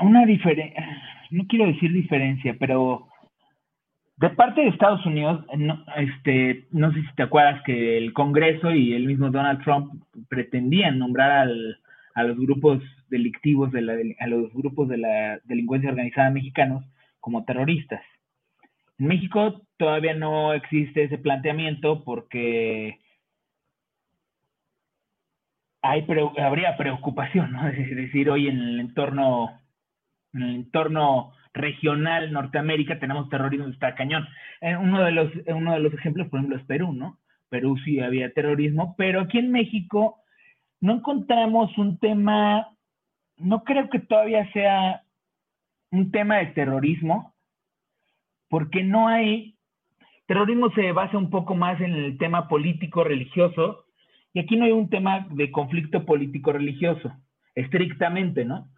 una 0.00 0.24
diferencia, 0.26 1.02
no 1.30 1.46
quiero 1.46 1.66
decir 1.66 1.92
diferencia, 1.92 2.56
pero 2.58 3.08
de 4.16 4.30
parte 4.30 4.60
de 4.60 4.68
Estados 4.68 5.04
Unidos, 5.04 5.44
no, 5.56 5.84
este, 5.96 6.66
no 6.70 6.92
sé 6.92 7.02
si 7.02 7.14
te 7.16 7.24
acuerdas 7.24 7.62
que 7.64 7.98
el 7.98 8.12
Congreso 8.12 8.72
y 8.72 8.94
el 8.94 9.06
mismo 9.06 9.30
Donald 9.30 9.62
Trump 9.64 10.02
pretendían 10.28 10.98
nombrar 10.98 11.48
a 12.14 12.22
los 12.22 12.38
grupos 12.38 12.82
delictivos, 13.08 13.72
de 13.72 13.82
la, 13.82 13.94
a 14.20 14.26
los 14.26 14.52
grupos 14.52 14.88
de 14.88 14.98
la 14.98 15.40
delincuencia 15.44 15.90
organizada 15.90 16.30
mexicanos 16.30 16.84
como 17.20 17.44
terroristas. 17.44 18.02
En 18.98 19.06
México 19.06 19.62
todavía 19.76 20.14
no 20.14 20.52
existe 20.54 21.04
ese 21.04 21.18
planteamiento 21.18 22.04
porque 22.04 22.98
hay, 25.82 26.06
habría 26.38 26.76
preocupación, 26.76 27.52
¿no? 27.52 27.68
Es 27.68 27.94
decir, 27.94 28.30
hoy 28.30 28.48
en 28.48 28.58
el 28.60 28.80
entorno, 28.80 29.60
en 30.34 30.42
el 30.42 30.54
entorno 30.56 31.32
regional 31.52 32.32
Norteamérica 32.32 32.98
tenemos 32.98 33.28
terrorismo 33.28 33.68
está 33.68 33.94
cañón. 33.94 34.26
Eh, 34.60 34.76
uno, 34.76 35.02
de 35.04 35.12
los, 35.12 35.30
uno 35.46 35.72
de 35.74 35.80
los 35.80 35.92
ejemplos, 35.94 36.28
por 36.28 36.38
ejemplo, 36.38 36.58
es 36.58 36.64
Perú, 36.64 36.92
¿no? 36.92 37.18
Perú 37.48 37.76
sí 37.84 38.00
había 38.00 38.32
terrorismo, 38.32 38.94
pero 38.96 39.20
aquí 39.20 39.38
en 39.38 39.50
México 39.52 40.20
no 40.80 40.94
encontramos 40.94 41.76
un 41.76 41.98
tema, 41.98 42.68
no 43.36 43.62
creo 43.62 43.90
que 43.90 43.98
todavía 43.98 44.50
sea 44.52 45.02
un 45.90 46.10
tema 46.10 46.38
de 46.38 46.46
terrorismo, 46.46 47.34
porque 48.48 48.82
no 48.82 49.08
hay, 49.08 49.56
terrorismo 50.26 50.70
se 50.70 50.92
basa 50.92 51.18
un 51.18 51.28
poco 51.28 51.54
más 51.54 51.78
en 51.80 51.92
el 51.92 52.16
tema 52.16 52.48
político 52.48 53.04
religioso, 53.04 53.84
y 54.32 54.40
aquí 54.40 54.56
no 54.56 54.64
hay 54.64 54.72
un 54.72 54.88
tema 54.88 55.26
de 55.30 55.50
conflicto 55.50 56.06
político 56.06 56.52
religioso, 56.52 57.12
estrictamente, 57.54 58.46
¿no? 58.46 58.71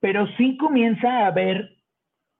Pero 0.00 0.26
sí 0.36 0.56
comienza 0.56 1.08
a 1.08 1.26
haber 1.26 1.76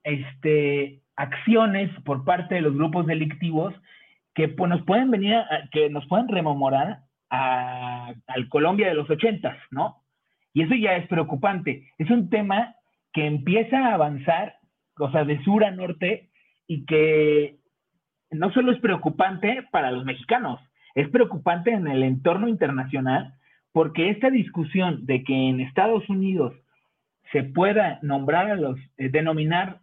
este, 0.03 1.03
acciones 1.17 1.91
por 2.05 2.25
parte 2.25 2.57
de 2.57 2.63
los 2.63 2.75
grupos 2.75 3.07
delictivos 3.07 3.75
que 4.35 4.49
pues, 4.49 4.71
nos 4.71 4.83
pueden 4.85 5.11
venir, 5.11 5.37
que 5.71 5.91
nos 5.91 6.07
pueden 6.07 6.29
rememorar 6.29 7.01
al 7.29 8.49
Colombia 8.49 8.89
de 8.89 8.95
los 8.95 9.09
ochentas, 9.09 9.57
¿no? 9.71 10.03
Y 10.53 10.63
eso 10.63 10.75
ya 10.75 10.97
es 10.97 11.07
preocupante. 11.07 11.89
Es 11.99 12.11
un 12.11 12.29
tema 12.29 12.75
que 13.13 13.27
empieza 13.27 13.79
a 13.79 13.95
avanzar, 13.95 14.57
o 14.99 15.11
sea, 15.13 15.25
de 15.25 15.43
sur 15.45 15.65
a 15.65 15.71
norte, 15.71 16.31
y 16.67 16.85
que 16.87 17.57
no 18.31 18.53
solo 18.53 18.73
es 18.73 18.81
preocupante 18.81 19.65
para 19.71 19.91
los 19.91 20.05
mexicanos, 20.05 20.61
es 20.95 21.09
preocupante 21.09 21.71
en 21.71 21.87
el 21.87 22.03
entorno 22.03 22.49
internacional, 22.49 23.35
porque 23.73 24.11
esta 24.11 24.31
discusión 24.31 25.07
de 25.07 25.23
que 25.23 25.35
en 25.49 25.61
Estados 25.61 26.09
Unidos 26.09 26.55
se 27.33 27.45
pueda 27.45 27.99
nombrar 28.03 28.51
a 28.51 28.57
los, 28.57 28.79
eh, 28.97 29.09
denominar 29.09 29.81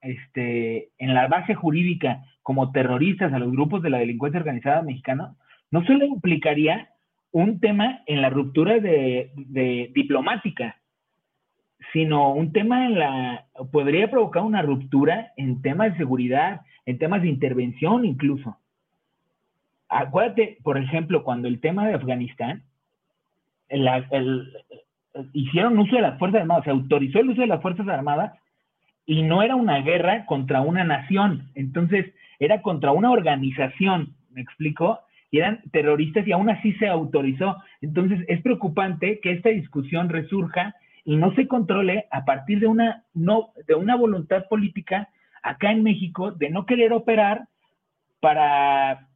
este, 0.00 0.90
en 0.98 1.14
la 1.14 1.28
base 1.28 1.54
jurídica 1.54 2.24
como 2.42 2.72
terroristas 2.72 3.32
a 3.32 3.38
los 3.38 3.52
grupos 3.52 3.82
de 3.82 3.90
la 3.90 3.98
delincuencia 3.98 4.40
organizada 4.40 4.82
mexicana, 4.82 5.34
no 5.70 5.84
solo 5.84 6.04
implicaría 6.04 6.90
un 7.32 7.60
tema 7.60 8.00
en 8.06 8.22
la 8.22 8.30
ruptura 8.30 8.80
de, 8.80 9.30
diplomática, 9.94 10.76
sino 11.92 12.32
un 12.32 12.52
tema 12.52 12.86
en 12.86 12.98
la, 12.98 13.46
podría 13.70 14.10
provocar 14.10 14.42
una 14.42 14.62
ruptura 14.62 15.32
en 15.36 15.62
temas 15.62 15.92
de 15.92 15.98
seguridad, 15.98 16.62
en 16.86 16.98
temas 16.98 17.22
de 17.22 17.28
intervención 17.28 18.04
incluso. 18.04 18.58
Acuérdate, 19.88 20.58
por 20.62 20.78
ejemplo, 20.78 21.24
cuando 21.24 21.48
el 21.48 21.60
tema 21.60 21.86
de 21.86 21.94
Afganistán, 21.94 22.64
el, 23.68 23.88
hicieron 25.32 25.78
uso 25.78 25.96
de 25.96 26.02
las 26.02 26.18
Fuerzas 26.18 26.42
Armadas, 26.42 26.64
se 26.64 26.70
autorizó 26.70 27.20
el 27.20 27.30
uso 27.30 27.40
de 27.40 27.46
las 27.46 27.62
Fuerzas 27.62 27.88
Armadas 27.88 28.32
y 29.06 29.22
no 29.22 29.42
era 29.42 29.56
una 29.56 29.80
guerra 29.80 30.26
contra 30.26 30.60
una 30.60 30.84
nación, 30.84 31.50
entonces 31.54 32.12
era 32.38 32.62
contra 32.62 32.92
una 32.92 33.10
organización, 33.10 34.14
¿me 34.30 34.40
explico? 34.40 35.00
Y 35.30 35.38
eran 35.38 35.62
terroristas 35.72 36.26
y 36.26 36.32
aún 36.32 36.50
así 36.50 36.72
se 36.74 36.88
autorizó. 36.88 37.56
Entonces 37.80 38.24
es 38.26 38.42
preocupante 38.42 39.20
que 39.20 39.32
esta 39.32 39.50
discusión 39.50 40.08
resurja 40.08 40.74
y 41.04 41.16
no 41.16 41.34
se 41.34 41.46
controle 41.46 42.06
a 42.10 42.24
partir 42.24 42.60
de 42.60 42.66
una, 42.66 43.04
no, 43.14 43.50
de 43.66 43.74
una 43.74 43.94
voluntad 43.94 44.46
política 44.48 45.08
acá 45.42 45.70
en 45.70 45.82
México 45.82 46.32
de 46.32 46.50
no 46.50 46.66
querer 46.66 46.92
operar 46.92 47.48
para 48.20 49.08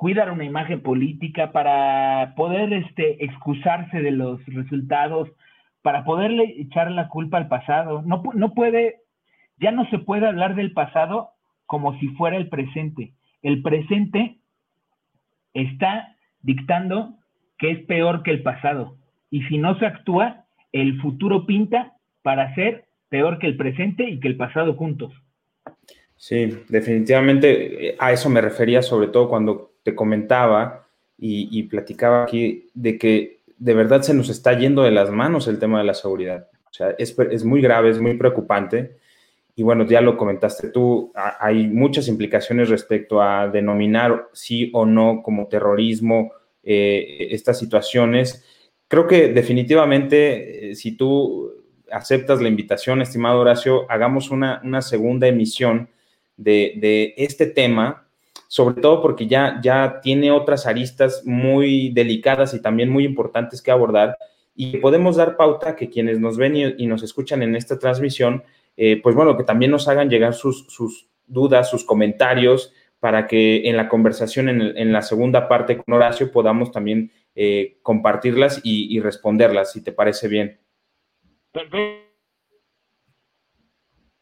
cuidar 0.00 0.32
una 0.32 0.46
imagen 0.46 0.80
política, 0.80 1.52
para 1.52 2.32
poder 2.34 2.72
este, 2.72 3.22
excusarse 3.22 4.00
de 4.00 4.12
los 4.12 4.42
resultados, 4.46 5.28
para 5.82 6.04
poderle 6.04 6.54
echar 6.56 6.90
la 6.90 7.08
culpa 7.08 7.36
al 7.36 7.48
pasado. 7.48 8.00
No, 8.06 8.22
no 8.32 8.54
puede, 8.54 9.02
ya 9.58 9.72
no 9.72 9.86
se 9.90 9.98
puede 9.98 10.26
hablar 10.26 10.54
del 10.54 10.72
pasado 10.72 11.32
como 11.66 11.98
si 11.98 12.08
fuera 12.16 12.38
el 12.38 12.48
presente. 12.48 13.12
El 13.42 13.60
presente 13.60 14.38
está 15.52 16.16
dictando 16.40 17.18
que 17.58 17.72
es 17.72 17.84
peor 17.84 18.22
que 18.22 18.30
el 18.30 18.42
pasado. 18.42 18.96
Y 19.30 19.42
si 19.48 19.58
no 19.58 19.78
se 19.78 19.84
actúa, 19.84 20.46
el 20.72 20.98
futuro 21.02 21.44
pinta 21.44 21.92
para 22.22 22.54
ser 22.54 22.86
peor 23.10 23.38
que 23.38 23.48
el 23.48 23.58
presente 23.58 24.08
y 24.08 24.18
que 24.18 24.28
el 24.28 24.38
pasado 24.38 24.72
juntos. 24.76 25.12
Sí, 26.16 26.64
definitivamente 26.70 27.88
eh, 27.88 27.96
a 27.98 28.12
eso 28.12 28.30
me 28.30 28.40
refería 28.40 28.80
sobre 28.80 29.08
todo 29.08 29.28
cuando 29.28 29.69
te 29.82 29.94
comentaba 29.94 30.86
y, 31.18 31.62
platicaba 31.64 32.22
aquí 32.22 32.68
de 32.74 32.98
que 32.98 33.40
de 33.58 33.74
verdad 33.74 34.00
se 34.02 34.14
nos 34.14 34.30
está 34.30 34.58
yendo 34.58 34.82
de 34.82 34.90
las 34.90 35.10
manos 35.10 35.48
el 35.48 35.58
tema 35.58 35.78
de 35.78 35.84
la 35.84 35.94
seguridad. 35.94 36.48
O 36.64 36.72
sea, 36.72 36.94
es, 36.98 37.44
muy 37.44 37.60
grave, 37.60 37.90
es 37.90 38.00
muy 38.00 38.16
preocupante 38.16 38.96
y 39.54 39.62
bueno, 39.62 39.84
ya 39.84 40.00
lo 40.00 40.16
comentaste 40.16 40.70
tú, 40.70 41.12
hay 41.14 41.66
muchas 41.66 42.08
implicaciones 42.08 42.70
respecto 42.70 43.20
a 43.20 43.48
denominar 43.48 44.28
sí 44.32 44.70
o 44.72 44.86
no 44.86 45.22
como 45.22 45.48
terrorismo 45.48 46.32
eh, 46.62 47.28
estas 47.30 47.58
situaciones. 47.58 48.44
Creo 48.88 49.06
que 49.06 49.28
definitivamente, 49.28 50.70
eh, 50.70 50.74
si 50.74 50.96
tú 50.96 51.52
aceptas 51.90 52.40
la 52.40 52.48
invitación, 52.48 53.02
estimado 53.02 53.40
Horacio, 53.40 53.90
hagamos 53.90 54.30
una, 54.30 54.82
segunda 54.82 55.26
emisión 55.26 55.88
de, 56.36 57.14
este 57.16 57.46
tema, 57.46 58.08
sobre 58.50 58.80
todo 58.80 59.00
porque 59.00 59.28
ya, 59.28 59.60
ya 59.62 60.00
tiene 60.02 60.32
otras 60.32 60.66
aristas 60.66 61.22
muy 61.24 61.90
delicadas 61.90 62.52
y 62.52 62.60
también 62.60 62.90
muy 62.90 63.04
importantes 63.04 63.62
que 63.62 63.70
abordar 63.70 64.16
y 64.56 64.78
podemos 64.78 65.14
dar 65.14 65.36
pauta 65.36 65.76
que 65.76 65.88
quienes 65.88 66.18
nos 66.18 66.36
ven 66.36 66.74
y 66.76 66.86
nos 66.86 67.04
escuchan 67.04 67.42
en 67.44 67.54
esta 67.54 67.78
transmisión 67.78 68.42
eh, 68.82 68.98
pues 69.02 69.14
bueno, 69.14 69.36
que 69.36 69.44
también 69.44 69.70
nos 69.70 69.88
hagan 69.88 70.08
llegar 70.08 70.32
sus, 70.32 71.06
dudas, 71.26 71.68
sus 71.68 71.84
comentarios, 71.84 72.72
para 72.98 73.26
que 73.26 73.68
en 73.68 73.76
la 73.76 73.90
conversación, 73.90 74.48
en, 74.48 74.92
la 74.92 75.02
segunda 75.02 75.48
parte 75.48 75.76
con 75.76 75.94
Horacio, 75.94 76.32
podamos 76.32 76.72
también 76.72 77.12
eh, 77.34 77.78
compartirlas 77.82 78.62
y, 78.64 78.98
responderlas, 79.00 79.72
si 79.72 79.84
te 79.84 79.92
parece 79.92 80.28
bien. 80.28 80.60
Perfecto. 81.52 82.08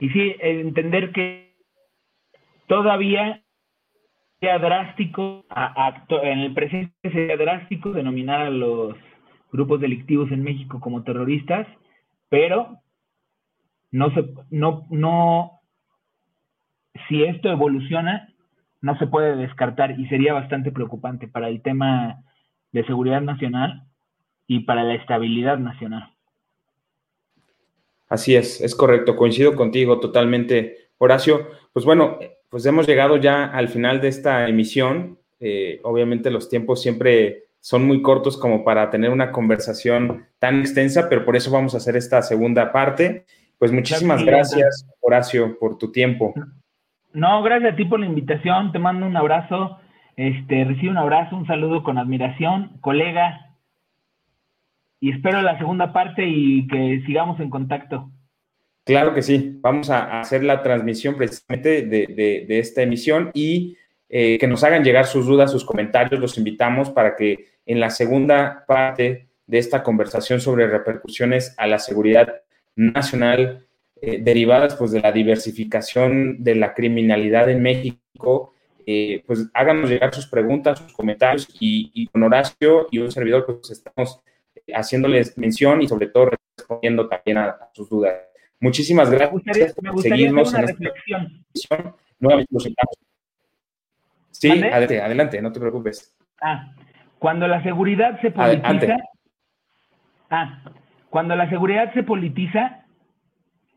Y 0.01 0.09
sí, 0.11 0.35
entender 0.41 1.13
que 1.13 1.57
todavía 2.67 3.45
sea 4.41 4.59
drástico, 4.59 5.45
en 6.23 6.39
el 6.39 6.55
presente 6.55 6.95
sería 7.03 7.37
drástico 7.37 7.91
denominar 7.91 8.43
a 8.43 8.51
los 8.51 8.97
grupos 9.51 9.81
delictivos 9.81 10.31
en 10.31 10.43
México 10.43 10.81
como 10.81 11.03
terroristas, 11.03 11.67
pero 12.29 12.79
no 13.91 14.13
se, 14.15 14.25
no, 14.51 14.87
no, 14.91 15.61
si 17.09 17.25
esto 17.25 17.51
evoluciona, 17.51 18.29
no 18.81 18.97
se 18.99 19.07
puede 19.07 19.37
descartar 19.37 19.99
y 19.99 20.07
sería 20.09 20.35
bastante 20.35 20.71
preocupante 20.71 21.27
para 21.27 21.49
el 21.49 21.63
tema 21.63 22.23
de 22.71 22.85
seguridad 22.85 23.21
nacional 23.21 23.85
y 24.47 24.61
para 24.61 24.85
la 24.85 24.95
estabilidad 24.95 25.59
nacional. 25.59 26.13
Así 28.09 28.37
es, 28.37 28.61
es 28.61 28.75
correcto, 28.75 29.17
coincido 29.17 29.55
contigo 29.57 29.99
totalmente, 30.01 30.91
Horacio. 30.99 31.49
Pues 31.73 31.85
bueno, 31.85 32.19
pues 32.49 32.65
hemos 32.67 32.87
llegado 32.87 33.17
ya 33.17 33.45
al 33.45 33.69
final 33.69 34.01
de 34.01 34.09
esta 34.09 34.49
emisión. 34.49 35.19
Eh, 35.41 35.81
obviamente 35.85 36.31
los 36.31 36.49
tiempos 36.49 36.83
siempre 36.83 37.45
son 37.61 37.87
muy 37.87 38.03
cortos 38.03 38.37
como 38.37 38.65
para 38.65 38.91
tener 38.91 39.11
una 39.11 39.33
conversación 39.33 40.27
tan 40.39 40.61
extensa, 40.61 41.09
pero 41.09 41.25
por 41.25 41.37
eso 41.37 41.51
vamos 41.51 41.75
a 41.75 41.79
hacer 41.79 41.97
esta 41.97 42.23
segunda 42.23 42.73
parte. 42.73 43.27
Pues 43.59 43.73
muchísimas 43.73 44.25
gracias, 44.25 44.87
Horacio, 45.01 45.59
por 45.59 45.79
tu 45.79 45.91
tiempo. 45.91 46.33
No, 47.13 47.43
gracias 47.43 47.73
a 47.73 47.77
ti 47.77 47.85
por 47.85 48.01
la 48.01 48.07
invitación. 48.07 48.73
Te 48.73 48.79
mando 48.79 49.07
un 49.07 49.17
abrazo. 49.17 49.79
Este, 50.17 50.65
recibe 50.65 50.91
un 50.91 50.99
abrazo, 50.99 51.37
un 51.37 51.47
saludo 51.47 51.83
con 51.83 51.99
admiración, 51.99 52.79
colega. 52.81 53.57
Y 55.01 55.13
espero 55.13 55.43
la 55.43 55.59
segunda 55.59 55.93
parte 55.93 56.27
y 56.27 56.67
que 56.69 57.03
sigamos 57.07 57.39
en 57.41 57.51
contacto. 57.51 58.11
Claro 58.89 59.13
que 59.13 59.21
sí. 59.21 59.59
Vamos 59.61 59.91
a 59.91 60.19
hacer 60.19 60.43
la 60.43 60.63
transmisión 60.63 61.15
precisamente 61.15 61.83
de, 61.83 62.47
esta 62.49 62.81
emisión 62.81 63.31
y 63.35 63.77
eh, 64.09 64.39
que 64.39 64.47
nos 64.47 64.65
hagan 64.65 64.83
llegar 64.83 65.05
sus 65.05 65.27
dudas, 65.27 65.53
sus 65.53 65.63
comentarios. 65.63 66.19
Los 66.19 66.39
invitamos 66.39 66.89
para 66.89 67.15
que 67.15 67.49
en 67.67 67.81
la 67.81 67.91
segunda 67.91 68.65
parte 68.67 69.29
de 69.47 69.59
esta 69.59 69.83
conversación 69.83 70.41
sobre 70.41 70.69
repercusiones 70.69 71.55
a 71.59 71.67
la 71.67 71.79
seguridad 71.79 72.41
nacional 72.77 73.67
eh, 74.01 74.21
derivadas 74.23 74.75
pues 74.77 74.91
de 74.91 75.01
la 75.03 75.13
diversificación 75.13 76.43
de 76.43 76.55
la 76.55 76.73
criminalidad 76.73 77.51
en 77.51 77.61
México, 77.61 78.55
eh, 78.87 79.23
pues 79.27 79.51
háganos 79.53 79.91
llegar 79.91 80.15
sus 80.15 80.29
preguntas, 80.29 80.79
sus 80.79 80.95
comentarios 80.95 81.47
y, 81.61 82.07
con 82.07 82.23
Horacio 82.23 82.87
y 82.91 83.01
un 83.01 83.13
servidor 83.13 83.45
pues 83.45 83.71
estamos 83.71 84.23
haciéndoles 84.73 85.37
mención 85.37 85.83
y 85.83 85.89
sobre 85.89 86.07
todo 86.07 86.31
respondiendo 86.57 87.07
también 87.07 87.37
a, 87.37 87.69
sus 87.75 87.91
dudas. 87.91 88.28
Muchísimas 88.61 89.11
gracias 89.11 89.33
me 89.83 89.91
gustaría, 89.91 90.31
por 90.31 90.49
una 90.49 90.61
reflexión. 90.63 91.45
Nuevamente 92.19 92.53
los 92.53 92.69
Sí, 94.31 94.51
adelante, 94.51 95.03
adelante, 95.03 95.43
no 95.43 95.53
te 95.53 95.61
preocupes. 95.61 96.17
Ah, 96.41 96.73
cuando 97.19 97.49
la 97.49 97.63
seguridad 97.63 98.21
se 98.21 98.31
politiza. 98.31 98.97
Ah, 100.31 100.63
cuando 101.11 101.35
la 101.35 101.49
seguridad 101.49 101.93
se 101.95 102.03
politiza, 102.03 102.85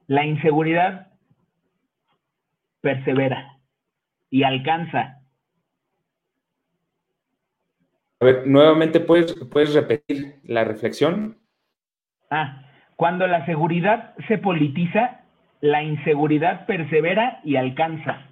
la 0.08 0.26
inseguridad 0.26 1.08
persevera 2.82 3.58
y 4.30 4.44
alcanza. 4.44 5.22
A 8.20 8.26
ver, 8.26 8.46
nuevamente, 8.46 9.00
¿puedes, 9.00 9.34
¿puedes 9.50 9.74
repetir 9.74 10.42
la 10.44 10.64
reflexión? 10.64 11.40
Ah, 12.30 12.71
cuando 13.02 13.26
la 13.26 13.44
seguridad 13.48 14.14
se 14.28 14.38
politiza, 14.38 15.22
la 15.60 15.82
inseguridad 15.82 16.68
persevera 16.68 17.42
y 17.44 17.56
alcanza. 17.56 18.28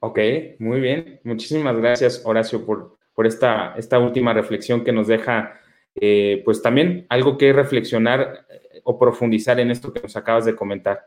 Ok, 0.00 0.18
muy 0.58 0.80
bien. 0.80 1.20
Muchísimas 1.22 1.76
gracias, 1.76 2.22
Horacio, 2.24 2.64
por, 2.64 2.96
por 3.12 3.26
esta, 3.26 3.74
esta 3.76 3.98
última 3.98 4.32
reflexión 4.32 4.82
que 4.84 4.90
nos 4.90 5.06
deja 5.06 5.60
eh, 5.96 6.40
pues 6.46 6.62
también 6.62 7.04
algo 7.10 7.36
que 7.36 7.52
reflexionar 7.52 8.46
eh, 8.48 8.80
o 8.84 8.98
profundizar 8.98 9.60
en 9.60 9.70
esto 9.70 9.92
que 9.92 10.00
nos 10.00 10.16
acabas 10.16 10.46
de 10.46 10.56
comentar. 10.56 11.02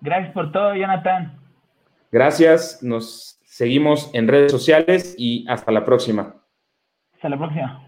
Gracias 0.00 0.32
por 0.32 0.52
todo, 0.52 0.74
Jonathan. 0.74 1.38
Gracias, 2.10 2.82
nos 2.82 3.38
seguimos 3.44 4.10
en 4.14 4.26
redes 4.26 4.50
sociales 4.50 5.14
y 5.18 5.46
hasta 5.50 5.70
la 5.70 5.84
próxima. 5.84 6.34
Hasta 7.12 7.28
la 7.28 7.36
próxima. 7.36 7.87